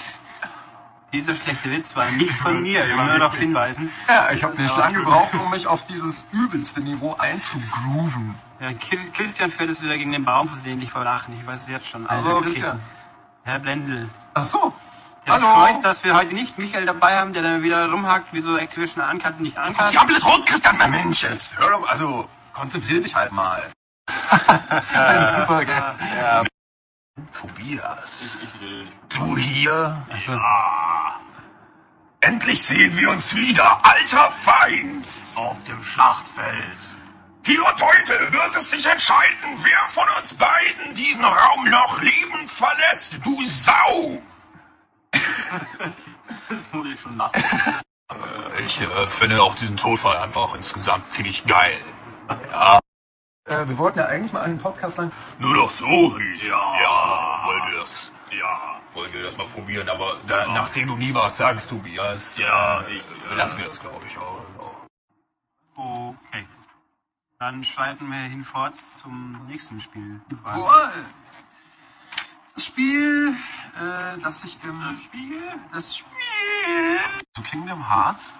[1.12, 3.92] Dieser schlechte Witz war nicht von mir, ich will nur darauf hinweisen.
[4.08, 8.34] Ja, ich habe nicht lange gebraucht, um mich auf dieses übelste Niveau einzugrooven.
[8.60, 8.70] Ja,
[9.12, 11.38] Christian fährt es wieder gegen den Baum versehentlich vor Lachen.
[11.38, 12.06] Ich weiß es jetzt schon.
[12.08, 12.46] Aber okay.
[12.46, 12.80] Christian.
[13.44, 14.08] Herr Blendl.
[14.32, 14.72] Ach so.
[15.26, 15.46] Ja, Hallo.
[15.46, 19.40] Freut, dass wir heute nicht Michael dabei haben, der dann wieder rumhackt, wieso Activision Uncut
[19.40, 19.92] nicht ankert.
[19.92, 23.70] Die Ampel ist rot, Christian, mein Mensch, jetzt hör doch, also konzentrier dich halt mal.
[25.36, 26.44] Super, gell?
[27.32, 28.92] Tobias, Ich rede nicht.
[29.18, 30.06] du hier?
[30.10, 30.38] Also,
[32.20, 35.06] Endlich sehen wir uns wieder, alter Feind!
[35.34, 36.76] Auf dem Schlachtfeld.
[37.44, 42.50] Hier und heute wird es sich entscheiden, wer von uns beiden diesen Raum noch lebend
[42.50, 44.22] verlässt, du Sau!
[46.48, 47.42] das muss ich schon lachen.
[48.64, 51.78] Ich äh, finde auch diesen Todfall einfach insgesamt ziemlich geil.
[52.50, 52.78] Ja.
[53.46, 55.12] Äh, wir wollten ja eigentlich mal einen Podcast lang.
[55.38, 56.82] Nur doch so, ja.
[56.82, 58.12] Ja, wollen wir das.
[58.30, 62.38] Ja, wollen wir das mal probieren, aber da, nachdem du nie was sagst, Tobias.
[62.38, 64.40] Ja, ich, äh, lassen wir das, glaube ich, auch.
[65.76, 66.46] Okay.
[67.38, 70.20] Dann schreiten wir hinfort zum nächsten Spiel.
[70.42, 70.60] quasi.
[70.60, 71.04] Jawohl.
[72.54, 73.36] Das Spiel,
[73.74, 74.80] äh, das sich im...
[74.80, 75.42] Das Spiel?
[75.72, 76.98] Das Spiel...
[77.34, 78.32] Zu Kingdom Hearts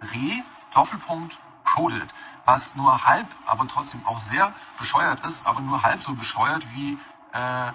[0.00, 0.42] Re
[0.72, 2.08] Doppelpunkt Coded,
[2.46, 6.96] was nur halb, aber trotzdem auch sehr bescheuert ist, aber nur halb so bescheuert wie,
[7.32, 7.72] äh,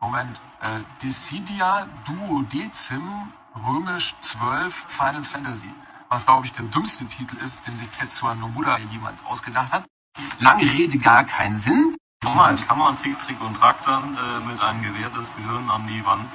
[0.00, 3.32] Moment, äh, Decidia Duodecim
[3.66, 5.72] Römisch 12 Final Fantasy,
[6.08, 9.84] was glaube ich der dümmste Titel ist, den sich Tetsuya Nomura jemals ausgedacht hat.
[10.38, 11.96] Lange Rede, gar keinen Sinn.
[12.22, 15.70] Kann man, kann man Tick, Trick und Track dann äh, mit einem Gewehr das Gehirn
[15.70, 16.28] an die Wand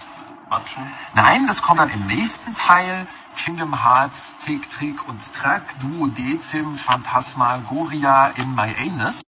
[0.50, 0.92] matschen?
[1.14, 3.06] Nein, das kommt dann im nächsten Teil.
[3.38, 9.22] Kingdom Hearts, Tick, Trick und Track, Duodecim, Phantasmagoria in My Anus.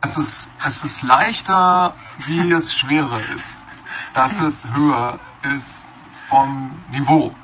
[0.00, 3.58] Es ist, es ist leichter, wie es schwerer ist.
[4.14, 5.18] Dass es höher
[5.54, 5.86] ist
[6.30, 7.34] vom Niveau.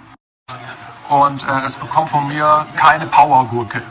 [1.10, 3.82] Und äh, es bekommt von mir keine Powergurke.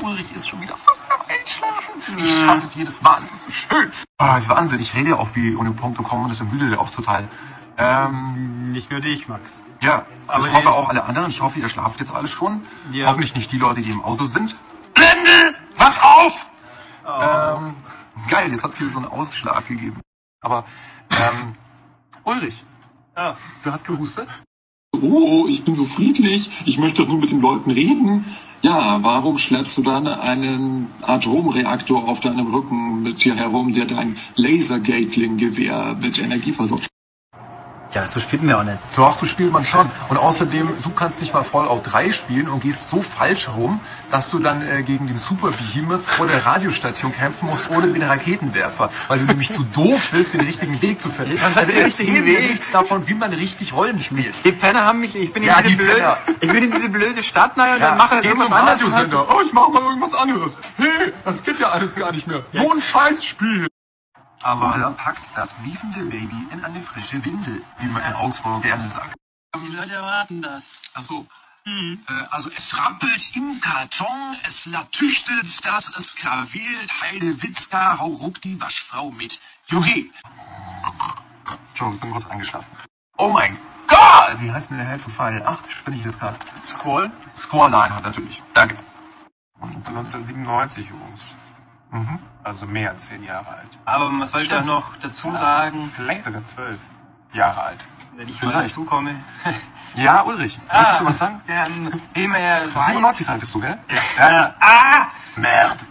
[0.00, 1.07] Ulrich ist schon wieder fast
[2.16, 3.92] Ich schaffe es jedes Mal, es ist so schön.
[4.18, 4.80] Ah, das ist Wahnsinn.
[4.80, 7.28] Ich rede ja auch wie ohne Punkt und komme und das ermüdet ja auch total.
[7.76, 9.60] Ähm, Nicht nur dich, Max.
[9.80, 11.28] Ja, aber ich hoffe auch alle anderen.
[11.30, 12.62] Ich hoffe, ihr schlaft jetzt alle schon.
[12.90, 13.08] Ja.
[13.08, 14.56] Hoffentlich nicht die Leute, die im Auto sind.
[14.94, 15.54] Blende!
[15.76, 16.46] Wach auf!
[17.06, 17.74] Ähm,
[18.28, 20.00] geil, jetzt hat es hier so einen Ausschlag gegeben.
[20.40, 20.64] Aber,
[21.12, 21.54] ähm,
[22.24, 22.64] Ulrich,
[23.14, 24.28] Ah, du hast gehustet?
[25.02, 26.50] Oh, ich bin so friedlich.
[26.66, 28.24] Ich möchte doch nur mit den Leuten reden.
[28.62, 34.16] Ja, warum schleppst du dann einen Atomreaktor auf deinem Rücken mit dir herum, der dein
[34.34, 36.88] Laser-Gatling-Gewehr mit Energie versorgt?
[37.94, 38.78] Ja, so spielt mir auch nicht.
[38.96, 39.90] Doch, so spielt man schon.
[40.08, 43.80] Und außerdem, du kannst nicht mal Fallout 3 spielen und gehst so falsch rum,
[44.10, 48.02] dass du dann äh, gegen den Super Behemoth vor der Radiostation kämpfen musst, ohne den
[48.02, 48.90] Raketenwerfer.
[49.08, 51.38] Weil du nämlich zu doof bist, den richtigen Weg zu finden.
[51.42, 52.50] Was Also ist der Weg?
[52.50, 54.34] nichts davon, wie man richtig Rollen spielt.
[54.44, 56.16] Die Penner haben mich, ich bin in Ja, diese die blöde, Penner.
[56.40, 59.28] ich bin in diese blöde Stadt rein und Ja, dann mache ich irgendwas zum anderes.
[59.30, 60.56] Oh, ich mach mal irgendwas anderes.
[60.76, 62.42] Hey, das geht ja alles gar nicht mehr.
[62.52, 63.68] So ein Scheißspiel.
[64.42, 68.88] Aber er packt das briefende Baby in eine frische Windel, wie man in Augsburg gerne
[68.88, 69.14] sagt.
[69.62, 70.82] Die Leute erwarten das.
[70.94, 71.26] Ach so.
[71.66, 71.96] Äh,
[72.30, 79.10] also es rappelt im Karton, es latüchtet, dass es Heide Witzka, hau ruck die Waschfrau
[79.10, 79.40] mit.
[79.66, 80.06] Juhe.
[81.68, 82.66] Entschuldigung, ich bin kurz eingeschlafen.
[83.18, 84.40] Oh mein Gott!
[84.40, 85.70] Wie heißt denn der Held von Final 8?
[85.70, 86.38] Spinne ich jetzt gerade?
[86.66, 87.10] Squall?
[87.36, 88.42] Scoreline hat natürlich.
[88.54, 88.76] Danke.
[89.60, 91.34] 1997 übrigens.
[91.90, 92.18] Mhm.
[92.44, 93.78] Also mehr als zehn Jahre alt.
[93.84, 96.80] Aber was soll ich da noch dazu sagen, Vielleicht sogar zwölf
[97.32, 97.84] Jahre alt.
[98.16, 98.70] wenn ich mal Vielleicht.
[98.70, 99.14] dazu komme?
[99.94, 100.78] Ja, Ulrich, Ah.
[100.82, 101.40] möchtest du was sagen?
[101.46, 102.38] Dann immer
[102.70, 103.78] 97 sagtest du, gell?
[104.18, 104.54] Ja, ja.
[104.60, 105.06] Ah!
[105.34, 105.86] Merd.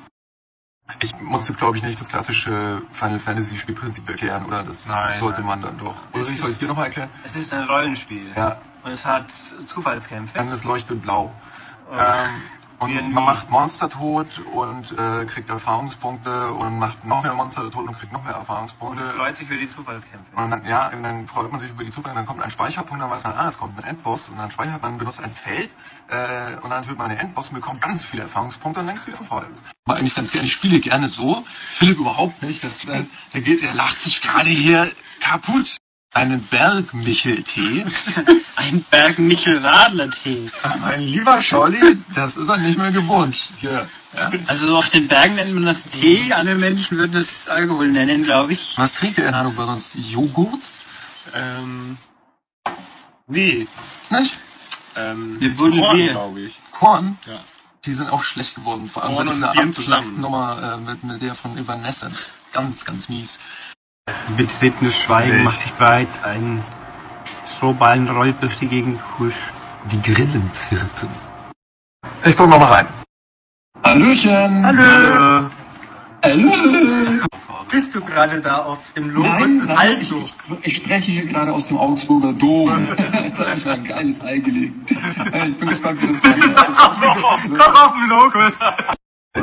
[1.01, 4.63] Ich muss jetzt, glaube ich, nicht das klassische Final Fantasy Spielprinzip erklären, oder?
[4.63, 5.47] Das Nein, sollte nein.
[5.47, 5.95] man dann doch.
[6.13, 7.09] Es Ulrich, soll ich ist- dir nochmal erklären?
[7.25, 8.31] Es ist ein Rollenspiel.
[8.35, 8.57] Ja.
[8.83, 9.31] Und es hat
[9.65, 10.37] Zufallskämpfe.
[10.37, 11.33] Dann es leuchtet blau.
[11.89, 11.93] Oh.
[11.93, 12.41] Ähm,
[12.79, 17.87] und man macht Monster tot und äh, kriegt Erfahrungspunkte und macht noch mehr Monster tot
[17.87, 19.03] und kriegt noch mehr Und Erfahrungspunkte.
[19.15, 20.35] freut sich für die Zufallskämpfe.
[20.35, 23.01] Und dann, ja, und dann freut man sich über die Zufälle, dann kommt ein Speicherpunkt,
[23.01, 25.71] dann weiß man, ah, es kommt ein Endboss und dann speichert man, benutzt ein Feld
[26.09, 29.07] äh, und dann tötet man den Endboss und bekommt ganz viele Erfahrungspunkte und dann ist
[29.07, 29.47] wieder vorne.
[29.85, 33.63] Aber eigentlich ganz gerne, ich spiele gerne so, Philipp überhaupt nicht, das, äh, der geht,
[33.63, 34.87] der lacht sich gerade hier
[35.19, 35.77] kaputt.
[36.17, 37.85] Einen Bergmichel-Tee.
[38.55, 40.49] Ein Berg-Michel-Radler-Tee.
[40.81, 43.35] Mein lieber Scholli, das ist er nicht mehr gewohnt.
[43.59, 44.31] Hier, ja.
[44.47, 48.53] Also auf den Bergen nennt man das Tee, andere Menschen würden es Alkohol nennen, glaube
[48.53, 48.73] ich.
[48.77, 49.93] Was trinkt ihr in Hannover sonst?
[49.95, 50.59] Joghurt?
[51.35, 51.97] Ähm,
[53.27, 53.67] nee,
[54.09, 54.39] Nicht?
[54.95, 56.59] ähm, Wir wurden Korn, glaube ich.
[56.71, 57.19] Korn?
[57.27, 57.39] Ja.
[57.85, 58.89] Die sind auch schlecht geworden.
[58.89, 60.19] Vor allem Korn das ist und eine Bier zusammen.
[60.19, 62.33] Nummer äh, mit, mit der von Evanescence.
[62.53, 63.37] Ganz, ganz mies.
[64.35, 66.63] Betretenes Schweigen macht sich breit, ein
[67.55, 69.51] Strohballen rollt durch die Gegend, husch.
[69.91, 71.09] Die Grillen zirpen.
[72.25, 72.87] Ich guck mal rein.
[73.83, 74.65] Hallöchen!
[74.65, 75.49] Hallo!
[76.23, 76.51] Hallo!
[77.71, 80.23] Bist du gerade da auf dem Logos Nein, des nein, ich, Alto?
[80.23, 82.69] ich, ich spreche hier gerade aus dem Augsburger Dom.
[83.23, 84.91] Jetzt habe ich ein geiles Ei gelegt.
[84.91, 86.23] Ich bin gespannt, wie das
[87.51, 87.59] wird.
[87.59, 88.59] Koch auf dem Logos!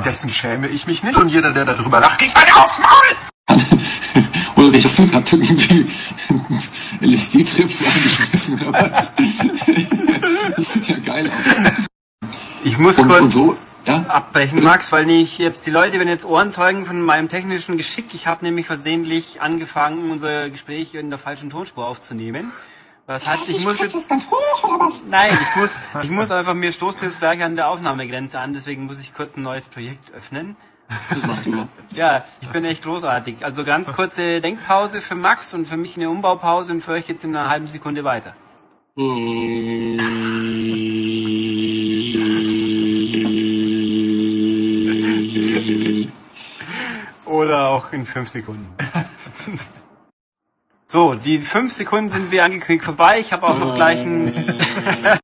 [0.00, 3.58] Dessen schäme ich mich nicht und jeder, der darüber lacht, kriegt eine aufs Maul!
[4.56, 5.86] Ulrich, hast du gerade irgendwie
[7.00, 9.12] LSD-Trip angeschmissen oder was?
[10.56, 12.30] Das sieht ja geil aus.
[12.64, 13.54] Ich muss Und, kurz und so,
[13.86, 14.04] ja?
[14.08, 18.14] abbrechen, Max, weil ich jetzt die Leute werden jetzt Ohrenzeugen von meinem technischen Geschick.
[18.14, 22.52] Ich habe nämlich versehentlich angefangen, unser Gespräch in der falschen Tonspur aufzunehmen.
[23.06, 25.04] Das heißt, ich muss jetzt ganz hoch oder was?
[25.04, 28.86] Nein, ich muss, ich muss einfach, mir stoßen jetzt gleich an der Aufnahmegrenze an, deswegen
[28.86, 30.56] muss ich kurz ein neues Projekt öffnen.
[31.10, 31.68] Das macht du.
[31.92, 33.44] Ja, ich bin echt großartig.
[33.44, 37.24] Also ganz kurze Denkpause für Max und für mich eine Umbaupause und für euch geht's
[37.24, 38.34] in einer halben Sekunde weiter.
[47.26, 48.66] Oder auch in fünf Sekunden.
[50.94, 53.18] So, die fünf Sekunden sind wie angekündigt vorbei.
[53.18, 54.32] Ich habe auch noch gleich ein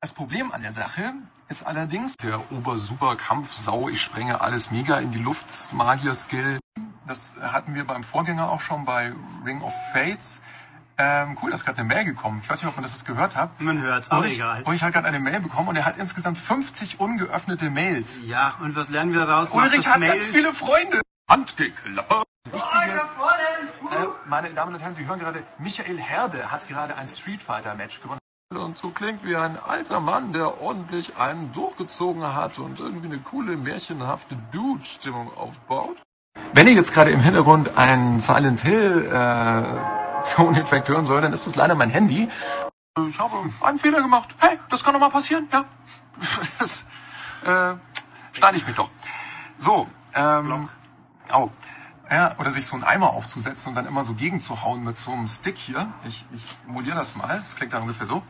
[0.00, 1.12] Das Problem an der Sache
[1.50, 5.44] ist allerdings der Ober-Super-Kampf-Sau, ich sprenge alles mega in die Luft,
[5.74, 6.58] Magier-Skill.
[7.06, 9.12] Das hatten wir beim Vorgänger auch schon bei
[9.44, 10.40] Ring of Fates.
[10.96, 12.40] Ähm, cool, da ist gerade eine Mail gekommen.
[12.42, 13.60] Ich weiß nicht, ob man das jetzt gehört hat.
[13.60, 14.62] Man hört's, aber egal.
[14.64, 18.20] Ulrich hat gerade eine Mail bekommen und er hat insgesamt 50 ungeöffnete Mails.
[18.24, 19.50] Ja, und was lernen wir daraus?
[19.50, 21.02] Ulrich hat Mail- ganz viele Freunde.
[21.28, 22.24] Handgeklappert.
[22.50, 27.42] Wichtiges, äh, meine Damen und Herren, Sie hören gerade, Michael Herde hat gerade ein Street
[27.42, 28.20] Fighter Match gewonnen.
[28.54, 33.18] Und so klingt wie ein alter Mann, der ordentlich einen durchgezogen hat und irgendwie eine
[33.18, 35.98] coole, märchenhafte Dude-Stimmung aufbaut.
[36.54, 41.46] Wenn ihr jetzt gerade im Hintergrund einen Silent Hill äh, Toneffekt hören soll, dann ist
[41.46, 42.30] das leider mein Handy.
[43.06, 44.34] Ich habe einen Fehler gemacht.
[44.38, 45.64] Hey, das kann doch mal passieren, ja.
[46.58, 46.86] Das
[47.44, 47.74] äh,
[48.32, 48.90] schneide ich mich doch.
[49.58, 50.70] So, ähm,
[51.32, 51.50] au.
[52.10, 55.28] Ja, oder sich so einen Eimer aufzusetzen und dann immer so gegenzuhauen mit so einem
[55.28, 55.92] Stick hier.
[56.06, 57.38] Ich, ich emuliere das mal.
[57.40, 58.22] Das klingt dann ungefähr so.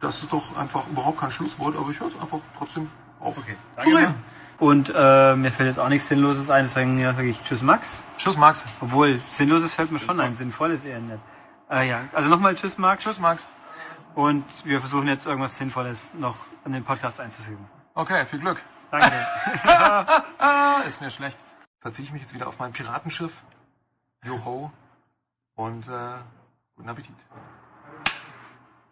[0.00, 3.38] Das ist doch einfach überhaupt kein Schlusswort, aber ich höre es einfach trotzdem auf.
[3.38, 4.14] Okay, danke.
[4.58, 8.02] Und äh, mir fällt jetzt auch nichts Sinnloses ein, deswegen ja, sage ich Tschüss Max.
[8.16, 8.64] Tschüss Max.
[8.80, 11.18] Obwohl, Sinnloses fällt mir schon ein, Sinnvolles eher nicht.
[11.70, 13.04] Äh, ja, also nochmal Tschüss Max.
[13.04, 13.48] Tschüss Max.
[14.14, 17.68] Und wir versuchen jetzt irgendwas Sinnvolles noch in den Podcast einzufügen.
[17.94, 18.62] Okay, viel Glück.
[19.00, 20.86] Danke.
[20.86, 21.36] ist mir schlecht.
[21.80, 23.42] Verziehe ich mich jetzt wieder auf mein Piratenschiff.
[24.24, 24.70] Joho.
[25.54, 26.18] Und äh,
[26.76, 27.16] guten Appetit.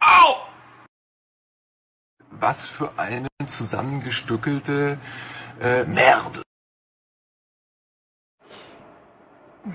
[0.00, 0.36] Au!
[2.30, 4.98] Was für eine zusammengestückelte
[5.60, 6.42] äh, Merde.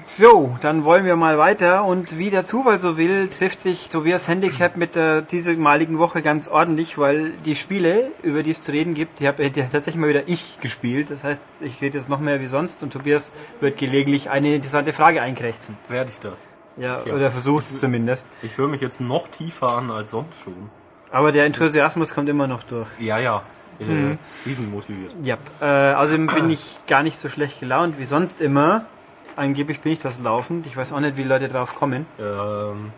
[0.06, 4.28] So, dann wollen wir mal weiter und wie der Zufall so will, trifft sich Tobias
[4.28, 8.94] Handicap mit der diesmaligen Woche ganz ordentlich, weil die Spiele, über die es zu reden
[8.94, 11.10] gibt, die habe hat tatsächlich mal wieder ich gespielt.
[11.10, 14.94] Das heißt, ich rede jetzt noch mehr wie sonst und Tobias wird gelegentlich eine interessante
[14.94, 15.76] Frage einkrächzen.
[15.88, 16.38] Werde ich das?
[16.78, 17.14] Ja, ja.
[17.14, 18.28] oder versucht es zumindest.
[18.44, 20.70] Ich höre mich jetzt noch tiefer an als sonst schon.
[21.10, 22.90] Aber der Enthusiasmus kommt immer noch durch.
[23.00, 23.42] Ja, ja.
[23.80, 24.18] Äh, mhm.
[24.46, 25.16] Riesenmotiviert.
[25.24, 28.86] Ja, äh, außerdem bin ich gar nicht so schlecht gelaunt wie sonst immer.
[29.36, 30.68] Angeblich bin ich das laufend.
[30.68, 32.06] Ich weiß auch nicht, wie Leute drauf kommen.
[32.20, 32.92] Ähm,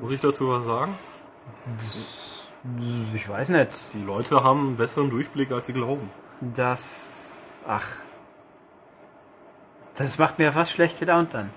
[0.00, 0.94] muss ich dazu was sagen?
[3.14, 3.70] Ich weiß nicht.
[3.94, 6.10] Die Leute haben einen besseren Durchblick, als sie glauben.
[6.40, 7.60] Das.
[7.66, 7.86] Ach.
[9.94, 11.50] Das macht mir fast schlecht gelaunt dann.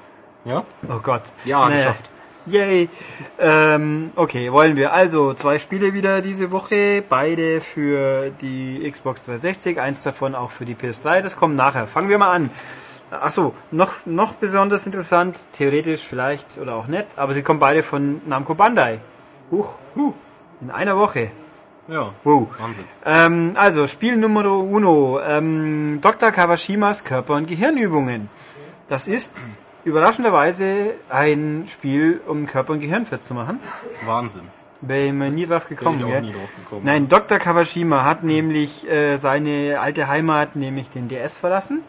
[0.45, 0.63] Ja?
[0.88, 1.23] Oh Gott.
[1.45, 1.77] Ja, naja.
[1.77, 2.09] geschafft.
[2.45, 2.89] Yay.
[3.38, 4.93] Ähm, okay, wollen wir.
[4.93, 7.03] Also, zwei Spiele wieder diese Woche.
[7.07, 9.80] Beide für die Xbox 360.
[9.80, 11.21] Eins davon auch für die PS3.
[11.21, 11.85] Das kommt nachher.
[11.85, 12.49] Fangen wir mal an.
[13.11, 18.22] Achso, noch, noch besonders interessant, theoretisch vielleicht oder auch nicht, aber sie kommen beide von
[18.27, 18.99] Namco Bandai.
[19.52, 20.14] Huch, huh.
[20.61, 21.31] in einer Woche.
[21.88, 22.48] Ja, wow.
[22.60, 22.84] Wahnsinn.
[23.03, 26.31] Ähm, also, Spiel Nummer uno, ähm, Dr.
[26.31, 28.30] Kawashimas Körper- und Gehirnübungen.
[28.90, 33.60] Das ist überraschenderweise ein Spiel, um Körper und Gehirn fit zu machen.
[34.06, 34.44] Wahnsinn.
[34.81, 35.99] Wäre mir nie drauf gekommen.
[35.99, 36.81] Wäre ich auch nie drauf gekommen.
[36.86, 37.40] Nein, Dr.
[37.40, 41.81] Kawashima hat nämlich äh, seine alte Heimat, nämlich den DS verlassen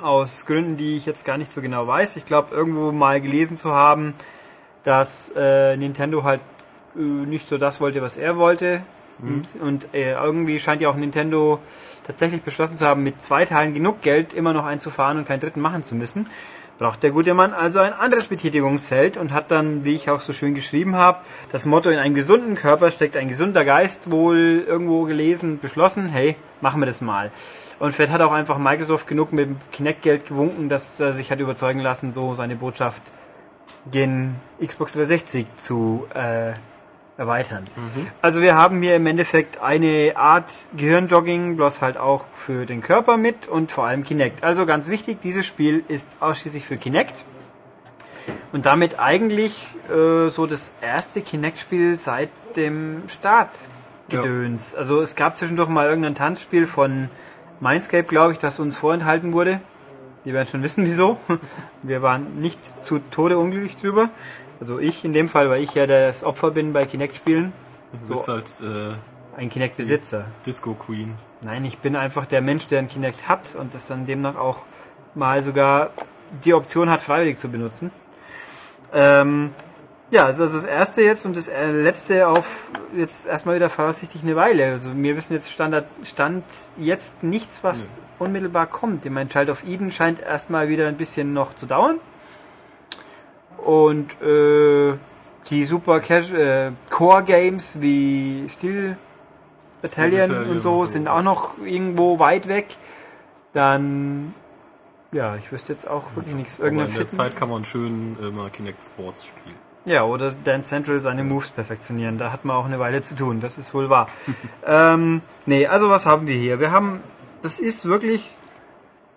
[0.00, 2.16] aus Gründen, die ich jetzt gar nicht so genau weiß.
[2.16, 4.14] Ich glaube, irgendwo mal gelesen zu haben,
[4.84, 6.40] dass äh, Nintendo halt
[6.96, 8.82] äh, nicht so das wollte, was er wollte.
[9.18, 9.42] Mhm.
[9.60, 11.58] Und äh, irgendwie scheint ja auch Nintendo
[12.06, 15.60] tatsächlich beschlossen zu haben, mit zwei Teilen genug Geld immer noch einzufahren und keinen dritten
[15.60, 16.26] machen zu müssen.
[16.78, 20.32] Braucht der gute Mann also ein anderes Betätigungsfeld und hat dann, wie ich auch so
[20.32, 21.18] schön geschrieben habe,
[21.52, 26.34] das Motto in einem gesunden Körper steckt ein gesunder Geist wohl irgendwo gelesen, beschlossen, hey,
[26.60, 27.30] machen wir das mal.
[27.82, 31.40] Und vielleicht hat auch einfach Microsoft genug mit dem Kinect-Geld gewunken, dass er sich hat
[31.40, 33.02] überzeugen lassen, so seine Botschaft
[33.90, 36.52] gen Xbox 360 zu äh,
[37.16, 37.64] erweitern.
[37.74, 38.06] Mhm.
[38.20, 43.16] Also wir haben hier im Endeffekt eine Art Gehirnjogging, bloß halt auch für den Körper
[43.16, 44.44] mit und vor allem Kinect.
[44.44, 47.24] Also ganz wichtig, dieses Spiel ist ausschließlich für Kinect.
[48.52, 53.50] Und damit eigentlich äh, so das erste Kinect-Spiel seit dem Start
[54.08, 54.74] gedöns.
[54.74, 54.78] Ja.
[54.78, 57.10] Also es gab zwischendurch mal irgendein Tanzspiel von
[57.62, 59.60] Mindscape, glaube ich, das uns vorenthalten wurde.
[60.24, 61.16] Wir werden schon wissen, wieso.
[61.84, 64.08] Wir waren nicht zu Tode unglücklich drüber.
[64.60, 67.52] Also ich in dem Fall, weil ich ja das Opfer bin bei Kinect-Spielen.
[67.92, 70.24] Du bist so halt äh, ein Kinect-Besitzer.
[70.44, 71.14] Disco Queen.
[71.40, 74.62] Nein, ich bin einfach der Mensch, der ein Kinect hat und das dann demnach auch
[75.14, 75.90] mal sogar
[76.44, 77.92] die Option hat, freiwillig zu benutzen.
[78.92, 79.54] Ähm,
[80.12, 84.36] ja, also das erste jetzt und das äh, letzte auf jetzt erstmal wieder voraussichtlich eine
[84.36, 84.66] Weile.
[84.66, 86.44] Also wir wissen jetzt Standard, Stand
[86.76, 88.26] jetzt nichts, was mhm.
[88.26, 89.06] unmittelbar kommt.
[89.06, 91.98] Ich meine, Child of Eden scheint erstmal wieder ein bisschen noch zu dauern.
[93.56, 94.98] Und äh,
[95.48, 98.98] die super Cash, äh, Core Games wie Steel
[99.80, 102.76] Battalion, Steel Battalion und so, und so sind auch noch irgendwo weit weg.
[103.54, 104.34] Dann
[105.10, 106.58] ja, ich wüsste jetzt auch wirklich nichts.
[106.58, 109.61] Irgendeine in der Zeit kann man schön äh, mal Kinect Sports spielen.
[109.84, 112.16] Ja, oder Dance Central seine Moves perfektionieren.
[112.16, 114.08] Da hat man auch eine Weile zu tun, das ist wohl wahr.
[114.66, 116.60] ähm, nee, also was haben wir hier?
[116.60, 117.00] Wir haben,
[117.42, 118.36] das ist wirklich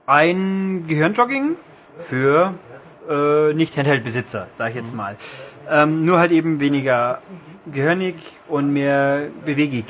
[0.08, 1.56] ein Gehirnjogging
[1.96, 2.54] für
[3.10, 4.98] äh, nicht Handheld-Besitzer, sag ich jetzt mhm.
[4.98, 5.16] mal.
[5.70, 7.22] Ähm, nur halt eben weniger
[7.72, 8.16] gehirnig
[8.48, 9.86] und mehr bewegig.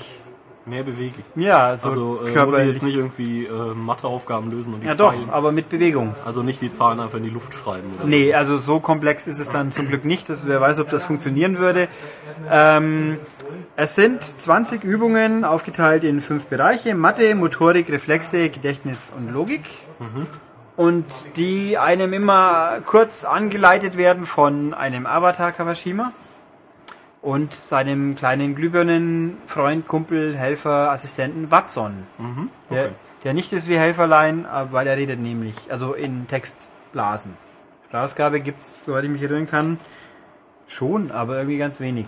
[0.67, 1.23] Mehr beweglich.
[1.35, 4.95] Ja, so also äh, muss ich jetzt nicht irgendwie äh, Matheaufgaben lösen und die Ja
[4.95, 6.15] Zahlen, doch, aber mit Bewegung.
[6.25, 7.93] Also nicht die Zahlen einfach in die Luft schreiben.
[7.99, 8.35] Oder nee, so.
[8.35, 10.27] also so komplex ist es dann zum Glück nicht.
[10.27, 11.87] Dass, wer weiß, ob das funktionieren würde.
[12.49, 13.19] Ähm,
[13.75, 16.95] es sind 20 Übungen aufgeteilt in fünf Bereiche.
[16.95, 19.65] Mathe, Motorik, Reflexe, Gedächtnis und Logik.
[19.99, 20.25] Mhm.
[20.77, 21.05] Und
[21.37, 26.11] die einem immer kurz angeleitet werden von einem Avatar Kawashima
[27.25, 32.03] und seinem kleinen Glühbirnenfreund, Kumpel, Helfer, Assistenten Watson.
[32.19, 32.75] Mhm, okay.
[32.75, 32.89] der,
[33.23, 37.33] der nicht ist wie Helferlein, weil er redet nämlich, also in Textblasen.
[37.87, 39.79] Sprachausgabe gibt's, soweit ich mich erinnern kann,
[40.67, 42.05] schon, aber irgendwie ganz wenig.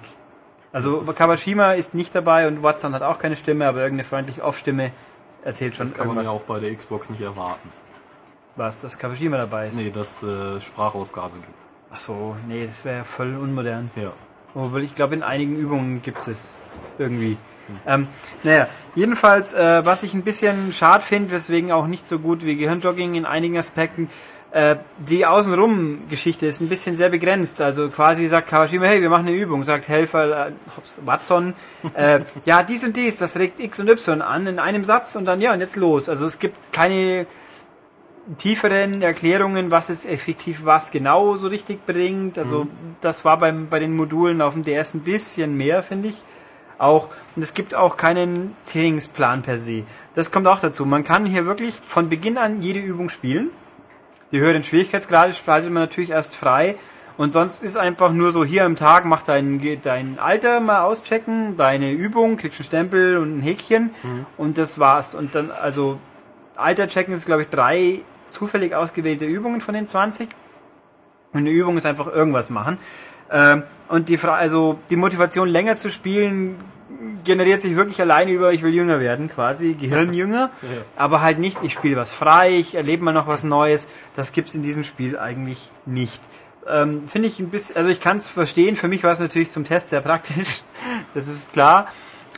[0.72, 4.44] Also ist- Kawashima ist nicht dabei und Watson hat auch keine Stimme, aber irgendeine freundliche
[4.44, 4.92] Off-Stimme
[5.44, 6.32] erzählt schon Das kann man irgendwas.
[6.34, 7.72] ja auch bei der Xbox nicht erwarten.
[8.56, 9.76] Was, dass Kawashima dabei ist?
[9.76, 11.58] Nee, dass äh, Sprachausgabe gibt.
[11.92, 13.90] Ach so, nee, das wäre ja voll unmodern.
[13.96, 14.12] Ja.
[14.56, 16.56] Obwohl ich glaube, in einigen Übungen gibt es
[16.98, 17.38] irgendwie.
[17.86, 18.08] Ähm,
[18.44, 22.56] naja, jedenfalls, äh, was ich ein bisschen schade finde, weswegen auch nicht so gut wie
[22.56, 24.10] Gehirnjogging in einigen Aspekten,
[24.52, 27.62] äh, die Außenrum-Geschichte ist ein bisschen sehr begrenzt.
[27.62, 31.54] Also quasi sagt Kawashima, hey, wir machen eine Übung, sagt Helfer, äh, hops, Watson,
[31.94, 35.26] äh, ja, dies und dies, das regt X und Y an in einem Satz und
[35.26, 36.08] dann, ja, und jetzt los.
[36.08, 37.28] Also es gibt keine
[38.38, 42.38] tieferen Erklärungen, was es effektiv was genau so richtig bringt.
[42.38, 42.68] Also
[43.02, 46.22] das war beim, bei den Modulen auf dem DS ein bisschen mehr, finde ich.
[46.78, 49.84] Auch, und es gibt auch keinen Trainingsplan per se.
[50.14, 50.86] Das kommt auch dazu.
[50.86, 53.50] Man kann hier wirklich von Beginn an jede Übung spielen.
[54.32, 56.76] Die höheren Schwierigkeitsgrade schaltet man natürlich erst frei.
[57.18, 61.58] Und sonst ist einfach nur so hier am Tag, mach dein, dein Alter mal auschecken,
[61.58, 63.90] deine Übung, kriegst einen Stempel und ein Häkchen
[64.38, 65.16] und das war's.
[65.16, 66.00] Und dann, also
[66.56, 70.30] Alter checken ist, glaube ich, drei zufällig ausgewählte Übungen von den 20.
[71.34, 72.78] Und eine Übung ist einfach irgendwas machen.
[73.32, 76.56] Ähm, und die, Fra also die Motivation länger zu spielen
[77.24, 80.50] generiert sich wirklich alleine über, ich will jünger werden, quasi, Gehirnjünger.
[80.96, 83.88] Aber halt nicht, ich spiele was frei, ich erlebe mal noch was Neues.
[84.16, 86.22] Das gibt's in diesem Spiel eigentlich nicht.
[86.68, 89.52] Ähm, Finde ich ein bisschen, also ich kann es verstehen, für mich war es natürlich
[89.52, 90.62] zum Test sehr praktisch,
[91.14, 91.88] das ist klar.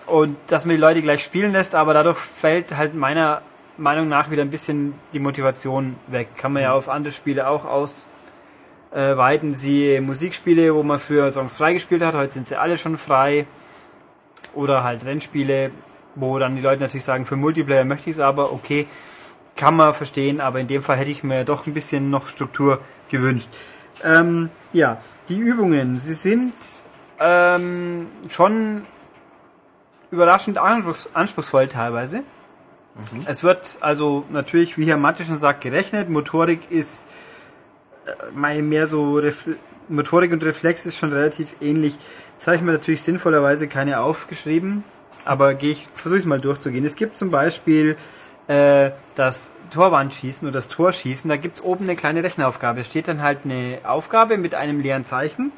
[0.06, 3.42] Und dass man die Leute gleich spielen lässt, aber dadurch fällt halt meiner
[3.80, 6.30] Meinung nach wieder ein bisschen die Motivation weg.
[6.38, 9.56] Kann man ja auf andere Spiele auch ausweiten.
[9.56, 13.46] Sie Musikspiele, wo man für Songs freigespielt hat, heute sind sie alle schon frei.
[14.54, 15.72] Oder halt Rennspiele,
[16.16, 18.88] wo dann die Leute natürlich sagen, für Multiplayer möchte ich es aber, okay,
[19.56, 22.80] kann man verstehen, aber in dem Fall hätte ich mir doch ein bisschen noch Struktur
[23.10, 23.50] gewünscht.
[24.04, 24.98] Ähm, ja,
[25.28, 26.54] die Übungen, sie sind
[27.20, 28.84] ähm, schon
[30.12, 32.24] überraschend anspruchs anspruchsvoll teilweise.
[33.26, 36.10] Es wird also natürlich, wie Herr Matte schon sagt, gerechnet.
[36.10, 37.08] Motorik ist
[38.36, 39.56] äh, mehr so Refle
[39.92, 41.98] Motorik und Reflex ist schon relativ ähnlich.
[42.34, 44.84] Jetzt habe ich mir natürlich sinnvollerweise keine aufgeschrieben,
[45.26, 46.86] aber gehe ich versuche es mal durchzugehen.
[46.86, 47.98] Es gibt zum Beispiel
[48.48, 51.28] äh, das Torwandschießen oder das Torschießen.
[51.28, 52.82] Da gibt's oben eine kleine Rechenaufgabe.
[52.82, 55.52] Es steht dann halt eine Aufgabe mit einem leeren Zeichen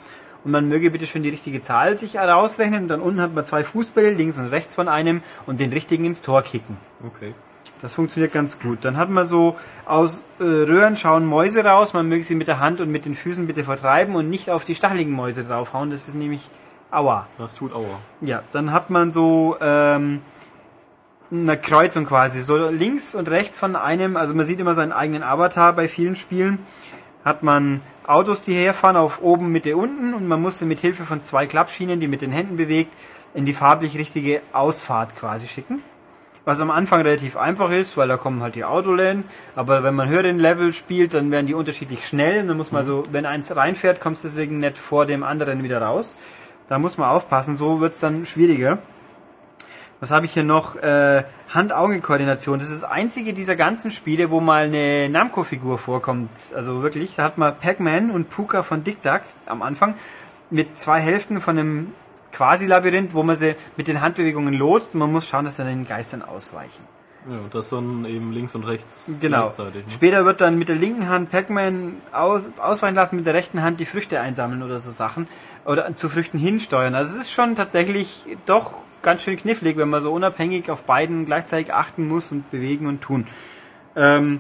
[0.44, 3.46] und man möge bitte schön die richtige Zahl sich herausrechnen und dann unten hat man
[3.46, 6.78] zwei Fußbälle links und rechts von einem und den richtigen ins Tor kicken.
[7.06, 7.34] Okay.
[7.82, 8.80] Das funktioniert ganz gut.
[8.86, 11.94] Dann hat man so aus äh, Röhren schauen Mäuse raus.
[11.94, 14.64] Man möge sie mit der Hand und mit den Füßen bitte vertreiben und nicht auf
[14.64, 15.90] die stacheligen Mäuse draufhauen.
[15.90, 16.50] Das ist nämlich
[16.92, 17.28] aua.
[17.40, 18.00] Das tut Aua.
[18.22, 20.22] Ja, dann hat man so ähm,
[21.32, 22.42] eine Kreuzung quasi.
[22.42, 26.16] So links und rechts von einem, also man sieht immer seinen eigenen Avatar bei vielen
[26.16, 26.60] Spielen,
[27.24, 31.04] hat man Autos, die herfahren auf oben, Mitte, unten und man muss sie mit Hilfe
[31.04, 32.94] von zwei Klappschienen, die mit den Händen bewegt,
[33.34, 35.82] in die farblich richtige Ausfahrt quasi schicken.
[36.44, 39.24] Was am Anfang relativ einfach ist, weil da kommen halt die Autoläden.
[39.56, 42.42] Aber wenn man höheren Level spielt, dann werden die unterschiedlich schnell.
[42.42, 45.64] Und dann muss man so, wenn eins reinfährt, kommt es deswegen nicht vor dem anderen
[45.64, 46.16] wieder raus.
[46.68, 48.80] Da muss man aufpassen, so wird's dann schwieriger.
[50.02, 50.78] Was habe ich hier noch?
[50.78, 52.58] Äh, Hand-Auge-Koordination.
[52.58, 56.32] Das ist das einzige dieser ganzen Spiele, wo mal eine Namco-Figur vorkommt.
[56.56, 59.94] Also wirklich, da hat man Pac-Man und Puka von Dick Duck am Anfang
[60.50, 61.94] mit zwei Hälften von einem
[62.32, 65.86] Quasi-Labyrinth, wo man sie mit den Handbewegungen lotst und man muss schauen, dass sie den
[65.86, 66.84] Geistern ausweichen.
[67.30, 69.44] Ja, das dann eben links und rechts Genau.
[69.44, 69.86] gleichzeitig.
[69.86, 69.92] Ne?
[69.94, 73.80] Später wird dann mit der linken Hand Pac-Man aus, ausweichen lassen, mit der rechten Hand
[73.80, 75.28] die Früchte einsammeln oder so Sachen.
[75.66, 76.96] Oder zu Früchten hinsteuern.
[76.96, 78.74] Also es ist schon tatsächlich doch
[79.04, 83.02] ganz schön knifflig, wenn man so unabhängig auf beiden gleichzeitig achten muss und bewegen und
[83.02, 83.28] tun.
[83.96, 84.40] Ähm,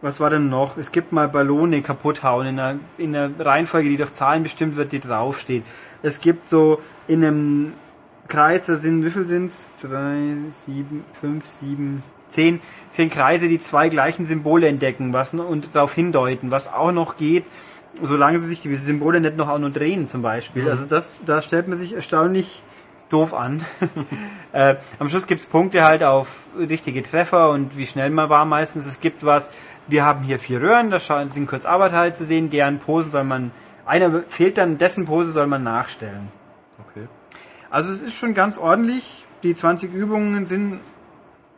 [0.00, 0.76] was war denn noch?
[0.76, 4.76] Es gibt mal Ballone kaputt hauen in einer, in einer Reihenfolge, die durch Zahlen bestimmt
[4.76, 5.64] wird, die draufsteht.
[6.02, 7.72] Es gibt so in einem
[8.28, 9.74] Kreis, da sind, wie viel sind's?
[9.80, 10.18] Drei,
[10.66, 12.60] sieben, fünf, sieben, zehn,
[12.90, 17.44] zehn Kreise, die zwei gleichen Symbole entdecken, was und darauf hindeuten, was auch noch geht,
[18.02, 20.68] solange sie sich die Symbole nicht noch auch nur drehen zum Beispiel.
[20.68, 22.62] Also das, da stellt man sich erstaunlich
[23.08, 23.64] doof an.
[24.52, 28.86] äh, am Schluss gibt's Punkte halt auf richtige Treffer und wie schnell man war meistens.
[28.86, 29.50] Es gibt was,
[29.86, 33.50] wir haben hier vier Röhren, da sind kurz Arbeiter zu sehen, deren Posen soll man,
[33.86, 36.28] einer fehlt dann, dessen Pose soll man nachstellen.
[37.70, 39.24] Also es ist schon ganz ordentlich.
[39.42, 40.80] Die 20 Übungen sind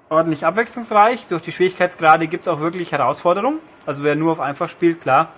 [0.08, 1.26] ordentlich abwechslungsreich.
[1.28, 3.58] Durch die Schwierigkeitsgrade gibt's auch wirklich Herausforderungen.
[3.86, 5.28] Also wer nur auf einfach spielt, klar,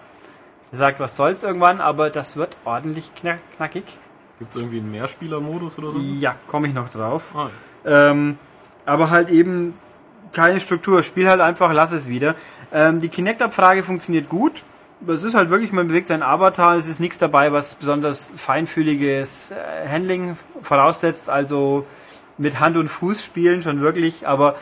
[0.70, 3.84] der sagt, was soll's irgendwann, aber das wird ordentlich knack knackig.
[4.38, 5.98] Gibt es irgendwie einen Mehrspieler-Modus oder so?
[5.98, 7.34] Ja, komme ich noch drauf.
[7.36, 7.48] Ah,
[7.84, 8.38] Ähm,
[8.86, 9.74] aber halt eben
[10.32, 11.02] keine Struktur.
[11.02, 12.34] Spiel halt einfach, lass es wieder.
[12.72, 14.62] Ähm, die Kinect-Abfrage funktioniert gut.
[15.06, 19.50] Es ist halt wirklich, man bewegt sein Avatar, es ist nichts dabei, was besonders feinfühliges
[19.50, 21.86] äh, Handling voraussetzt, also
[22.38, 24.56] mit Hand und Fuß spielen schon wirklich, aber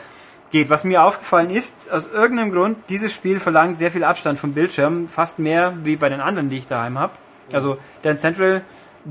[0.51, 0.69] geht.
[0.69, 5.07] Was mir aufgefallen ist, aus irgendeinem Grund, dieses Spiel verlangt sehr viel Abstand vom Bildschirm,
[5.07, 7.13] fast mehr wie bei den anderen, die ich daheim habe.
[7.51, 8.61] Also Dance Central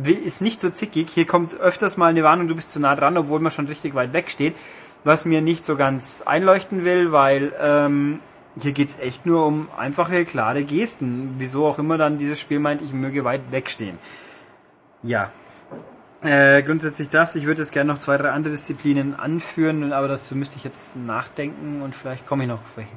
[0.04, 1.08] ist nicht so zickig.
[1.10, 3.94] Hier kommt öfters mal eine Warnung, du bist zu nah dran, obwohl man schon richtig
[3.94, 4.54] weit weg steht.
[5.02, 8.20] Was mir nicht so ganz einleuchten will, weil ähm,
[8.58, 11.36] hier geht's echt nur um einfache, klare Gesten.
[11.38, 13.98] Wieso auch immer dann dieses Spiel meint, ich möge weit wegstehen.
[15.02, 15.30] Ja.
[16.22, 17.34] Äh, grundsätzlich das.
[17.34, 20.96] Ich würde jetzt gerne noch zwei, drei andere Disziplinen anführen, aber dazu müsste ich jetzt
[20.96, 22.90] nachdenken und vielleicht komme ich noch auf welche.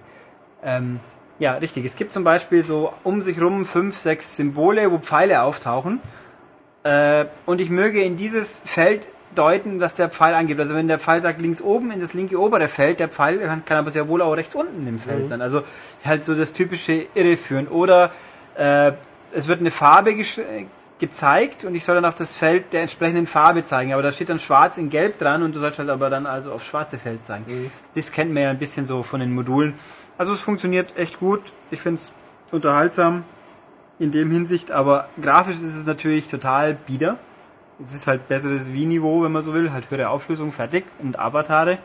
[0.64, 1.00] Ähm,
[1.40, 1.86] ja, richtig.
[1.86, 6.02] Es gibt zum Beispiel so um sich rum fünf, sechs Symbole, wo Pfeile auftauchen.
[6.84, 9.08] Äh, und ich möge in dieses Feld
[9.38, 10.60] deuten, dass der Pfeil angibt.
[10.60, 13.66] Also wenn der Pfeil sagt links oben in das linke obere Feld, der Pfeil kann,
[13.66, 15.42] kann aber sehr wohl auch rechts unten im Feld sein.
[15.42, 15.64] Also
[16.06, 17.68] halt so das typische Irreführen.
[17.68, 18.12] Oder
[18.56, 18.94] äh,
[19.34, 20.16] es wird eine Farbe
[21.00, 23.94] gezeigt und ich soll dann auf das Feld der entsprechenden Farbe zeigen.
[23.94, 26.52] Aber da steht dann schwarz in gelb dran und du sollst halt aber dann also
[26.52, 27.72] aufs schwarze Feld zeigen.
[27.96, 29.74] Das kennt man ja ein bisschen so von den Modulen.
[30.18, 31.42] Also es funktioniert echt gut.
[31.72, 32.12] Ich finde es
[32.52, 33.24] unterhaltsam
[34.00, 37.18] in dem Hinsicht, aber grafisch ist es natürlich total bieder.
[37.84, 41.78] Es ist halt besseres Wii-Niveau, wenn man so will, halt höhere Auflösung, fertig und Avatare.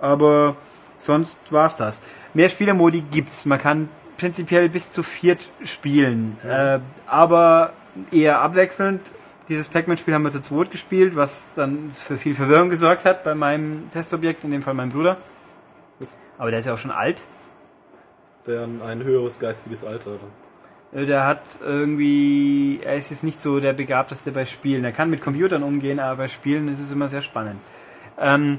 [0.00, 0.56] Aber
[0.96, 2.02] sonst war's das.
[2.34, 3.46] Mehr Spielermodi gibt's.
[3.46, 7.72] Man kann prinzipiell bis zu viert spielen, äh, aber
[8.12, 9.00] eher abwechselnd.
[9.48, 13.34] Dieses Pac-Man-Spiel haben wir zu zweit gespielt, was dann für viel Verwirrung gesorgt hat bei
[13.34, 15.16] meinem Testobjekt, in dem Fall mein Bruder.
[16.38, 17.22] Aber der ist ja auch schon alt.
[18.46, 20.12] Der ein höheres geistiges Alter.
[20.12, 20.39] Dann.
[20.94, 24.84] Äh, Der hat irgendwie, er ist jetzt nicht so der Begabteste bei Spielen.
[24.84, 27.60] Er kann mit Computern umgehen, aber bei Spielen ist es immer sehr spannend.
[28.18, 28.58] Ähm,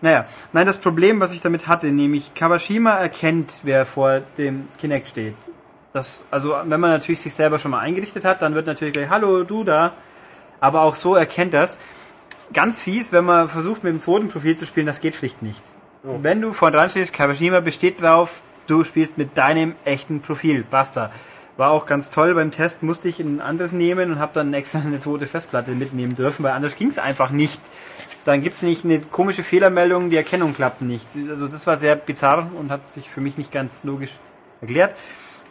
[0.00, 5.08] naja, nein, das Problem, was ich damit hatte, nämlich Kawashima erkennt, wer vor dem Kinect
[5.08, 5.34] steht.
[5.92, 9.10] Das, also, wenn man natürlich sich selber schon mal eingerichtet hat, dann wird natürlich gleich,
[9.10, 9.92] hallo, du da.
[10.60, 11.78] Aber auch so erkennt das.
[12.52, 15.62] Ganz fies, wenn man versucht, mit dem zweiten Profil zu spielen, das geht schlicht nicht.
[16.02, 20.64] Wenn du vorne dran stehst, Kawashima besteht drauf, du spielst mit deinem echten Profil.
[20.68, 21.12] Basta.
[21.58, 22.34] War auch ganz toll.
[22.34, 26.14] Beim Test musste ich ein anderes nehmen und habe dann extra eine zweite Festplatte mitnehmen
[26.14, 27.60] dürfen, weil anders ging es einfach nicht.
[28.24, 31.08] Dann gibt's nicht eine komische Fehlermeldung, die Erkennung klappt nicht.
[31.28, 34.12] Also das war sehr bizarr und hat sich für mich nicht ganz logisch
[34.60, 34.94] erklärt.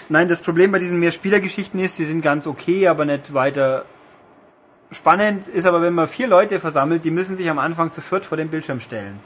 [0.10, 3.86] Nein, das Problem bei diesen Mehrspielergeschichten ist, die sind ganz okay, aber nicht weiter
[4.92, 5.48] spannend.
[5.48, 8.38] Ist aber, wenn man vier Leute versammelt, die müssen sich am Anfang zu viert vor
[8.38, 9.20] den Bildschirm stellen.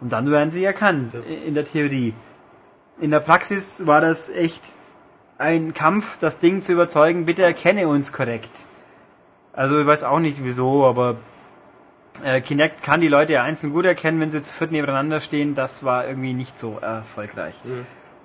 [0.00, 2.12] Und dann werden sie erkannt, Das- in der Theorie.
[3.00, 4.62] In der Praxis war das echt
[5.42, 8.50] ein Kampf, das Ding zu überzeugen, bitte erkenne uns korrekt.
[9.52, 11.16] Also ich weiß auch nicht wieso, aber
[12.24, 15.54] äh, Kinect kann die Leute ja einzeln gut erkennen, wenn sie zu viert nebeneinander stehen.
[15.54, 17.54] Das war irgendwie nicht so erfolgreich.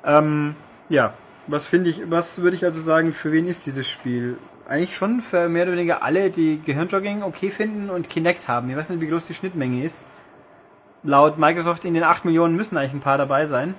[0.06, 0.56] Ähm,
[0.89, 1.14] ja,
[1.48, 4.38] was finde ich, was würde ich also sagen, für wen ist dieses Spiel?
[4.68, 8.69] Eigentlich schon für mehr oder weniger alle, die Gehirnjogging okay finden und Kinect haben.
[8.69, 10.03] Ich weiß nicht, wie groß die Schnittmenge ist.
[11.03, 13.76] Laut Microsoft in den 8 Millionen müssen eigentlich ein paar dabei sein.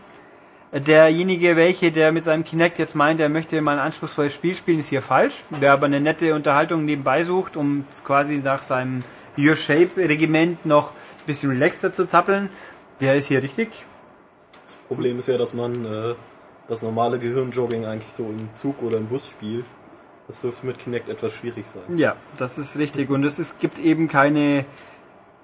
[0.72, 4.80] Derjenige, welche, der mit seinem Kinect jetzt meint, er möchte mal ein anspruchsvolles Spiel spielen,
[4.80, 5.44] ist hier falsch.
[5.48, 9.02] Wer aber eine nette Unterhaltung nebenbei sucht, um quasi nach seinem
[9.38, 12.50] Your Shape-Regiment noch ein bisschen relaxter zu zappeln,
[13.00, 13.68] der ist hier richtig.
[14.64, 16.14] Das Problem ist ja, dass man äh,
[16.68, 19.64] das normale Gehirnjogging eigentlich so im Zug oder im Bus spielt.
[20.26, 21.96] Das dürfte mit Kinect etwas schwierig sein.
[21.96, 23.08] Ja, das ist richtig.
[23.08, 24.66] Und es ist, gibt eben keine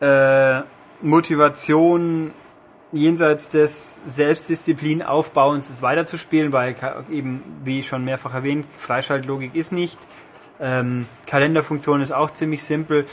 [0.01, 0.61] äh,
[1.01, 2.33] Motivation
[2.95, 6.77] jenseits des Selbstdisziplinaufbauens, es weiterzuspielen, weil
[7.11, 9.99] eben, wie schon mehrfach erwähnt, Freischaltlogik ist nicht.
[10.61, 13.07] Ähm, Kalenderfunktion ist auch ziemlich simpel.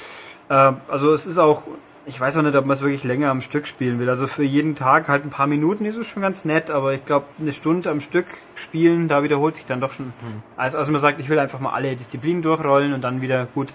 [0.49, 1.64] Äh, also es ist auch,
[2.06, 4.10] ich weiß auch nicht, ob man es wirklich länger am Stück spielen will.
[4.10, 7.06] Also für jeden Tag halt ein paar Minuten ist es schon ganz nett, aber ich
[7.06, 8.26] glaube, eine Stunde am Stück
[8.56, 10.14] spielen, da wiederholt sich dann doch schon.
[10.58, 13.70] Also, also man sagt, ich will einfach mal alle Disziplinen durchrollen und dann wieder gut.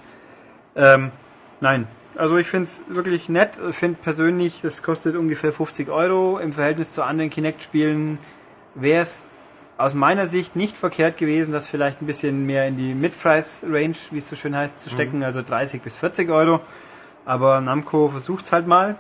[0.76, 1.10] Ähm,
[1.60, 1.88] nein.
[2.16, 3.58] Also ich finde es wirklich nett.
[3.68, 6.38] Ich finde persönlich, das kostet ungefähr 50 Euro.
[6.38, 8.18] Im Verhältnis zu anderen Kinect-Spielen
[8.74, 9.28] wäre es
[9.78, 14.18] aus meiner Sicht nicht verkehrt gewesen, das vielleicht ein bisschen mehr in die Mid-Price-Range, wie
[14.18, 16.60] es so schön heißt, zu stecken, also 30 bis 40 Euro.
[17.26, 18.96] Aber Namco versucht's halt mal.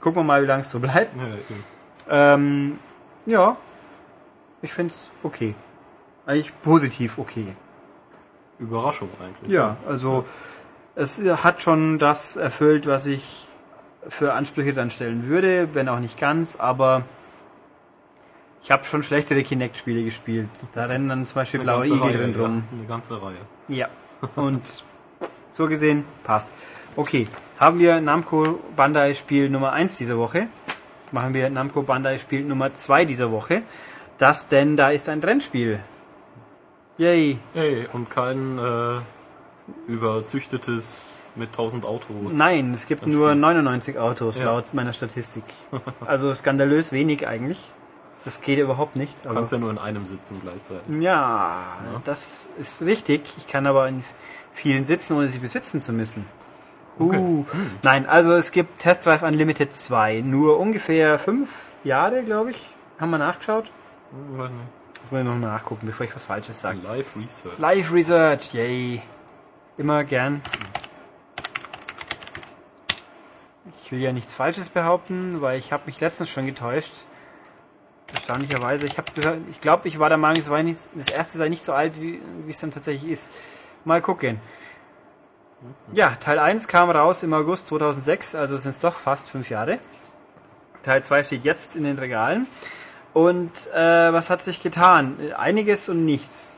[0.00, 1.10] Gucken wir mal, wie lange es so bleibt.
[2.08, 2.34] Ja.
[2.34, 2.78] Ähm,
[3.26, 3.56] ja,
[4.60, 5.54] ich find's okay.
[6.26, 7.56] Eigentlich positiv okay.
[8.58, 9.52] Überraschung eigentlich.
[9.52, 10.24] Ja, also
[10.94, 13.46] es hat schon das erfüllt, was ich
[14.08, 17.02] für Ansprüche dann stellen würde, wenn auch nicht ganz, aber
[18.62, 20.48] ich habe schon schlechtere Kinect-Spiele gespielt.
[20.72, 22.40] Da rennen dann zum Beispiel Eine blaue Igel Reihe, drin ja.
[22.40, 22.64] rum.
[22.72, 23.34] Eine ganze Reihe.
[23.68, 23.88] Ja,
[24.36, 24.62] und
[25.52, 26.50] so gesehen passt.
[26.94, 27.26] Okay,
[27.58, 30.48] haben wir Namco Bandai Spiel Nummer 1 diese Woche.
[31.10, 33.62] machen wir Namco Bandai Spiel Nummer 2 dieser Woche.
[34.18, 35.80] Das denn da ist ein Rennspiel.
[36.98, 37.38] Yay.
[37.54, 39.00] Hey, und kein äh,
[39.86, 42.32] überzüchtetes mit 1000 Autos.
[42.32, 43.40] Nein, es gibt nur stimmt.
[43.40, 44.44] 99 Autos Ja.
[44.46, 45.44] laut meiner Statistik.
[46.04, 47.58] Also skandalös wenig eigentlich.
[48.24, 49.24] Das geht überhaupt nicht.
[49.24, 50.82] Du kannst ja nur in einem sitzen gleichzeitig.
[51.00, 51.58] Ja,
[52.04, 53.22] das ist richtig.
[53.38, 54.04] Ich kann aber in
[54.52, 56.24] vielen sitzen, ohne sie besitzen zu müssen.
[57.00, 57.44] Uh,
[57.82, 60.20] nein, also es gibt Test Drive Unlimited 2.
[60.20, 62.74] Nur ungefähr fünf Jahre, glaube ich.
[63.00, 63.64] Haben wir nachgeschaut?
[64.30, 66.78] Das muss ich noch mal nachgucken, bevor ich was Falsches sage.
[66.84, 67.58] Live Research.
[67.58, 69.02] Live Research, yay.
[69.82, 70.40] Immer gern.
[73.82, 76.92] Ich will ja nichts Falsches behaupten, weil ich habe mich letztens schon getäuscht.
[78.14, 78.86] Erstaunlicherweise.
[78.86, 78.94] Ich
[79.50, 82.00] ich glaube, ich war der Meinung, es war nicht, das erste sei nicht so alt,
[82.00, 83.32] wie es dann tatsächlich ist.
[83.84, 84.40] Mal gucken.
[85.92, 89.80] Ja, Teil 1 kam raus im August 2006, also sind es doch fast fünf Jahre.
[90.84, 92.46] Teil 2 steht jetzt in den Regalen.
[93.14, 95.16] Und äh, was hat sich getan?
[95.36, 96.56] Einiges und nichts.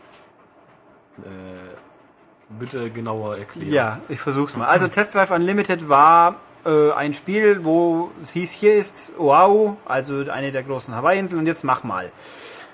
[2.59, 3.73] Bitte genauer erklären.
[3.73, 4.67] Ja, ich versuch's mal.
[4.67, 10.25] Also Test Drive Unlimited war äh, ein Spiel, wo es hieß, hier ist Oahu, also
[10.31, 12.11] eine der großen Hawaii-Inseln und jetzt mach mal.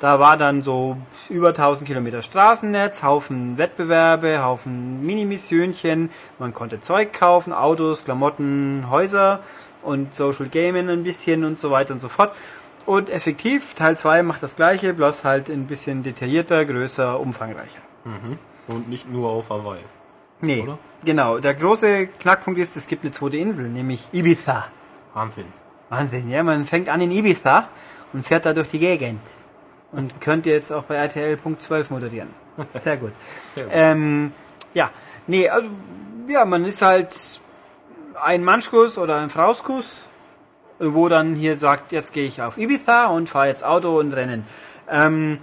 [0.00, 0.96] Da war dann so
[1.28, 9.40] über 1000 Kilometer Straßennetz, Haufen Wettbewerbe, Haufen Mini-Missionchen, man konnte Zeug kaufen, Autos, Klamotten, Häuser
[9.82, 12.32] und Social Gaming ein bisschen und so weiter und so fort.
[12.86, 17.80] Und effektiv, Teil 2 macht das gleiche, bloß halt ein bisschen detaillierter, größer, umfangreicher.
[18.72, 19.80] Und nicht nur auf Hawaii.
[20.40, 20.78] Nee, Oder?
[21.04, 21.38] genau.
[21.38, 24.66] Der große Knackpunkt ist, es gibt eine zweite Insel, nämlich Ibiza.
[25.14, 25.46] Wahnsinn.
[25.88, 27.68] Wahnsinn, ja, man fängt an in Ibiza
[28.12, 29.20] und fährt da durch die Gegend.
[29.92, 32.28] Und könnte jetzt auch bei RTL Punkt 12 moderieren.
[32.82, 33.12] Sehr gut.
[33.54, 33.72] Sehr gut.
[33.74, 34.32] Ähm,
[34.72, 34.90] ja,
[35.26, 35.68] nee, also,
[36.28, 37.40] ja, man ist halt
[38.22, 40.06] ein Manschkuss oder ein Frauskuss,
[40.78, 44.46] wo dann hier sagt, jetzt gehe ich auf Ibiza und fahre jetzt Auto und Rennen.
[44.88, 45.38] Ähm,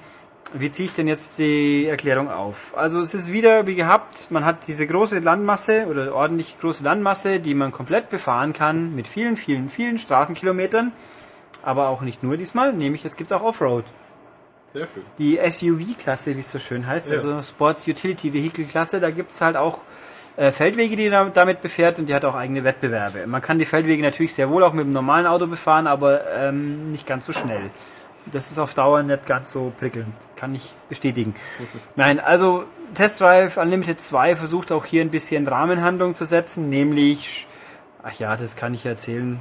[0.54, 2.78] wie ziehe ich denn jetzt die Erklärung auf?
[2.78, 7.40] Also es ist wieder wie gehabt, man hat diese große Landmasse oder ordentlich große Landmasse,
[7.40, 10.92] die man komplett befahren kann mit vielen, vielen, vielen Straßenkilometern.
[11.64, 13.84] Aber auch nicht nur diesmal, nämlich es gibt auch Offroad.
[14.74, 15.04] Sehr schön.
[15.18, 17.16] Die SUV-Klasse, wie es so schön heißt, Ja.
[17.16, 19.80] also Sports Utility Vehicle Klasse, da gibt's halt auch
[20.38, 23.26] äh, Feldwege, die da, damit befährt und die hat auch eigene Wettbewerbe.
[23.28, 26.92] Man kann die Feldwege natürlich sehr wohl auch mit dem normalen Auto befahren, aber ähm,
[26.92, 27.72] nicht ganz so schnell.
[28.32, 31.36] Das ist auf Dauer nicht ganz so prickelnd, kann ich bestätigen.
[31.96, 37.48] Nein, also Test Drive Unlimited 2 versucht auch hier ein bisschen Rahmenhandlung zu setzen, nämlich,
[38.04, 39.40] ach ja, das kann ich erzählen,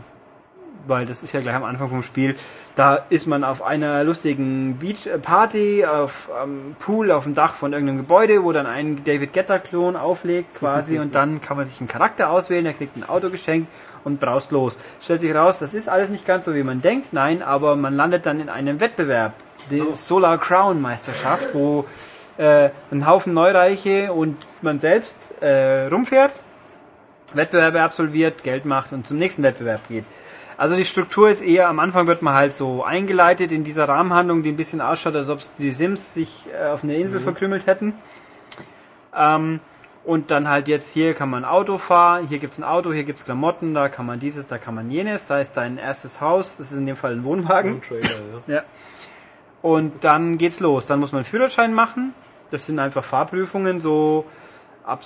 [0.86, 2.36] weil das ist ja gleich am Anfang vom Spiel.
[2.74, 7.54] Da ist man auf einer lustigen Beach äh, Party auf am Pool auf dem Dach
[7.54, 11.66] von irgendeinem Gebäude, wo dann ein David Getter Klon auflegt quasi und dann kann man
[11.66, 13.68] sich einen Charakter auswählen, er kriegt ein Auto geschenkt
[14.06, 14.78] und braust los.
[15.02, 17.94] Stellt sich raus, das ist alles nicht ganz so wie man denkt, nein, aber man
[17.94, 19.34] landet dann in einem Wettbewerb,
[19.70, 21.84] die Solar Crown Meisterschaft, wo
[22.38, 26.32] äh, ein Haufen Neureiche und man selbst äh, rumfährt
[27.34, 30.04] Wettbewerbe absolviert, Geld macht und zum nächsten Wettbewerb geht.
[30.56, 34.42] Also die Struktur ist eher, am Anfang wird man halt so eingeleitet in dieser Rahmenhandlung,
[34.44, 37.92] die ein bisschen ausschaut, als ob die Sims sich äh, auf einer Insel verkrümmelt hätten.
[39.14, 39.60] Ähm,
[40.06, 43.24] und dann halt jetzt hier kann man Auto fahren, hier gibt's ein Auto, hier gibt's
[43.24, 46.70] Klamotten, da kann man dieses, da kann man jenes, da ist dein erstes Haus, das
[46.72, 47.74] ist in dem Fall ein Wohnwagen.
[47.74, 48.42] Ein Trailer, ja.
[48.54, 48.62] Ja.
[49.62, 50.86] Und dann geht's los.
[50.86, 52.14] Dann muss man einen Führerschein machen.
[52.52, 54.24] Das sind einfach Fahrprüfungen, so
[54.84, 55.02] ab,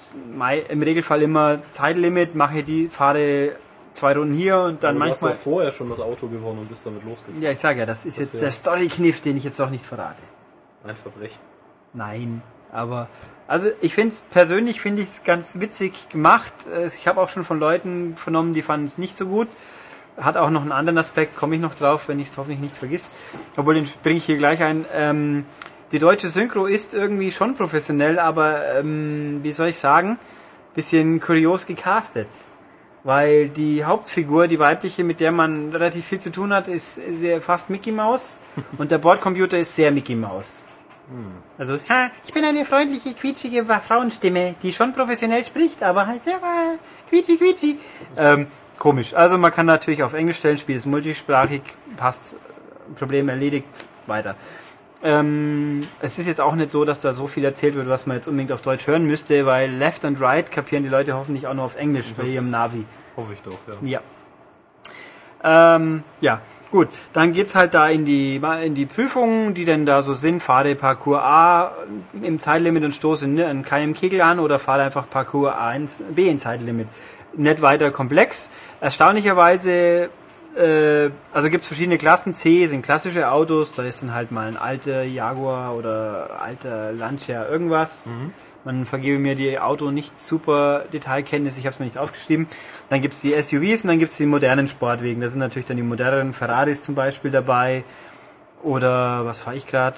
[0.68, 3.52] im Regelfall immer Zeitlimit, mache die, fahre
[3.94, 5.32] zwei Runden hier und dann Aber du hast manchmal.
[5.32, 7.40] doch vorher schon das Auto gewonnen und bist damit losgefahren.
[7.42, 9.84] Ja, ich sage ja, das ist jetzt ja- der Story-Kniff, den ich jetzt doch nicht
[9.84, 10.20] verrate.
[10.84, 11.38] Ein Verbrechen.
[11.94, 13.08] Nein, aber
[13.50, 16.52] also ich finde es persönlich finde ich es ganz witzig gemacht.
[16.72, 19.48] Äh, Ich habe auch schon von Leuten vernommen, die fanden es nicht so gut.
[20.16, 22.76] Hat auch noch einen anderen Aspekt, komme ich noch drauf, wenn ich es hoffentlich nicht
[22.76, 23.10] vergiss.
[23.56, 24.84] Obwohl den bringe ich hier gleich ein.
[24.94, 25.44] Ähm,
[25.90, 30.16] die deutsche Synchro ist irgendwie schon professionell, aber ähm, wie soll ich sagen,
[30.76, 32.28] bisschen kurios gecastet.
[33.02, 37.42] Weil die Hauptfigur, die weibliche, mit der man relativ viel zu tun hat, ist sehr
[37.42, 38.38] fast Mickey Mouse
[38.78, 40.62] und der Bordcomputer ist sehr Mickey Mouse.
[41.58, 46.36] Also, ha, ich bin eine freundliche, quietschige Frauenstimme, die schon professionell spricht, aber halt sehr
[46.36, 47.78] äh, quietschi, quietschi.
[48.16, 48.46] Ähm,
[48.78, 49.14] komisch.
[49.14, 51.62] Also man kann natürlich auf Englisch stellen, Spiel ist multisprachig,
[51.96, 52.36] passt,
[52.96, 53.66] Problem erledigt,
[54.06, 54.36] weiter.
[55.02, 58.16] Ähm, es ist jetzt auch nicht so, dass da so viel erzählt wird, was man
[58.16, 61.54] jetzt unbedingt auf Deutsch hören müsste, weil Left und Right kapieren die Leute hoffentlich auch
[61.54, 62.84] nur auf Englisch bei ihrem Navi.
[63.16, 64.00] Hoffe ich doch, ja.
[65.42, 65.76] Ja.
[65.76, 66.40] Ähm, ja,
[66.70, 66.88] gut.
[67.12, 70.42] Dann geht's halt da in die, in die Prüfungen, die denn da so sind.
[70.42, 71.72] Fahre Parcours A
[72.22, 76.28] im Zeitlimit und stoße an keinem Kegel an oder fahre einfach Parcours A ins, B
[76.28, 76.88] in Zeitlimit.
[77.36, 78.50] Nicht weiter komplex.
[78.80, 80.10] Erstaunlicherweise
[80.56, 82.34] äh, also gibt es verschiedene Klassen.
[82.34, 87.48] C sind klassische Autos, da ist dann halt mal ein alter Jaguar oder alter Lancia
[87.48, 88.10] irgendwas.
[88.64, 92.46] Man vergebe mir die Auto nicht super Detailkenntnis, ich habe es mir nicht aufgeschrieben.
[92.90, 95.22] Dann gibt es die SUVs und dann gibt es die modernen Sportwegen.
[95.22, 97.84] Da sind natürlich dann die modernen Ferraris zum Beispiel dabei.
[98.62, 99.96] Oder was fahre ich gerade?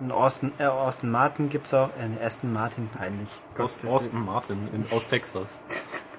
[0.00, 1.90] Ein Austin, äh, Austin Martin gibt's auch.
[2.00, 3.28] Äh, ein Aston Martin, peinlich.
[3.56, 5.56] Gott, Austin Martin in, aus Texas.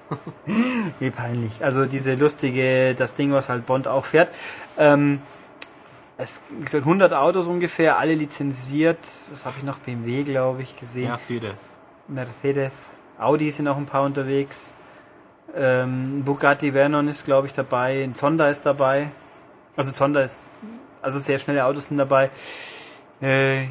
[0.98, 1.62] Wie peinlich.
[1.62, 4.30] Also diese lustige, das Ding, was halt Bond auch fährt.
[4.78, 5.20] Ähm,
[6.18, 8.98] es wie gesagt 100 Autos ungefähr, alle lizenziert.
[9.30, 9.78] Was habe ich noch?
[9.78, 11.08] BMW, glaube ich, gesehen.
[11.08, 11.60] Mercedes.
[12.08, 12.72] Mercedes.
[13.18, 14.74] Audi sind auch ein paar unterwegs.
[15.54, 18.02] Ähm, Bugatti Vernon ist, glaube ich, dabei.
[18.02, 19.10] Ein Zonda ist dabei.
[19.76, 20.48] Also Zonda ist,
[21.02, 22.30] also sehr schnelle Autos sind dabei.
[23.20, 23.66] Äh,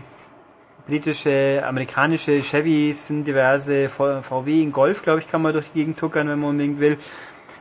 [0.88, 3.90] britische, amerikanische Chevys sind diverse.
[3.90, 6.98] VW in Golf, glaube ich, kann man durch die Gegend tuckern, wenn man unbedingt will.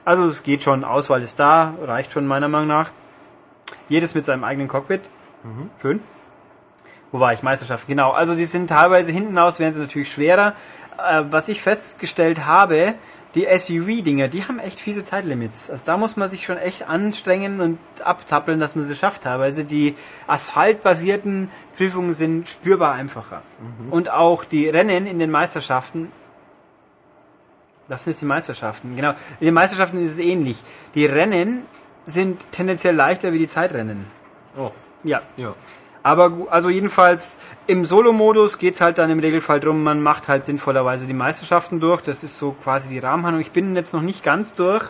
[0.05, 2.91] Also es geht schon, Auswahl ist da, reicht schon meiner Meinung nach.
[3.89, 5.03] Jedes mit seinem eigenen Cockpit.
[5.81, 6.01] Schön.
[7.13, 7.43] Wo war ich?
[7.43, 8.11] Meisterschaft, genau.
[8.11, 10.55] Also die sind teilweise hinten aus, werden sie natürlich schwerer.
[10.99, 12.95] Äh, was ich festgestellt habe,
[13.35, 15.71] die SUV-Dinger, die haben echt fiese Zeitlimits.
[15.71, 19.23] Also da muss man sich schon echt anstrengen und abzappeln, dass man sie schafft.
[19.23, 19.97] Teilweise die
[20.27, 23.43] asphaltbasierten Prüfungen sind spürbar einfacher.
[23.91, 26.11] Und auch die Rennen in den Meisterschaften,
[27.89, 29.11] das sind jetzt die Meisterschaften, genau.
[29.41, 30.63] In den Meisterschaften ist es ähnlich.
[30.95, 31.63] Die Rennen
[32.07, 34.07] sind tendenziell leichter wie die Zeitrennen.
[34.57, 34.71] Oh,
[35.03, 35.55] Ja, ja.
[36.03, 41.07] aber also jedenfalls im Solo-Modus geht's halt dann im Regelfall drum, man macht halt sinnvollerweise
[41.07, 42.03] die Meisterschaften durch.
[42.03, 43.41] Das ist so quasi die Rahmenhandlung.
[43.41, 44.85] Ich bin jetzt noch nicht ganz durch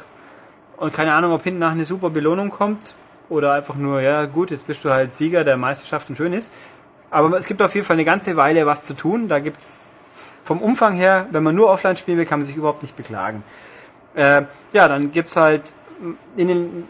[0.77, 2.95] und keine Ahnung, ob hinten nach eine super Belohnung kommt
[3.29, 6.53] oder einfach nur, ja gut, jetzt bist du halt Sieger der Meisterschaft und schön ist.
[7.11, 9.29] Aber es gibt auf jeden Fall eine ganze Weile was zu tun.
[9.29, 9.91] Da gibt's
[10.45, 13.45] vom Umfang her, wenn man nur offline spielen will, kann man sich überhaupt nicht beklagen.
[14.15, 14.43] Äh,
[14.73, 15.63] ja, dann gibt's halt
[16.37, 16.85] in den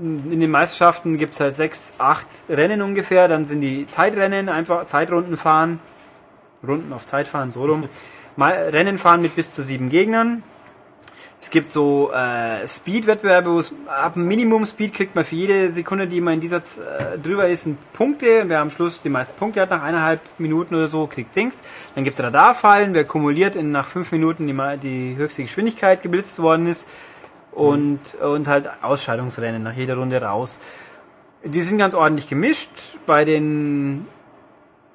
[0.00, 3.28] in den Meisterschaften gibt's halt sechs, acht Rennen ungefähr.
[3.28, 5.80] Dann sind die Zeitrennen, einfach Zeitrunden fahren.
[6.66, 7.88] Runden auf Zeit fahren, so rum.
[8.36, 10.42] Mal, Rennen fahren mit bis zu sieben Gegnern.
[11.40, 16.20] Es gibt so äh, Speed-Wettbewerbe, wo es ab Minimum-Speed kriegt man für jede Sekunde, die
[16.20, 18.44] man in dieser äh, drüber ist, Punkte.
[18.46, 21.62] Wer am Schluss die meisten Punkte hat, nach eineinhalb Minuten oder so, kriegt Dings.
[21.94, 26.66] Dann gibt's Radarfallen, wer kumuliert in nach fünf Minuten die, die höchste Geschwindigkeit geblitzt worden
[26.66, 26.88] ist.
[27.58, 30.60] Und, und halt Ausscheidungsrennen nach jeder Runde raus.
[31.44, 32.70] Die sind ganz ordentlich gemischt.
[33.06, 34.06] Bei den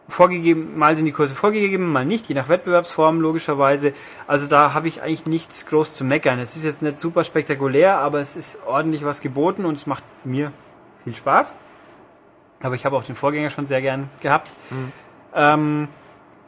[0.08, 3.94] vorgegeben, mal sind die Kurse vorgegeben, mal nicht, je nach Wettbewerbsform logischerweise.
[4.28, 6.40] Also da habe ich eigentlich nichts groß zu meckern.
[6.40, 10.04] Es ist jetzt nicht super spektakulär, aber es ist ordentlich was geboten und es macht
[10.24, 10.52] mir
[11.04, 11.54] viel Spaß.
[12.62, 14.50] Aber ich habe auch den Vorgänger schon sehr gern gehabt.
[15.36, 15.88] Ähm,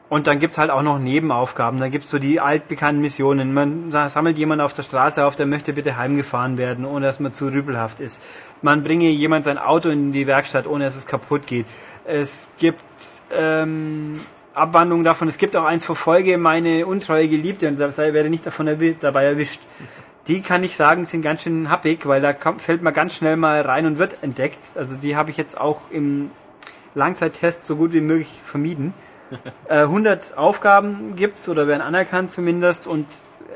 [0.09, 1.79] und dann gibt's halt auch noch Nebenaufgaben.
[1.79, 3.53] Da gibt's so die altbekannten Missionen.
[3.53, 7.19] Man sa- sammelt jemanden auf der Straße auf, der möchte bitte heimgefahren werden, ohne dass
[7.19, 8.21] man zu rüpelhaft ist.
[8.61, 11.65] Man bringe jemand sein Auto in die Werkstatt, ohne dass es kaputt geht.
[12.05, 12.83] Es gibt
[13.35, 14.19] ähm,
[14.53, 15.27] Abwandlungen davon.
[15.27, 19.25] Es gibt auch eins verfolge meine untreue Geliebte und sei- werde nicht davon erwi dabei
[19.25, 19.61] erwischt.
[20.27, 23.37] Die kann ich sagen, sind ganz schön happig, weil da kommt, fällt man ganz schnell
[23.37, 24.59] mal rein und wird entdeckt.
[24.75, 26.29] Also die habe ich jetzt auch im
[26.95, 28.93] Langzeittest so gut wie möglich vermieden.
[29.67, 33.07] Äh, 100 Aufgaben gibt's oder werden anerkannt zumindest und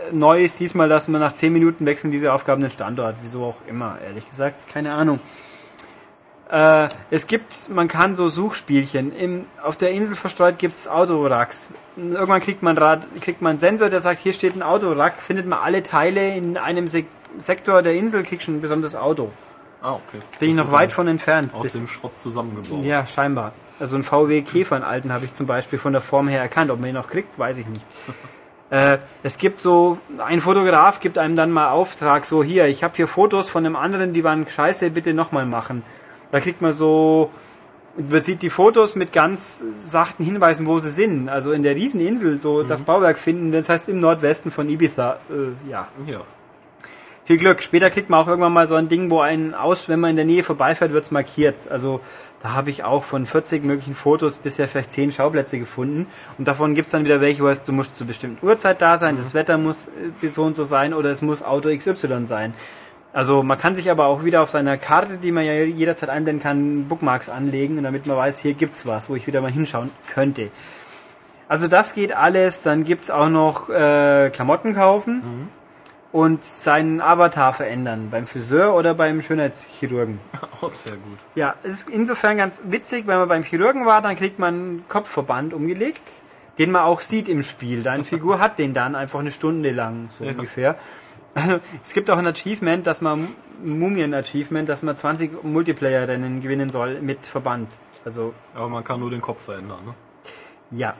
[0.09, 3.17] äh, neu ist diesmal, dass man nach 10 Minuten wechseln diese Aufgaben den Standort.
[3.21, 5.19] Wieso auch immer, ehrlich gesagt, keine Ahnung.
[6.51, 9.15] Äh, es gibt, man kann so Suchspielchen.
[9.15, 11.73] Im, auf der Insel verstreut gibt's Autoracks.
[11.95, 15.45] Irgendwann kriegt man, Rad, kriegt man einen Sensor, der sagt, hier steht ein Autorack, findet
[15.45, 17.05] man alle Teile in einem Sek
[17.37, 19.31] Sektor der Insel, kriegt schon ein besonderes Auto.
[19.83, 20.19] Ah, okay.
[20.39, 21.53] Bin ich noch weit von entfernt.
[21.53, 22.83] Aus dem Schrott zusammengebaut.
[22.83, 23.53] Ja, scheinbar.
[23.79, 26.71] Also ein VW Käfer, einen alten, habe ich zum Beispiel von der Form her erkannt.
[26.71, 27.85] Ob man ihn noch kriegt, weiß ich nicht.
[28.69, 32.95] äh, es gibt so, ein Fotograf gibt einem dann mal Auftrag, so hier, ich habe
[32.95, 35.83] hier Fotos von einem anderen, die waren scheiße, bitte nochmal machen.
[36.31, 37.31] Da kriegt man so,
[37.97, 41.27] man sieht die Fotos mit ganz sachten Hinweisen, wo sie sind.
[41.29, 45.17] Also in der Rieseninsel, so das Bauwerk finden, das heißt im Nordwesten von Ibiza.
[45.29, 46.21] Äh, ja, Ja.
[47.25, 47.61] viel Glück.
[47.61, 50.15] Später kriegt man auch irgendwann mal so ein Ding, wo einen aus, wenn man in
[50.15, 51.55] der Nähe vorbeifährt, wird's markiert.
[51.69, 51.99] Also
[52.41, 56.07] da habe ich auch von 40 möglichen Fotos bisher vielleicht 10 Schauplätze gefunden.
[56.37, 59.17] Und davon gibt's dann wieder welche, wo es, du musst zur bestimmten Uhrzeit da sein,
[59.17, 59.87] das Wetter muss
[60.21, 62.53] äh, so und so sein oder es muss Auto XY sein.
[63.11, 66.43] Also man kann sich aber auch wieder auf seiner Karte, die man ja jederzeit einblenden
[66.43, 70.49] kann, Bookmarks anlegen, damit man weiß, hier gibt's was, wo ich wieder mal hinschauen könnte.
[71.47, 72.61] Also das geht alles.
[72.61, 75.49] Dann gibt's auch noch äh, Klamotten kaufen
[76.11, 78.09] und seinen Avatar verändern.
[78.09, 80.19] Beim Friseur oder beim Schönheitschirurgen.
[80.61, 81.17] Auch sehr gut.
[81.35, 84.85] Ja, es ist insofern ganz witzig, wenn man beim Chirurgen war, dann kriegt man einen
[84.89, 86.01] Kopfverband umgelegt,
[86.57, 87.83] den man auch sieht im Spiel.
[87.83, 90.31] Deine Figur hat den dann einfach eine Stunde lang, so Ja.
[90.31, 90.75] ungefähr.
[91.83, 93.25] Es gibt auch ein Achievement, dass man
[93.63, 97.67] Mumien-Achievement, dass man 20 Multiplayer-Rennen gewinnen soll mit Verband.
[98.03, 99.93] Also Aber man kann nur den Kopf verändern, ne?
[100.71, 100.95] ja.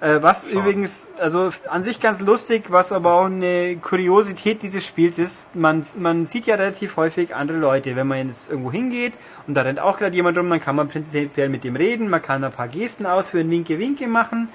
[0.00, 5.18] Äh, was übrigens, also an sich ganz lustig, was aber auch eine Kuriosität dieses Spiels
[5.18, 7.94] ist, man, man sieht ja relativ häufig andere Leute.
[7.94, 9.12] Wenn man jetzt irgendwo hingeht
[9.46, 12.20] und da rennt auch gerade jemand rum, dann kann man prinzipiell mit dem reden, man
[12.20, 14.48] kann ein paar Gesten ausführen, Winke, Winke machen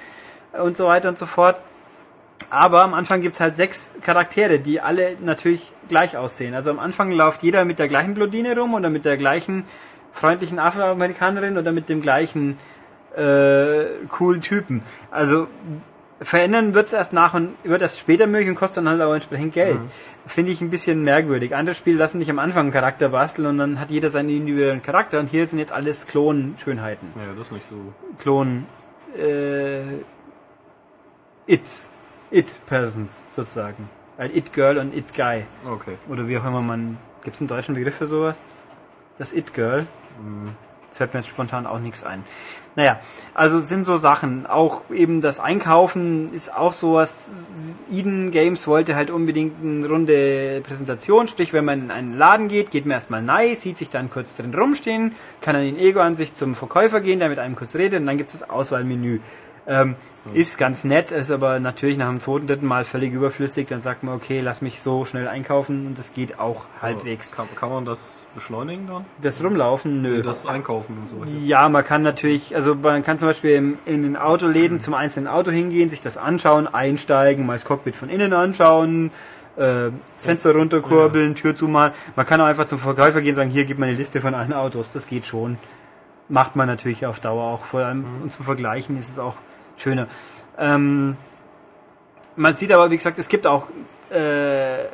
[0.53, 1.57] äh, und so weiter und so fort.
[2.49, 6.53] Aber am Anfang gibt's halt sechs Charaktere, die alle natürlich gleich aussehen.
[6.53, 9.65] Also am Anfang läuft jeder mit der gleichen Blondine rum oder mit der gleichen
[10.13, 12.57] freundlichen Afroamerikanerin oder mit dem gleichen
[13.15, 14.83] äh, coolen Typen.
[15.11, 15.47] Also
[16.21, 19.53] verändern wird's erst nach und wird erst später möglich und kostet dann halt auch entsprechend
[19.53, 19.77] Geld.
[20.25, 21.55] Finde ich ein bisschen merkwürdig.
[21.55, 24.81] Andere Spiele lassen dich am Anfang einen Charakter basteln und dann hat jeder seinen individuellen
[24.81, 27.07] Charakter und hier sind jetzt alles Klon-Schönheiten.
[27.15, 27.75] Ja, das ist nicht so.
[28.17, 28.65] Klon
[29.17, 29.81] äh,
[31.47, 31.89] It's.
[32.31, 33.87] It-Persons sozusagen.
[34.17, 35.45] Ein It-Girl und It-Guy.
[35.69, 35.97] Okay.
[36.09, 36.97] Oder wie auch immer man.
[37.23, 38.35] Gibt es einen deutschen Begriff für sowas?
[39.17, 39.85] Das It-Girl?
[40.93, 42.23] Fällt mir jetzt spontan auch nichts ein.
[42.75, 42.99] Naja,
[43.33, 44.45] also sind so Sachen.
[44.45, 47.33] Auch eben das Einkaufen ist auch sowas.
[47.91, 51.27] Eden Games wollte halt unbedingt eine runde Präsentation.
[51.29, 54.35] Sprich, wenn man in einen Laden geht, geht man erstmal nein, sieht sich dann kurz
[54.35, 58.07] drin rumstehen, kann dann in Ego-Ansicht zum Verkäufer gehen, der mit einem kurz redet und
[58.07, 59.19] dann gibt es das Auswahlmenü.
[59.67, 59.95] Ähm,
[60.33, 63.67] ist ganz nett, ist aber natürlich nach dem zweiten, dritten Mal völlig überflüssig.
[63.67, 67.31] Dann sagt man, okay, lass mich so schnell einkaufen und das geht auch halbwegs.
[67.31, 69.05] Kann, kann man das beschleunigen dann?
[69.21, 70.21] Das Rumlaufen, nö.
[70.21, 71.31] Das Einkaufen und so weiter.
[71.43, 75.27] Ja, man kann natürlich, also man kann zum Beispiel im, in den Autoläden zum einzelnen
[75.27, 79.11] Auto hingehen, sich das anschauen, einsteigen, mal das Cockpit von innen anschauen,
[79.57, 81.93] äh, Fenster runterkurbeln, Tür zumachen.
[82.15, 84.33] Man kann auch einfach zum Verkäufer gehen und sagen, hier gib mir eine Liste von
[84.33, 84.91] allen Autos.
[84.91, 85.57] Das geht schon.
[86.27, 87.65] Macht man natürlich auf Dauer auch.
[87.65, 89.35] Vor allem und zum Vergleichen ist es auch
[89.77, 90.07] schöner.
[90.57, 91.17] Ähm,
[92.35, 93.67] man sieht aber, wie gesagt, es gibt auch
[94.09, 94.85] äh,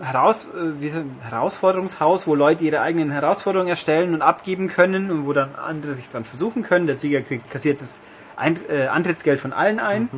[0.00, 5.54] Heraus, äh, Herausforderungshaus, wo Leute ihre eigenen Herausforderungen erstellen und abgeben können und wo dann
[5.54, 6.86] andere sich dran versuchen können.
[6.86, 8.02] Der Sieger kriegt kassiert das
[8.36, 10.08] ein äh, Antrittsgeld von allen ein.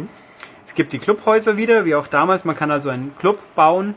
[0.66, 2.44] Es gibt die Clubhäuser wieder, wie auch damals.
[2.44, 3.94] Man kann also einen Club bauen,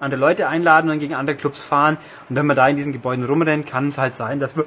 [0.00, 1.96] andere Leute einladen und gegen andere Clubs fahren.
[2.28, 4.66] Und wenn man da in diesen Gebäuden rumrennt, kann es halt sein, dass man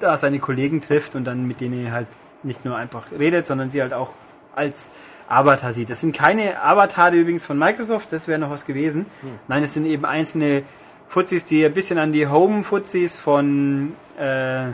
[0.00, 2.08] da seine Kollegen trifft und dann mit denen halt
[2.44, 4.10] nicht nur einfach redet, sondern sie halt auch
[4.54, 4.90] als
[5.28, 5.90] Avatar sieht.
[5.90, 9.06] Das sind keine Avatare übrigens von Microsoft, das wäre noch was gewesen.
[9.48, 10.62] Nein, es sind eben einzelne
[11.08, 14.72] Fuzis, die ein bisschen an die Home-Fuzis von äh,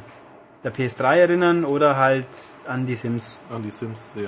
[0.62, 2.26] der PS3 erinnern oder halt
[2.66, 3.42] an die Sims.
[3.54, 4.22] An die Sims ja.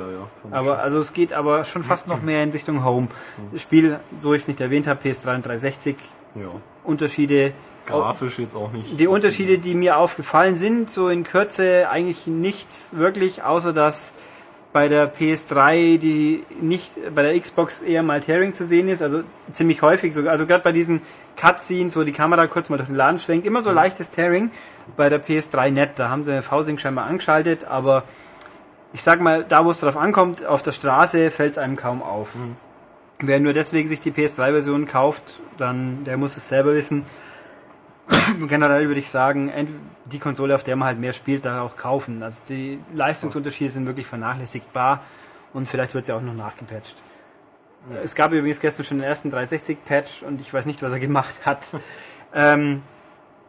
[0.49, 3.09] Ich Aber also es geht aber schon fast noch mehr in Richtung Home.
[3.53, 5.97] Das Spiel, so ich es nicht erwähnt habe, PS3 und 360,
[6.35, 6.43] schon.
[6.43, 6.49] ja.
[6.85, 7.53] Unterschiede.
[7.87, 8.99] Grafisch jetzt auch nicht.
[8.99, 14.15] Die Unterschiede, die mir aufgefallen sind, so in Kürze eigentlich nichts wirklich, außer dass
[14.73, 19.23] bei der PS3 die nicht bei der Xbox eher mal Tearing zu sehen ist, also
[19.51, 21.03] ziemlich häufig sogar, also gerade bei diesen
[21.37, 24.51] Cutscenes, wo die Kamera kurz mal durch den Laden schwenkt, immer so leichtes Tearing.
[24.97, 28.05] Bei der PS3 nett, da haben sie V-Sync scheinbar angeschaltet, aber
[28.93, 32.03] ich sag mal, da wo es drauf ankommt, auf der Straße fällt es einem kaum
[32.03, 32.31] auf.
[33.21, 37.05] Wer nur deswegen sich die PS3-Version kauft, dann der muss es selber wissen.
[38.49, 39.51] Generell würde ich sagen,
[40.07, 42.23] die Konsole, auf der man halt mehr spielt, da auch kaufen.
[42.23, 45.01] Also die Leistungsunterschiede sind wirklich vernachlässigbar
[45.53, 46.97] und vielleicht wird sie auch noch nachgepatcht.
[48.05, 51.45] Es gab übrigens gestern schon den ersten 360-Patch und ich weiß nicht, was er gemacht
[51.45, 51.67] hat.
[52.35, 52.83] ähm,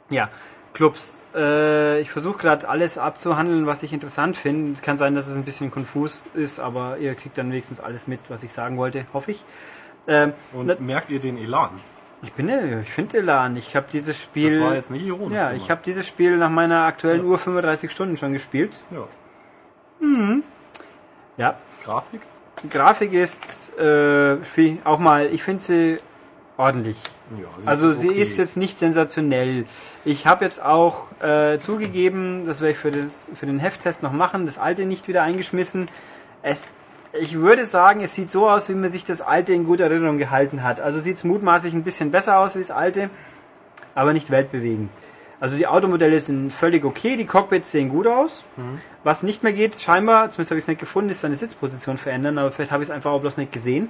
[0.10, 0.30] ja,
[0.74, 1.26] Clubs.
[1.36, 4.74] Äh, ich versuche gerade alles abzuhandeln, was ich interessant finde.
[4.74, 8.08] Es kann sein, dass es ein bisschen konfus ist, aber ihr kriegt dann wenigstens alles
[8.08, 9.46] mit, was ich sagen wollte, hoffe ich.
[10.08, 11.80] Ähm, Und merkt ihr den Elan?
[12.24, 12.50] Ich bin,
[12.82, 13.56] ich finde Elan.
[13.58, 14.60] Ich habe dieses Spiel.
[14.60, 15.36] Das war jetzt nicht ironisch.
[15.36, 18.80] ja, ich habe dieses Spiel nach meiner aktuellen Uhr 35 Stunden schon gespielt.
[18.92, 19.08] Ja.
[21.38, 22.22] Ja, Grafik?
[22.70, 24.38] Grafik ist äh,
[24.84, 25.98] auch mal, ich finde sie
[26.58, 26.98] ordentlich.
[27.38, 28.22] Ja, sie Also ist sie okay.
[28.22, 29.66] ist jetzt nicht sensationell.
[30.06, 34.12] Ich habe jetzt auch äh, zugegeben, das werde ich für, das, für den Hefttest noch
[34.14, 35.90] machen, das alte nicht wieder eingeschmissen.
[36.42, 36.68] Es,
[37.14, 40.18] ich würde sagen, es sieht so aus, wie man sich das alte in guter Erinnerung
[40.18, 40.82] gehalten hat.
[40.82, 43.10] Also sieht es mutmaßlich ein bisschen besser aus wie das alte,
[43.94, 44.90] aber nicht weltbewegend.
[45.40, 48.46] Also die Automodelle sind völlig okay, die Cockpits sehen gut aus.
[49.04, 52.38] Was nicht mehr geht, scheinbar, zumindest habe ich es nicht gefunden, ist seine Sitzposition verändern,
[52.38, 53.90] aber vielleicht habe ich es einfach auch bloß nicht gesehen.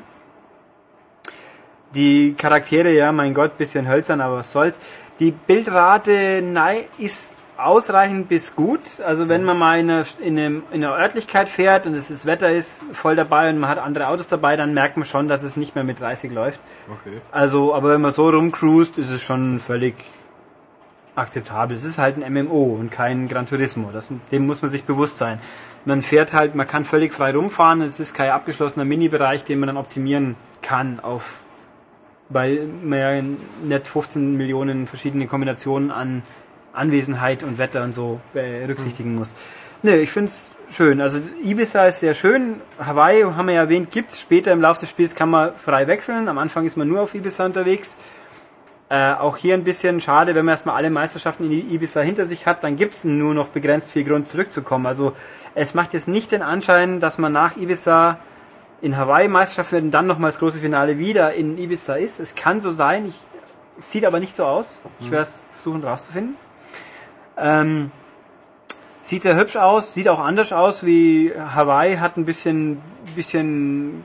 [1.95, 4.79] Die Charaktere, ja, mein Gott, bisschen hölzern, aber was soll's.
[5.19, 7.35] Die Bildrate, nein, ist
[7.65, 8.99] ausreichend bis gut.
[9.05, 12.25] Also wenn man mal in einer, in, einem, in einer Örtlichkeit fährt und es das
[12.25, 15.43] Wetter ist voll dabei und man hat andere Autos dabei, dann merkt man schon, dass
[15.43, 16.59] es nicht mehr mit 30 läuft.
[16.89, 17.21] Okay.
[17.31, 19.95] Also, aber wenn man so rumcruist, ist es schon völlig
[21.15, 21.77] akzeptabel.
[21.77, 23.89] Es ist halt ein MMO und kein Gran Turismo.
[23.91, 25.39] Das, dem muss man sich bewusst sein.
[25.85, 27.81] Man fährt halt, man kann völlig frei rumfahren.
[27.81, 31.43] Es ist kein abgeschlossener Mini-Bereich, den man dann optimieren kann auf
[32.29, 36.23] weil man ja nicht 15 Millionen verschiedene Kombinationen an
[36.73, 39.33] Anwesenheit und Wetter und so berücksichtigen muss.
[39.83, 41.01] Nee, ich find's schön.
[41.01, 42.61] Also Ibiza ist sehr schön.
[42.79, 44.19] Hawaii, haben wir ja erwähnt, gibt's.
[44.19, 46.27] Später im Laufe des Spiels kann man frei wechseln.
[46.29, 47.97] Am Anfang ist man nur auf Ibiza unterwegs.
[48.89, 52.45] Äh, auch hier ein bisschen schade, wenn man erstmal alle Meisterschaften in Ibiza hinter sich
[52.45, 54.85] hat, dann gibt's nur noch begrenzt viel Grund zurückzukommen.
[54.85, 55.13] Also
[55.55, 58.19] es macht jetzt nicht den Anschein, dass man nach Ibiza
[58.81, 62.19] in Hawaii Meisterschaft wird und dann nochmal das große Finale wieder in Ibiza ist.
[62.19, 63.15] Es kann so sein, ich,
[63.77, 64.81] es sieht aber nicht so aus.
[64.99, 66.35] Ich werde es versuchen rauszufinden.
[67.37, 67.91] Ähm,
[69.01, 72.81] sieht sehr hübsch aus, sieht auch anders aus wie Hawaii, hat ein bisschen,
[73.15, 74.03] bisschen,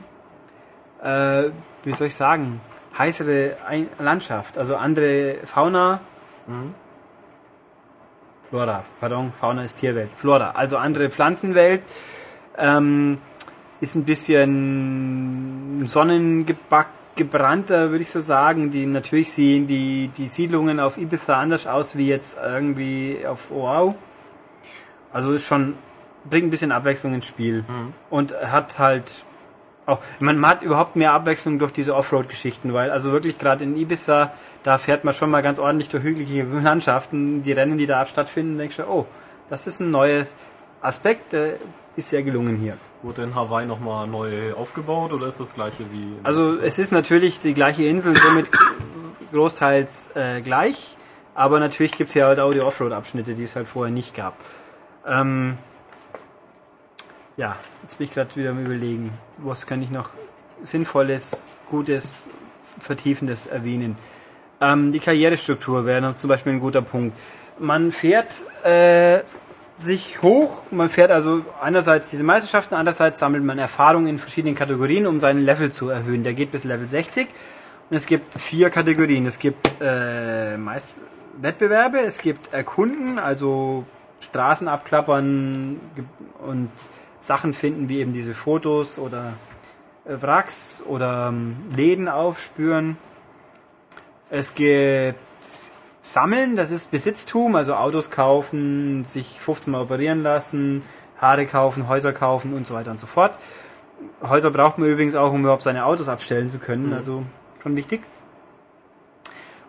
[1.01, 1.43] äh,
[1.83, 2.59] wie soll ich sagen,
[2.97, 3.55] heißere
[3.99, 6.01] Landschaft, also andere Fauna.
[8.49, 10.09] Flora, pardon, Fauna ist Tierwelt.
[10.15, 11.83] Flora, also andere Pflanzenwelt.
[12.57, 13.19] Ähm,
[13.79, 15.87] ist ein bisschen
[17.19, 18.71] sonnengebrannter, würde ich so sagen.
[18.71, 23.95] Die natürlich sehen die, die Siedlungen auf Ibiza anders aus wie jetzt irgendwie auf Oahu.
[25.11, 25.75] Also ist schon,
[26.29, 27.63] bringt ein bisschen Abwechslung ins Spiel.
[28.09, 29.23] Und hat halt
[29.85, 34.31] auch, man hat überhaupt mehr Abwechslung durch diese Offroad-Geschichten, weil also wirklich gerade in Ibiza,
[34.63, 37.41] da fährt man schon mal ganz ordentlich durch hügelige Landschaften.
[37.41, 39.07] Die Rennen, die da stattfinden, denkst du, oh,
[39.49, 40.35] das ist ein neues
[40.81, 41.55] Aspekt, der
[41.95, 42.77] ist sehr gelungen hier.
[43.01, 46.03] Wurde in Hawaii nochmal neu aufgebaut oder ist das gleiche wie...
[46.03, 48.49] in Also es ist natürlich die gleiche Insel, somit
[49.31, 50.97] großteils äh, gleich,
[51.35, 54.35] aber natürlich gibt's hier halt auch die Offroad-Abschnitte, die es halt vorher nicht gab.
[55.05, 55.57] Ähm,
[57.37, 60.09] ja, jetzt bin ich gerade wieder am überlegen, was kann ich noch
[60.63, 62.27] Sinnvolles, Gutes,
[62.79, 63.97] Vertiefendes erwähnen.
[64.61, 67.17] Ähm, die Karrierestruktur wäre noch zum Beispiel ein guter Punkt.
[67.59, 68.33] Man fährt
[68.63, 69.19] äh,
[69.79, 75.07] sich hoch, man fährt also einerseits diese Meisterschaften, andererseits sammelt man Erfahrung in verschiedenen Kategorien,
[75.07, 76.23] um seinen Level zu erhöhen.
[76.23, 77.27] Der geht bis Level 60
[77.89, 79.25] und es gibt vier Kategorien.
[79.25, 81.01] Es gibt äh, meist
[81.41, 83.85] Wettbewerbe, es gibt Erkunden, also
[84.19, 85.79] Straßen abklappern
[86.45, 86.69] und
[87.19, 89.33] Sachen finden, wie eben diese Fotos oder
[90.05, 92.97] äh, Wracks oder ähm, Läden aufspüren.
[94.29, 95.17] Es gibt
[96.13, 100.81] Sammeln, das ist Besitztum, also Autos kaufen, sich 15 Mal operieren lassen,
[101.21, 103.33] Haare kaufen, Häuser kaufen und so weiter und so fort.
[104.23, 107.23] Häuser braucht man übrigens auch, um überhaupt seine Autos abstellen zu können, also
[107.61, 108.01] schon wichtig.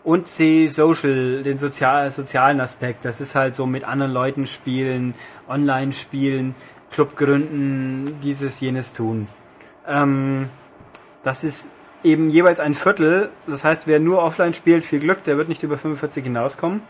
[0.02, 5.14] Und die Social, den sozial, sozialen Aspekt, das ist halt so mit anderen Leuten spielen,
[5.46, 6.54] online spielen,
[6.90, 9.28] Club gründen, dieses, jenes tun.
[9.86, 10.48] Ähm,
[11.22, 11.70] das ist
[12.02, 13.30] eben jeweils ein Viertel.
[13.46, 16.82] Das heißt, wer nur offline spielt, viel Glück, der wird nicht über 45 hinauskommen.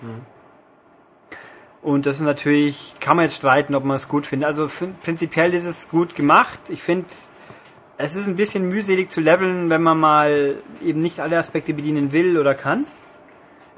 [1.82, 4.46] Und das ist natürlich, kann man jetzt streiten, ob man es gut findet.
[4.46, 4.68] Also
[5.02, 6.58] prinzipiell ist es gut gemacht.
[6.68, 7.06] Ich finde,
[7.96, 12.12] es ist ein bisschen mühselig zu leveln, wenn man mal eben nicht alle Aspekte bedienen
[12.12, 12.84] will oder kann.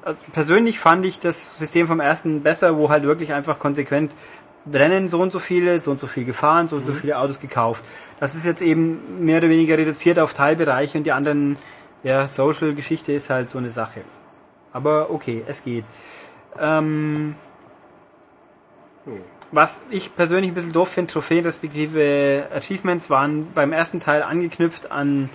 [0.05, 4.13] Also persönlich fand ich das System vom ersten besser, wo halt wirklich einfach konsequent
[4.73, 7.41] Rennen so und so viele, so und so viel gefahren, so und so viele Autos
[7.41, 7.85] gekauft.
[8.21, 11.57] Das ist jetzt eben mehr oder weniger reduziert auf Teilbereiche und die anderen,
[12.03, 14.03] ja, Social-Geschichte ist halt so eine Sache.
[14.73, 15.85] Aber okay, es geht.
[16.59, 17.35] Ähm,
[19.51, 24.91] was ich persönlich ein bisschen doof finde, Trophäen respektive Achievements waren beim ersten Teil angeknüpft
[24.91, 25.29] an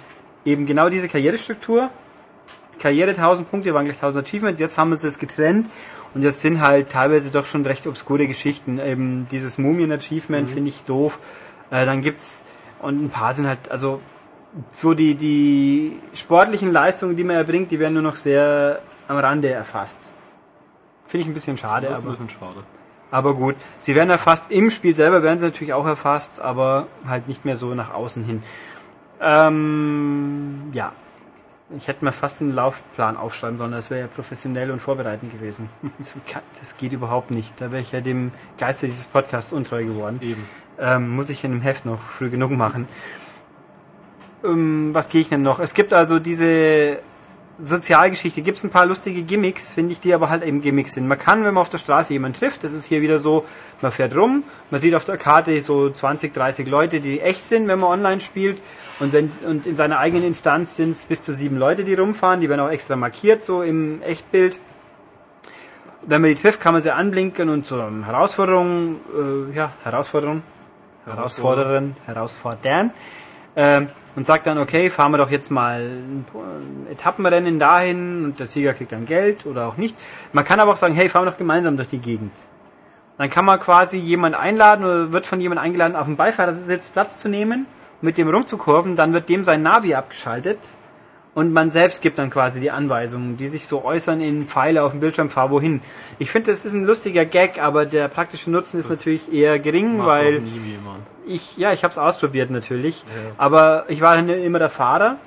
[0.45, 1.89] eben genau diese Karrierestruktur.
[2.79, 5.67] Karriere 1000 Punkte waren gleich 1000 Achievements, jetzt haben sie es getrennt
[6.13, 8.79] und jetzt sind halt teilweise doch schon recht obskure Geschichten.
[8.79, 11.19] Eben dieses Mumien-Achievement finde ich doof.
[11.69, 12.43] Äh, dann gibt's,
[12.81, 13.99] und ein paar sind halt, also
[14.71, 19.49] so die, die sportlichen Leistungen, die man erbringt, die werden nur noch sehr am Rande
[19.49, 20.13] erfasst.
[21.05, 22.63] Finde ich ein bisschen schade, Das ist ein bisschen schade.
[23.11, 23.55] aber gut.
[23.79, 27.55] Sie werden erfasst, im Spiel selber werden sie natürlich auch erfasst, aber halt nicht mehr
[27.57, 28.43] so nach außen hin.
[29.21, 30.91] Ähm, ja.
[31.75, 35.69] Ich hätte mir fast einen Laufplan aufschreiben sollen, das wäre ja professionell und vorbereitend gewesen.
[35.99, 37.59] Das, kann, das geht überhaupt nicht.
[37.59, 40.19] Da wäre ich ja dem Geiste dieses Podcasts untreu geworden.
[40.21, 40.45] Eben.
[40.79, 42.87] Ähm, muss ich in dem Heft noch früh genug machen.
[44.45, 45.59] Ähm, was gehe ich denn noch?
[45.59, 46.99] Es gibt also diese
[47.61, 51.07] Sozialgeschichte, gibt es ein paar lustige Gimmicks, finde ich, die aber halt eben Gimmicks sind.
[51.07, 53.45] Man kann, wenn man auf der Straße jemanden trifft, das ist hier wieder so,
[53.81, 57.67] man fährt rum, man sieht auf der Karte so 20, 30 Leute, die echt sind,
[57.67, 58.61] wenn man online spielt.
[58.99, 62.41] Und, wenn, und in seiner eigenen Instanz sind es bis zu sieben Leute, die rumfahren,
[62.41, 64.59] die werden auch extra markiert, so im Echtbild.
[66.01, 68.97] Wenn man die trifft, kann man sie anblinken und so ähm, Herausforderungen,
[69.51, 70.41] äh, ja, Herausforderungen,
[71.05, 72.91] Herausforderin, herausfordern.
[73.55, 76.25] Ähm, und sagt dann, okay, fahren wir doch jetzt mal ein
[76.89, 79.95] Etappenrennen dahin und der Sieger kriegt dann Geld oder auch nicht.
[80.33, 82.31] Man kann aber auch sagen, hey, fahren wir doch gemeinsam durch die Gegend.
[83.19, 87.17] Dann kann man quasi jemand einladen oder wird von jemand eingeladen, auf dem Beifahrersitz Platz
[87.17, 87.67] zu nehmen,
[88.01, 90.59] mit dem rumzukurven, dann wird dem sein Navi abgeschaltet
[91.33, 94.91] und man selbst gibt dann quasi die Anweisungen, die sich so äußern in Pfeile auf
[94.91, 95.81] dem Bildschirm, fahr wohin.
[96.17, 100.03] Ich finde, das ist ein lustiger Gag, aber der praktische Nutzen ist natürlich eher gering,
[100.05, 100.41] weil
[101.27, 103.03] ich, ja, ich habe es ausprobiert natürlich,
[103.37, 105.17] aber ich war immer der Fahrer.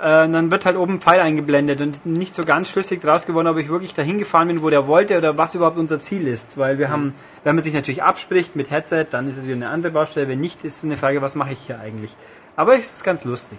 [0.00, 3.46] Äh, dann wird halt oben ein Pfeil eingeblendet und nicht so ganz schlüssig draus geworden,
[3.46, 6.58] ob ich wirklich dahin gefahren bin, wo der wollte oder was überhaupt unser Ziel ist.
[6.58, 7.14] Weil wir haben,
[7.44, 10.28] wenn man sich natürlich abspricht mit Headset, dann ist es wieder eine andere Baustelle.
[10.28, 12.14] Wenn nicht, ist es eine Frage, was mache ich hier eigentlich?
[12.56, 13.58] Aber es ist ganz lustig.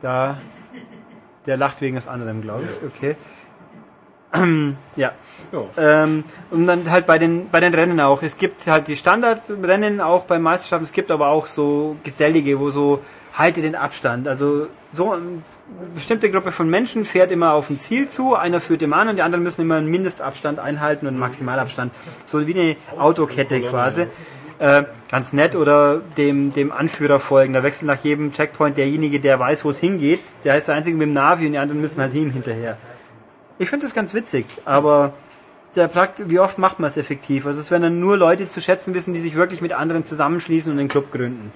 [0.00, 0.38] Da,
[1.44, 2.86] der lacht wegen was anderem, glaube ich.
[2.86, 3.16] Okay.
[4.96, 5.12] ja.
[5.52, 5.64] Ja.
[5.76, 8.22] Ähm, und dann halt bei den, bei den Rennen auch.
[8.22, 10.84] Es gibt halt die Standardrennen auch bei Meisterschaften.
[10.84, 13.00] Es gibt aber auch so gesellige, wo so
[13.38, 14.26] halte den Abstand.
[14.26, 15.22] Also so eine
[15.94, 18.34] bestimmte Gruppe von Menschen fährt immer auf ein Ziel zu.
[18.34, 21.92] Einer führt immer an und die anderen müssen immer einen Mindestabstand einhalten und einen Maximalabstand.
[22.26, 24.06] So wie eine Autokette quasi.
[24.58, 27.52] Äh, ganz nett oder dem, dem Anführer folgen.
[27.52, 30.20] Da wechselt nach jedem Checkpoint derjenige, der weiß, wo es hingeht.
[30.42, 32.76] Der ist der Einzige mit dem Navi und die anderen müssen halt ihm hinterher.
[33.60, 35.12] Ich finde das ganz witzig, aber
[35.76, 37.46] der Prakt wie oft macht man es effektiv?
[37.46, 40.72] Also es werden dann nur Leute zu schätzen wissen, die sich wirklich mit anderen zusammenschließen
[40.72, 41.52] und einen Club gründen.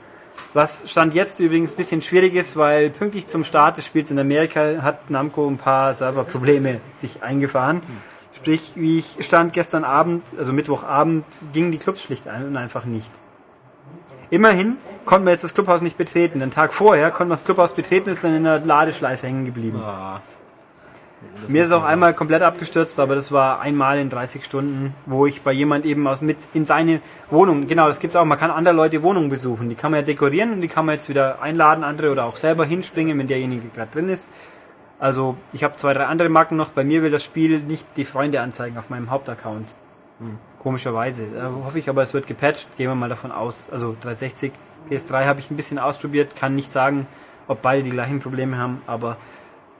[0.54, 4.18] Was Stand jetzt übrigens ein bisschen schwierig ist, weil pünktlich zum Start des Spiels in
[4.18, 7.82] Amerika hat Namco ein paar Serverprobleme sich eingefahren.
[8.34, 12.84] Sprich, wie ich stand gestern Abend, also Mittwochabend, gingen die Clubs schlicht ein und einfach
[12.84, 13.10] nicht.
[14.30, 16.40] Immerhin konnten wir jetzt das Clubhaus nicht betreten.
[16.40, 19.80] Den Tag vorher konnten wir das Clubhaus betreten, ist dann in der Ladeschleife hängen geblieben.
[19.82, 20.20] Ah.
[21.48, 25.42] Mir ist auch einmal komplett abgestürzt, aber das war einmal in 30 Stunden, wo ich
[25.42, 27.00] bei jemand eben aus mit in seine
[27.30, 30.06] Wohnung, genau, das gibt's auch, man kann andere Leute Wohnungen besuchen, die kann man ja
[30.06, 33.68] dekorieren und die kann man jetzt wieder einladen, andere oder auch selber hinspringen, wenn derjenige
[33.74, 34.28] gerade drin ist.
[34.98, 38.04] Also, ich habe zwei, drei andere Marken noch, bei mir will das Spiel nicht die
[38.04, 39.68] Freunde anzeigen auf meinem Hauptaccount.
[40.62, 41.24] Komischerweise.
[41.34, 43.68] Da hoffe ich aber, es wird gepatcht, gehen wir mal davon aus.
[43.72, 44.52] Also 360,
[44.88, 47.08] PS3 habe ich ein bisschen ausprobiert, kann nicht sagen,
[47.48, 49.16] ob beide die gleichen Probleme haben, aber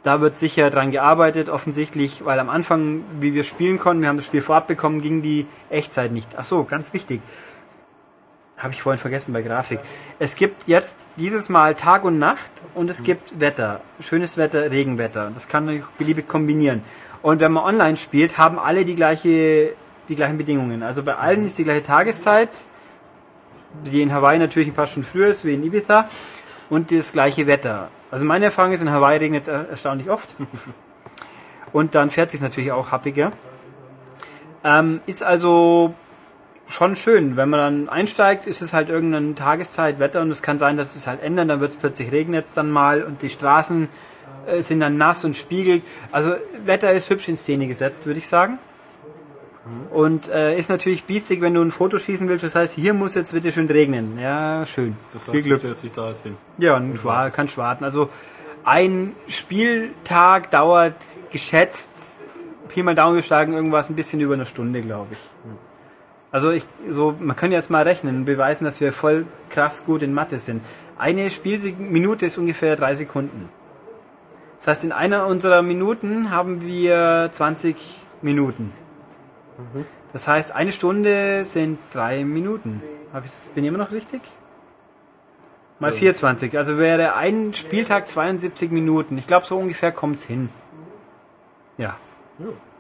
[0.05, 4.17] da wird sicher dran gearbeitet, offensichtlich, weil am Anfang, wie wir spielen konnten, wir haben
[4.17, 6.31] das Spiel vorab bekommen, ging die Echtzeit nicht.
[6.37, 7.21] Ach so, ganz wichtig.
[8.59, 9.81] Habe ich vorhin vergessen bei Grafik.
[10.19, 13.81] Es gibt jetzt dieses Mal Tag und Nacht und es gibt Wetter.
[14.01, 15.31] Schönes Wetter, Regenwetter.
[15.35, 16.83] Das kann man beliebig kombinieren.
[17.23, 19.73] Und wenn man online spielt, haben alle die gleiche,
[20.09, 20.83] die gleichen Bedingungen.
[20.83, 22.51] Also bei allen ist die gleiche Tageszeit,
[23.87, 26.09] die in Hawaii natürlich ein paar Stunden früher ist, wie in Ibiza,
[26.73, 27.91] und das gleiche Wetter.
[28.11, 30.37] Also meine Erfahrung ist, in Hawaii regnet es er- erstaunlich oft.
[31.75, 33.31] Und dann fährt sich natürlich auch happiger.
[34.65, 35.95] Ähm, ist also
[36.67, 37.37] schon schön.
[37.37, 40.97] Wenn man dann einsteigt, ist es halt irgendeine Tageszeit, Wetter und es kann sein, dass
[40.97, 43.89] es halt ändert, dann wird es plötzlich regnet es dann mal und die Straßen
[44.47, 45.83] äh, sind dann nass und spiegelt.
[46.11, 46.35] Also
[46.65, 48.59] Wetter ist hübsch in Szene gesetzt, würde ich sagen.
[49.91, 52.45] Und äh, ist natürlich biestig, wenn du ein Foto schießen willst.
[52.45, 54.19] Das heißt, hier muss jetzt bitte schön regnen.
[54.21, 54.97] Ja, schön.
[55.13, 55.61] Das Viel heißt, du Glück.
[55.61, 56.37] stellst dich da halt hin.
[56.59, 57.85] Ja, und war, kannst warten.
[57.85, 58.09] Also
[58.65, 60.97] ein Spieltag dauert
[61.31, 62.19] geschätzt,
[62.69, 65.19] Pi mal Daumen geschlagen, irgendwas ein bisschen über eine Stunde, glaube ich.
[66.33, 70.03] Also ich, so, man kann jetzt mal rechnen und beweisen, dass wir voll krass gut
[70.03, 70.63] in Mathe sind.
[70.99, 73.49] Eine Spielminute ist ungefähr drei Sekunden.
[74.57, 77.77] Das heißt, in einer unserer Minuten haben wir 20
[78.23, 78.73] Minuten.
[80.13, 82.83] Das heißt, eine Stunde sind drei Minuten.
[83.13, 84.21] Hab ich bin ich immer noch richtig?
[85.79, 86.57] Mal 24.
[86.57, 89.19] Also wäre ein Spieltag 72 Minuten.
[89.19, 90.49] Ich glaube, so ungefähr kommt's hin.
[91.77, 91.97] Ja.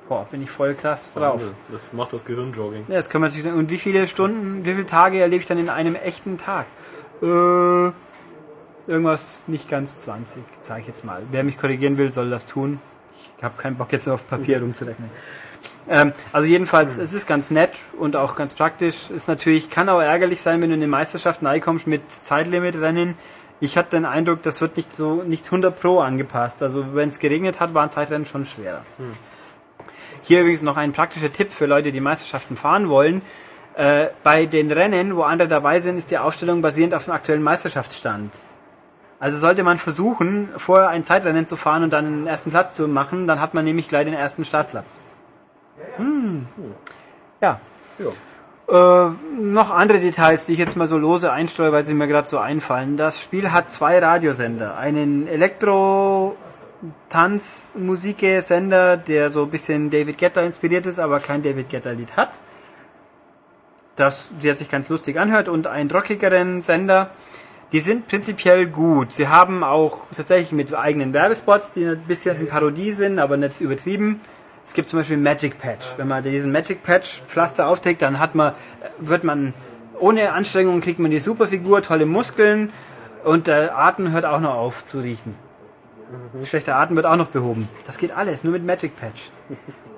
[0.08, 1.42] Boah, bin ich voll krass drauf.
[1.70, 2.84] Das macht das Gehirnjogging.
[2.88, 3.58] Ja, das können wir natürlich sagen.
[3.58, 6.66] Und wie viele Stunden, wie viele Tage erlebe ich dann in einem echten Tag?
[7.22, 7.92] Äh,
[8.86, 11.22] irgendwas nicht ganz 20, sage ich jetzt mal.
[11.30, 12.80] Wer mich korrigieren will, soll das tun.
[13.38, 15.10] Ich habe keinen Bock jetzt auf Papier rumzurechnen.
[15.88, 19.10] Ähm, also jedenfalls, es ist ganz nett und auch ganz praktisch.
[19.10, 23.14] Ist natürlich, kann auch ärgerlich sein, wenn du in eine Meisterschaft reinkommst mit Zeitlimitrennen.
[23.60, 26.62] Ich hatte den Eindruck, das wird nicht so nicht 100 pro angepasst.
[26.62, 28.84] Also wenn es geregnet hat, waren Zeitrennen schon schwerer.
[30.22, 33.22] Hier übrigens noch ein praktischer Tipp für Leute, die Meisterschaften fahren wollen.
[33.74, 37.42] Äh, bei den Rennen, wo andere dabei sind, ist die Aufstellung basierend auf dem aktuellen
[37.42, 38.32] Meisterschaftsstand.
[39.18, 42.88] Also sollte man versuchen, vorher ein Zeitrennen zu fahren und dann den ersten Platz zu
[42.88, 45.00] machen, dann hat man nämlich gleich den ersten Startplatz.
[45.96, 46.46] Hm.
[47.40, 47.60] Ja.
[48.68, 49.10] Äh,
[49.40, 52.38] noch andere Details, die ich jetzt mal so lose einstreue, weil sie mir gerade so
[52.38, 52.96] einfallen.
[52.96, 54.76] Das Spiel hat zwei Radiosender.
[54.76, 56.36] Einen Elektro
[57.10, 62.30] Tanzmusikesender, der so ein bisschen David Guetta inspiriert ist, aber kein David Guetta Lied hat.
[63.96, 67.10] Das der sich ganz lustig anhört und einen rockigeren Sender.
[67.72, 69.12] Die sind prinzipiell gut.
[69.12, 73.60] Sie haben auch tatsächlich mit eigenen Werbespots, die ein bisschen eine Parodie sind, aber nicht
[73.60, 74.20] übertrieben.
[74.72, 75.98] Es gibt zum Beispiel Magic Patch.
[75.98, 78.54] Wenn man diesen Magic Patch Pflaster aufträgt, dann hat man,
[78.98, 79.52] wird man
[80.00, 82.72] ohne Anstrengung kriegt man die Superfigur, tolle Muskeln
[83.22, 85.34] Und der Atem hört auch noch auf zu riechen.
[86.42, 87.68] Schlechter Atem wird auch noch behoben.
[87.86, 89.28] Das geht alles, nur mit Magic Patch.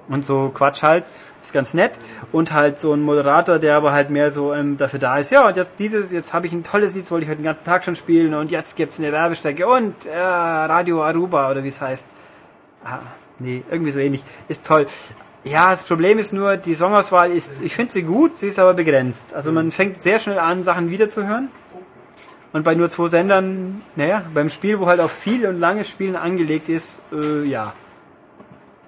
[0.09, 1.05] Und so Quatsch halt,
[1.41, 1.93] ist ganz nett.
[2.33, 5.47] Und halt so ein Moderator, der aber halt mehr so ähm, dafür da ist, ja,
[5.47, 7.65] und jetzt dieses, jetzt habe ich ein tolles Lied, das wollte ich heute den ganzen
[7.65, 11.81] Tag schon spielen und jetzt gibt's eine Werbestrecke und äh, Radio Aruba oder wie es
[11.81, 12.09] heißt.
[12.85, 12.99] Ah,
[13.39, 14.23] nee, irgendwie so ähnlich.
[14.48, 14.86] Ist toll.
[15.44, 18.73] Ja, das Problem ist nur, die Songauswahl ist, ich finde sie gut, sie ist aber
[18.73, 19.35] begrenzt.
[19.35, 21.48] Also man fängt sehr schnell an, Sachen wiederzuhören.
[22.55, 26.16] Und bei nur zwei Sendern, naja, beim Spiel, wo halt auf viel und langes Spielen
[26.16, 27.74] angelegt ist, äh, ja.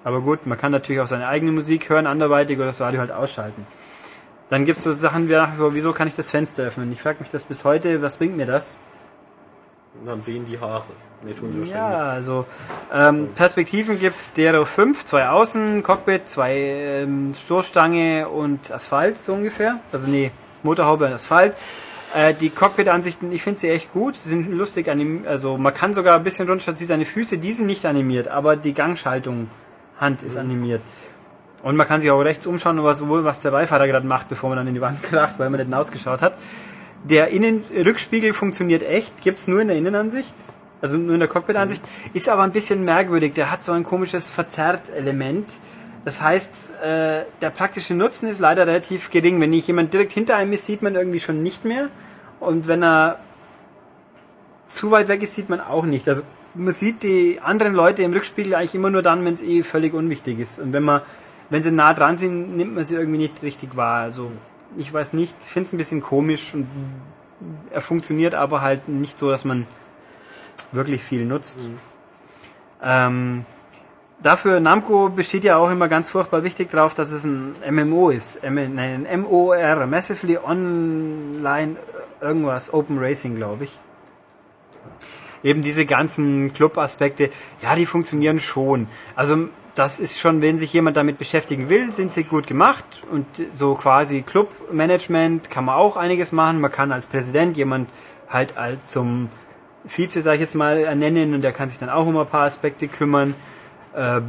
[0.03, 3.11] Aber gut, man kann natürlich auch seine eigene Musik hören, anderweitig oder das Radio halt
[3.11, 3.67] ausschalten.
[4.49, 6.91] Dann gibt's so Sachen wie nach wie vor, wieso kann ich das Fenster öffnen?
[6.93, 8.77] Ich frage mich das bis heute, was bringt mir das?
[9.99, 10.85] Und dann wehen die Haare.
[11.23, 12.45] Nee, tun sie Ja, wahrscheinlich also
[12.93, 19.79] ähm, Perspektiven gibt's Dero 5, zwei Außen, Cockpit, zwei ähm, Stoßstange und Asphalt so ungefähr.
[19.91, 20.31] Also nee,
[20.63, 21.53] Motorhaube und Asphalt.
[22.13, 24.15] Äh, die Cockpit-Ansichten, ich finde sie echt gut.
[24.15, 25.27] Sie sind lustig animiert.
[25.27, 28.55] Also man kann sogar ein bisschen runterstellen, sie seine Füße, die sind nicht animiert, aber
[28.55, 29.49] die Gangschaltung
[29.99, 30.81] Hand ist animiert.
[31.63, 34.57] Und man kann sich auch rechts umschauen, was, was der Beifahrer gerade macht, bevor man
[34.57, 36.37] dann in die Wand kracht, weil man nicht hinausgeschaut hat.
[37.03, 40.35] Der Innenrückspiegel funktioniert echt, gibt's nur in der Innenansicht,
[40.81, 41.83] also nur in der Cockpit-Ansicht,
[42.13, 43.33] ist aber ein bisschen merkwürdig.
[43.33, 45.49] Der hat so ein komisches Verzerrt-Element.
[46.05, 49.41] Das heißt, äh, der praktische Nutzen ist leider relativ gering.
[49.41, 51.89] Wenn nicht jemand direkt hinter einem ist, sieht man irgendwie schon nicht mehr.
[52.39, 53.19] Und wenn er
[54.67, 56.07] zu weit weg ist, sieht man auch nicht.
[56.07, 56.21] Also
[56.53, 59.93] man sieht die anderen Leute im Rückspiegel eigentlich immer nur dann, wenn es eh völlig
[59.93, 60.59] unwichtig ist.
[60.59, 61.01] Und wenn man,
[61.49, 64.01] wenn sie nah dran sind, nimmt man sie irgendwie nicht richtig wahr.
[64.01, 64.31] Also
[64.77, 66.67] ich weiß nicht, ich finde es ein bisschen komisch und
[67.71, 69.67] er funktioniert aber halt nicht so, dass man
[70.71, 71.59] wirklich viel nutzt.
[72.83, 73.45] Ähm,
[74.21, 78.43] dafür, Namco besteht ja auch immer ganz furchtbar wichtig drauf, dass es ein MMO ist.
[78.43, 81.75] M nein, ein MOR, Massively Online
[82.21, 83.77] irgendwas, Open Racing, glaube ich.
[85.43, 87.29] Eben diese ganzen Club-Aspekte,
[87.61, 88.87] ja, die funktionieren schon.
[89.15, 93.27] Also das ist schon, wenn sich jemand damit beschäftigen will, sind sie gut gemacht und
[93.53, 96.59] so quasi Club-Management kann man auch einiges machen.
[96.59, 97.87] Man kann als Präsident jemand
[98.27, 99.29] halt als zum
[99.87, 102.45] Vize, sag ich jetzt mal, ernennen und der kann sich dann auch um ein paar
[102.45, 103.35] Aspekte kümmern.
[103.95, 104.21] Äh,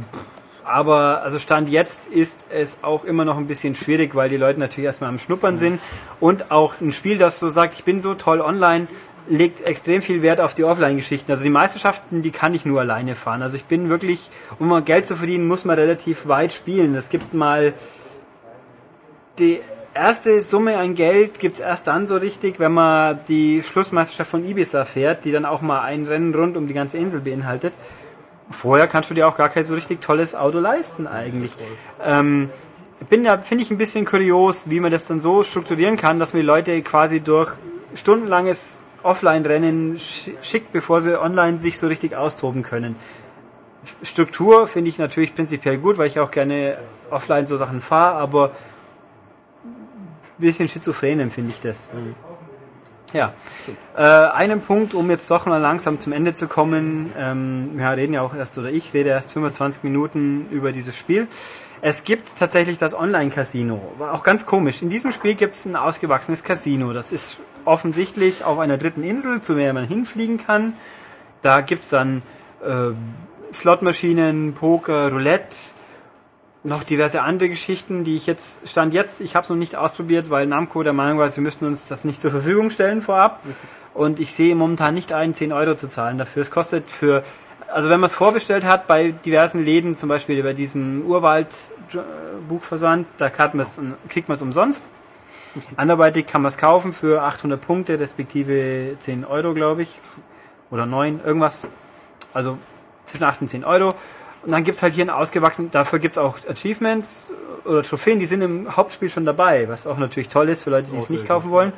[0.63, 4.59] aber also Stand jetzt ist es auch immer noch ein bisschen schwierig, weil die Leute
[4.59, 5.79] natürlich erstmal am Schnuppern sind
[6.19, 8.87] und auch ein Spiel, das so sagt, ich bin so toll online,
[9.27, 11.31] legt extrem viel Wert auf die Offline-Geschichten.
[11.31, 13.41] Also die Meisterschaften, die kann ich nur alleine fahren.
[13.41, 14.29] Also ich bin wirklich,
[14.59, 16.95] um mal Geld zu verdienen, muss man relativ weit spielen.
[16.95, 17.73] Es gibt mal
[19.39, 19.59] die
[19.93, 24.85] erste Summe an Geld gibt's erst dann so richtig, wenn man die Schlussmeisterschaft von Ibiza
[24.85, 27.73] fährt, die dann auch mal ein Rennen rund um die ganze Insel beinhaltet.
[28.49, 31.51] Vorher kannst du dir auch gar kein so richtig tolles Auto leisten eigentlich.
[32.03, 32.49] Ähm,
[33.09, 36.33] bin ja, finde ich ein bisschen kurios, wie man das dann so strukturieren kann, dass
[36.33, 37.51] man die Leute quasi durch
[37.95, 42.95] stundenlanges Offline-Rennen sch- schickt, bevor sie online sich so richtig austoben können.
[44.03, 46.77] Struktur finde ich natürlich prinzipiell gut, weil ich auch gerne
[47.09, 48.51] offline so Sachen fahre, aber
[50.39, 51.89] bisschen schizophren empfinde ich das.
[53.13, 53.33] Ja.
[53.97, 57.11] Äh, einen Punkt, um jetzt doch mal langsam zum Ende zu kommen.
[57.17, 61.27] Ähm, wir reden ja auch erst, oder ich rede erst 25 Minuten über dieses Spiel.
[61.81, 63.81] Es gibt tatsächlich das Online-Casino.
[63.99, 64.81] Auch ganz komisch.
[64.81, 66.93] In diesem Spiel gibt es ein ausgewachsenes Casino.
[66.93, 70.73] Das ist offensichtlich auf einer dritten Insel, zu der man hinfliegen kann.
[71.41, 72.21] Da gibt's dann
[72.61, 72.91] äh,
[73.53, 75.55] Slotmaschinen, Poker, Roulette,
[76.63, 80.29] noch diverse andere Geschichten, die ich jetzt, stand jetzt, ich habe es noch nicht ausprobiert,
[80.29, 83.41] weil Namco der Meinung war, sie müssten uns das nicht zur Verfügung stellen vorab.
[83.93, 86.41] Und ich sehe momentan nicht ein, 10 Euro zu zahlen dafür.
[86.41, 87.23] Es kostet für,
[87.71, 93.29] also wenn man es vorbestellt hat bei diversen Läden, zum Beispiel bei diesem Urwald-Buchversand, da
[93.29, 94.83] kriegt man es kriegt man es umsonst.
[95.75, 99.99] Anderweitig kann man es kaufen für 800 Punkte, respektive 10 Euro, glaube ich.
[100.71, 101.67] Oder 9, irgendwas.
[102.33, 102.57] Also
[103.05, 103.95] zwischen 8 und 10 Euro.
[104.43, 107.33] Und dann gibt's halt hier ein ausgewachsen, dafür gibt's auch Achievements
[107.65, 110.89] oder Trophäen, die sind im Hauptspiel schon dabei, was auch natürlich toll ist für Leute,
[110.91, 111.73] die es nicht kaufen wollen.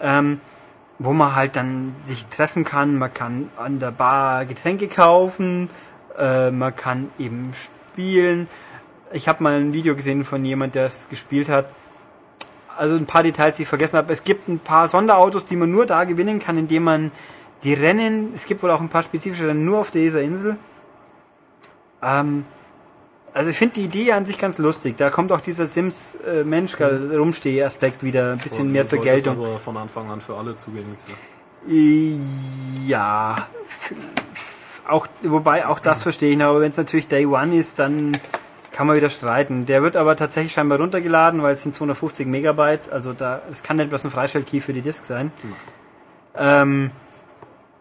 [0.00, 0.40] Ähm,
[0.98, 5.70] wo man halt dann sich treffen kann, man kann an der Bar Getränke kaufen,
[6.18, 7.52] äh, man kann eben
[7.92, 8.48] spielen.
[9.12, 11.66] Ich habe mal ein Video gesehen von jemand, der es gespielt hat.
[12.76, 14.12] Also ein paar Details, die ich vergessen habe.
[14.12, 17.12] Es gibt ein paar Sonderautos, die man nur da gewinnen kann, indem man
[17.64, 20.56] die Rennen, es gibt wohl auch ein paar spezifische Rennen nur auf dieser Insel.
[22.02, 22.44] Ähm,
[23.32, 24.96] also ich finde die Idee an sich ganz lustig.
[24.96, 27.12] Da kommt auch dieser Sims äh, Mensch Mhm.
[27.12, 29.36] Rumstehe-Aspekt wieder ein bisschen mehr zur Geltung.
[29.38, 31.14] aber von Anfang an für alle zugänglich sein.
[32.86, 33.46] Ja,
[34.88, 38.12] auch wobei auch das verstehe ich noch, aber wenn es natürlich Day One ist, dann
[38.72, 39.66] kann man wieder streiten.
[39.66, 43.76] Der wird aber tatsächlich scheinbar runtergeladen, weil es sind 250 Megabyte, also da es kann
[43.76, 45.30] nicht bloß ein Freischaltkey für die Disk sein.
[46.36, 46.90] Ähm,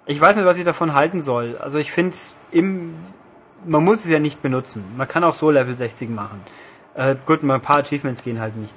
[0.06, 1.58] Ich weiß nicht, was ich davon halten soll.
[1.60, 2.94] Also ich finde es im,
[3.66, 4.84] man muss es ja nicht benutzen.
[4.98, 6.42] Man kann auch so Level 60 machen.
[6.96, 8.76] Äh, gut, ein paar Achievements gehen halt nicht.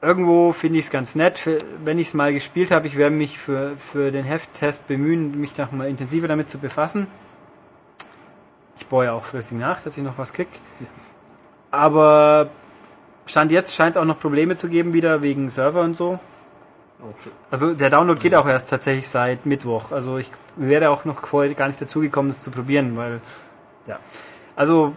[0.00, 1.38] Irgendwo finde ich es ganz nett.
[1.38, 5.40] Für, wenn ich es mal gespielt habe, ich werde mich für, für den Hefttest bemühen,
[5.40, 7.06] mich noch mal intensiver damit zu befassen.
[8.78, 10.48] Ich baue ja auch flüssig nach, dass ich noch was krieg.
[11.70, 12.48] Aber
[13.26, 16.18] Stand jetzt scheint es auch noch Probleme zu geben, wieder wegen Server und so.
[17.00, 17.12] Oh.
[17.50, 19.92] Also der Download geht auch erst tatsächlich seit Mittwoch.
[19.92, 23.20] Also ich wäre auch noch gar nicht dazugekommen, das zu probieren, weil
[23.88, 23.98] ja.
[24.54, 24.94] Also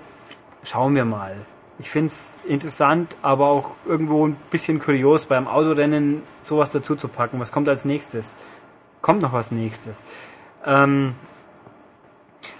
[0.64, 1.36] schauen wir mal.
[1.80, 7.08] Ich finde es interessant, aber auch irgendwo ein bisschen kurios, beim Autorennen sowas dazu zu
[7.08, 7.40] packen.
[7.40, 8.36] Was kommt als nächstes?
[9.02, 10.04] Kommt noch was nächstes?
[10.64, 11.16] Ähm,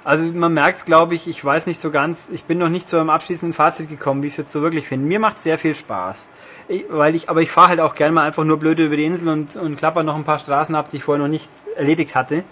[0.04, 2.90] also man merkt es, glaube ich, ich weiß nicht so ganz, ich bin noch nicht
[2.90, 5.06] zu einem abschließenden Fazit gekommen, wie ich es jetzt so wirklich finde.
[5.06, 6.32] Mir macht sehr viel Spaß.
[6.68, 9.06] Ich, weil ich, aber ich fahre halt auch gerne mal einfach nur blöde über die
[9.06, 12.16] Insel und, und klapper noch ein paar Straßen ab, die ich vorher noch nicht erledigt
[12.16, 12.44] hatte.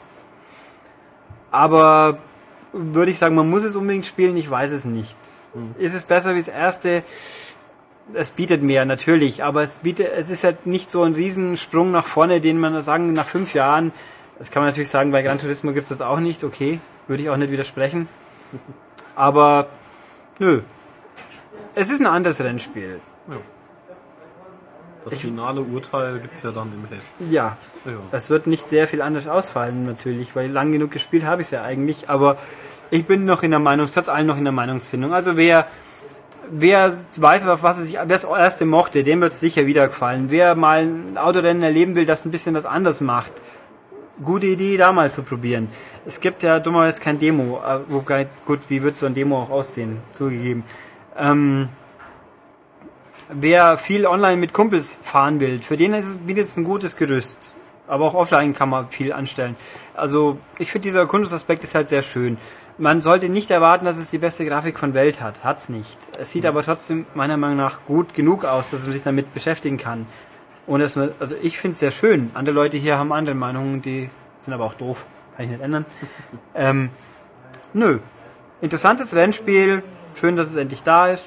[1.49, 2.19] Aber
[2.73, 5.15] würde ich sagen, man muss es unbedingt spielen, ich weiß es nicht.
[5.77, 7.03] Ist es besser wie das erste?
[8.13, 12.05] Es bietet mehr, natürlich, aber es bietet, es ist halt nicht so ein Riesensprung nach
[12.05, 13.91] vorne, den man sagen, nach fünf Jahren,
[14.39, 17.23] das kann man natürlich sagen, bei Gran Turismo gibt es das auch nicht, okay, würde
[17.23, 18.07] ich auch nicht widersprechen.
[19.15, 19.67] Aber,
[20.39, 20.61] nö.
[21.75, 22.99] Es ist ein anderes Rennspiel.
[25.09, 27.31] Das finale Urteil gibt's ja dann im Heft.
[27.31, 27.91] Ja, Ja.
[28.11, 31.51] es wird nicht sehr viel anders ausfallen, natürlich, weil lang genug gespielt habe ich es
[31.51, 32.37] ja eigentlich, aber
[32.91, 35.13] ich bin noch in der Meinung, trotz allem noch in der Meinungsfindung.
[35.13, 35.67] Also wer,
[36.49, 39.87] wer weiß, auf was er sich, wer das erste mochte, dem wird es sicher wieder
[39.87, 40.27] gefallen.
[40.29, 43.31] Wer mal ein Autorennen erleben will, das ein bisschen was anders macht,
[44.23, 45.69] gute Idee, da mal zu probieren.
[46.05, 49.49] Es gibt ja dummerweise kein Demo, äh, wobei, gut, wie wird so ein Demo auch
[49.49, 50.63] aussehen, zugegeben.
[51.17, 51.69] Ähm,
[53.29, 56.95] wer viel online mit Kumpels fahren will, für den ist es, bietet es ein gutes
[56.95, 57.37] Gerüst.
[57.87, 59.55] Aber auch offline kann man viel anstellen.
[59.95, 62.37] Also ich finde dieser Erkundungsaspekt ist halt sehr schön.
[62.77, 65.43] Man sollte nicht erwarten, dass es die beste Grafik von Welt hat.
[65.43, 65.97] Hat's nicht.
[66.19, 69.77] Es sieht aber trotzdem meiner Meinung nach gut genug aus, dass man sich damit beschäftigen
[69.77, 70.05] kann.
[70.67, 72.29] Und dass man, also ich finde es sehr schön.
[72.35, 74.09] Andere Leute hier haben andere Meinungen, die
[74.41, 75.07] sind aber auch doof.
[75.35, 75.85] Kann ich nicht ändern.
[76.55, 76.89] ähm,
[77.73, 77.99] nö.
[78.61, 79.83] Interessantes Rennspiel.
[80.13, 81.25] Schön, dass es endlich da ist.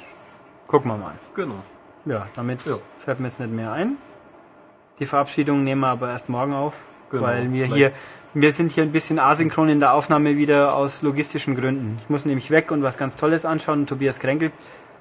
[0.69, 1.15] Gucken wir mal.
[1.35, 1.63] Genau.
[2.05, 2.79] Ja, damit Ja.
[3.05, 3.97] fällt mir jetzt nicht mehr ein.
[4.99, 6.75] Die Verabschiedung nehmen wir aber erst morgen auf,
[7.11, 7.93] Genau, weil wir vielleicht- hier,
[8.35, 11.99] wir sind hier ein bisschen asynchron in der Aufnahme wieder aus logistischen Gründen.
[12.03, 14.53] Ich muss nämlich weg und was ganz Tolles anschauen Tobias kränkelt.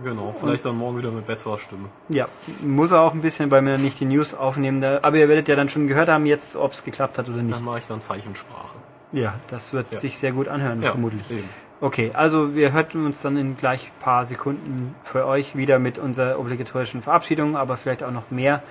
[0.03, 0.33] Genau.
[0.39, 1.89] Vielleicht dann morgen wieder mit besserer Stimme.
[2.09, 2.25] Ja,
[2.63, 4.81] muss er auch ein bisschen, weil wir nicht die News aufnehmen.
[4.81, 7.37] Da- Aber ihr werdet ja dann schon gehört haben jetzt, ob es geklappt hat oder
[7.37, 7.55] nicht.
[7.55, 8.77] Dann mache ich dann Zeichensprache.
[9.11, 9.97] Ja, das wird Ja.
[9.99, 11.29] sich sehr gut anhören, Ja, vermutlich.
[11.29, 11.47] eben.
[11.83, 16.37] Okay, also wir hörten uns dann in gleich paar Sekunden für euch wieder mit unserer
[16.37, 18.61] obligatorischen Verabschiedung, aber vielleicht auch noch mehr.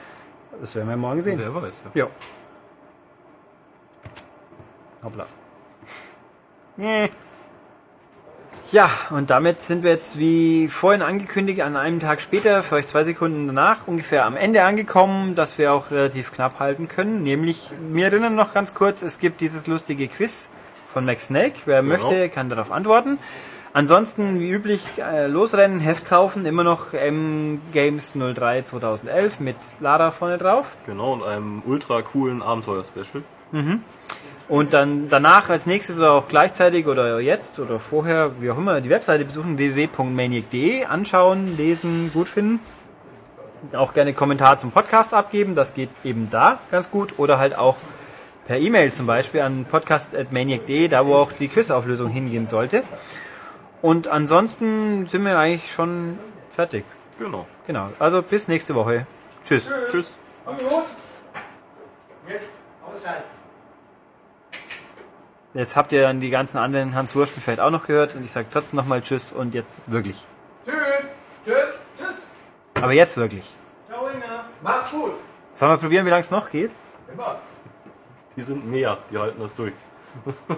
[0.60, 1.36] Das werden wir morgen sehen.
[1.40, 1.82] Wer weiß.
[1.94, 2.06] Ja.
[5.02, 5.26] Hoppla.
[6.76, 7.10] Nee.
[8.70, 13.02] Ja, und damit sind wir jetzt wie vorhin angekündigt an einem Tag später, vielleicht zwei
[13.02, 17.24] Sekunden danach, ungefähr am Ende angekommen, dass wir auch relativ knapp halten können.
[17.24, 20.50] Nämlich, mir erinnern noch ganz kurz, es gibt dieses lustige Quiz
[20.92, 21.54] von Max Snake.
[21.64, 23.18] Wer möchte, kann darauf antworten.
[23.72, 30.10] Ansonsten, wie üblich, äh, losrennen, Heft kaufen, immer noch M Games 03 2011 mit Lara
[30.10, 30.76] vorne drauf.
[30.86, 33.22] Genau, und einem ultra coolen Abenteuer-Special.
[34.48, 38.80] Und dann danach als nächstes oder auch gleichzeitig oder jetzt oder vorher, wie auch immer,
[38.80, 42.58] die Webseite besuchen www.maniac.de, anschauen, lesen, gut finden.
[43.72, 47.20] Auch gerne Kommentar zum Podcast abgeben, das geht eben da ganz gut.
[47.20, 47.76] Oder halt auch
[48.50, 52.82] per E-Mail zum Beispiel an podcast.maniac.de, da wo auch die Quizauflösung hingehen sollte.
[53.80, 56.18] Und ansonsten sind wir eigentlich schon
[56.50, 56.84] fertig.
[57.20, 57.46] Genau.
[57.68, 57.90] Genau.
[58.00, 59.06] Also bis nächste Woche.
[59.44, 59.70] Tschüss.
[59.92, 60.14] Tschüss.
[65.54, 68.32] Jetzt habt ihr dann die ganzen anderen Hans Wursten vielleicht auch noch gehört und ich
[68.32, 70.26] sage trotzdem nochmal Tschüss und jetzt wirklich.
[70.66, 70.74] Tschüss.
[71.44, 71.54] Tschüss.
[71.96, 72.30] Tschüss.
[72.82, 73.48] Aber jetzt wirklich.
[73.88, 74.44] Ciao, Inga.
[74.60, 75.12] Macht's gut.
[75.52, 76.72] Sollen wir probieren, wie lange es noch geht?
[77.12, 77.38] Immer.
[78.36, 79.72] Die sind näher, die halten das durch.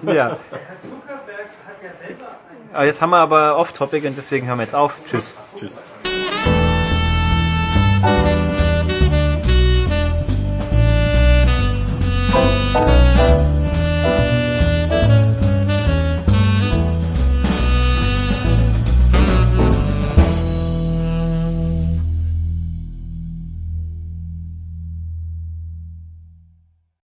[0.02, 0.08] Ja.
[0.08, 0.36] Der Herr
[0.80, 2.28] Zuckerberg hat ja selber
[2.74, 2.86] einen.
[2.86, 4.98] Jetzt haben wir aber off-topic und deswegen hören wir jetzt auf.
[5.06, 5.34] Tschüss.
[5.58, 5.74] Tschüss.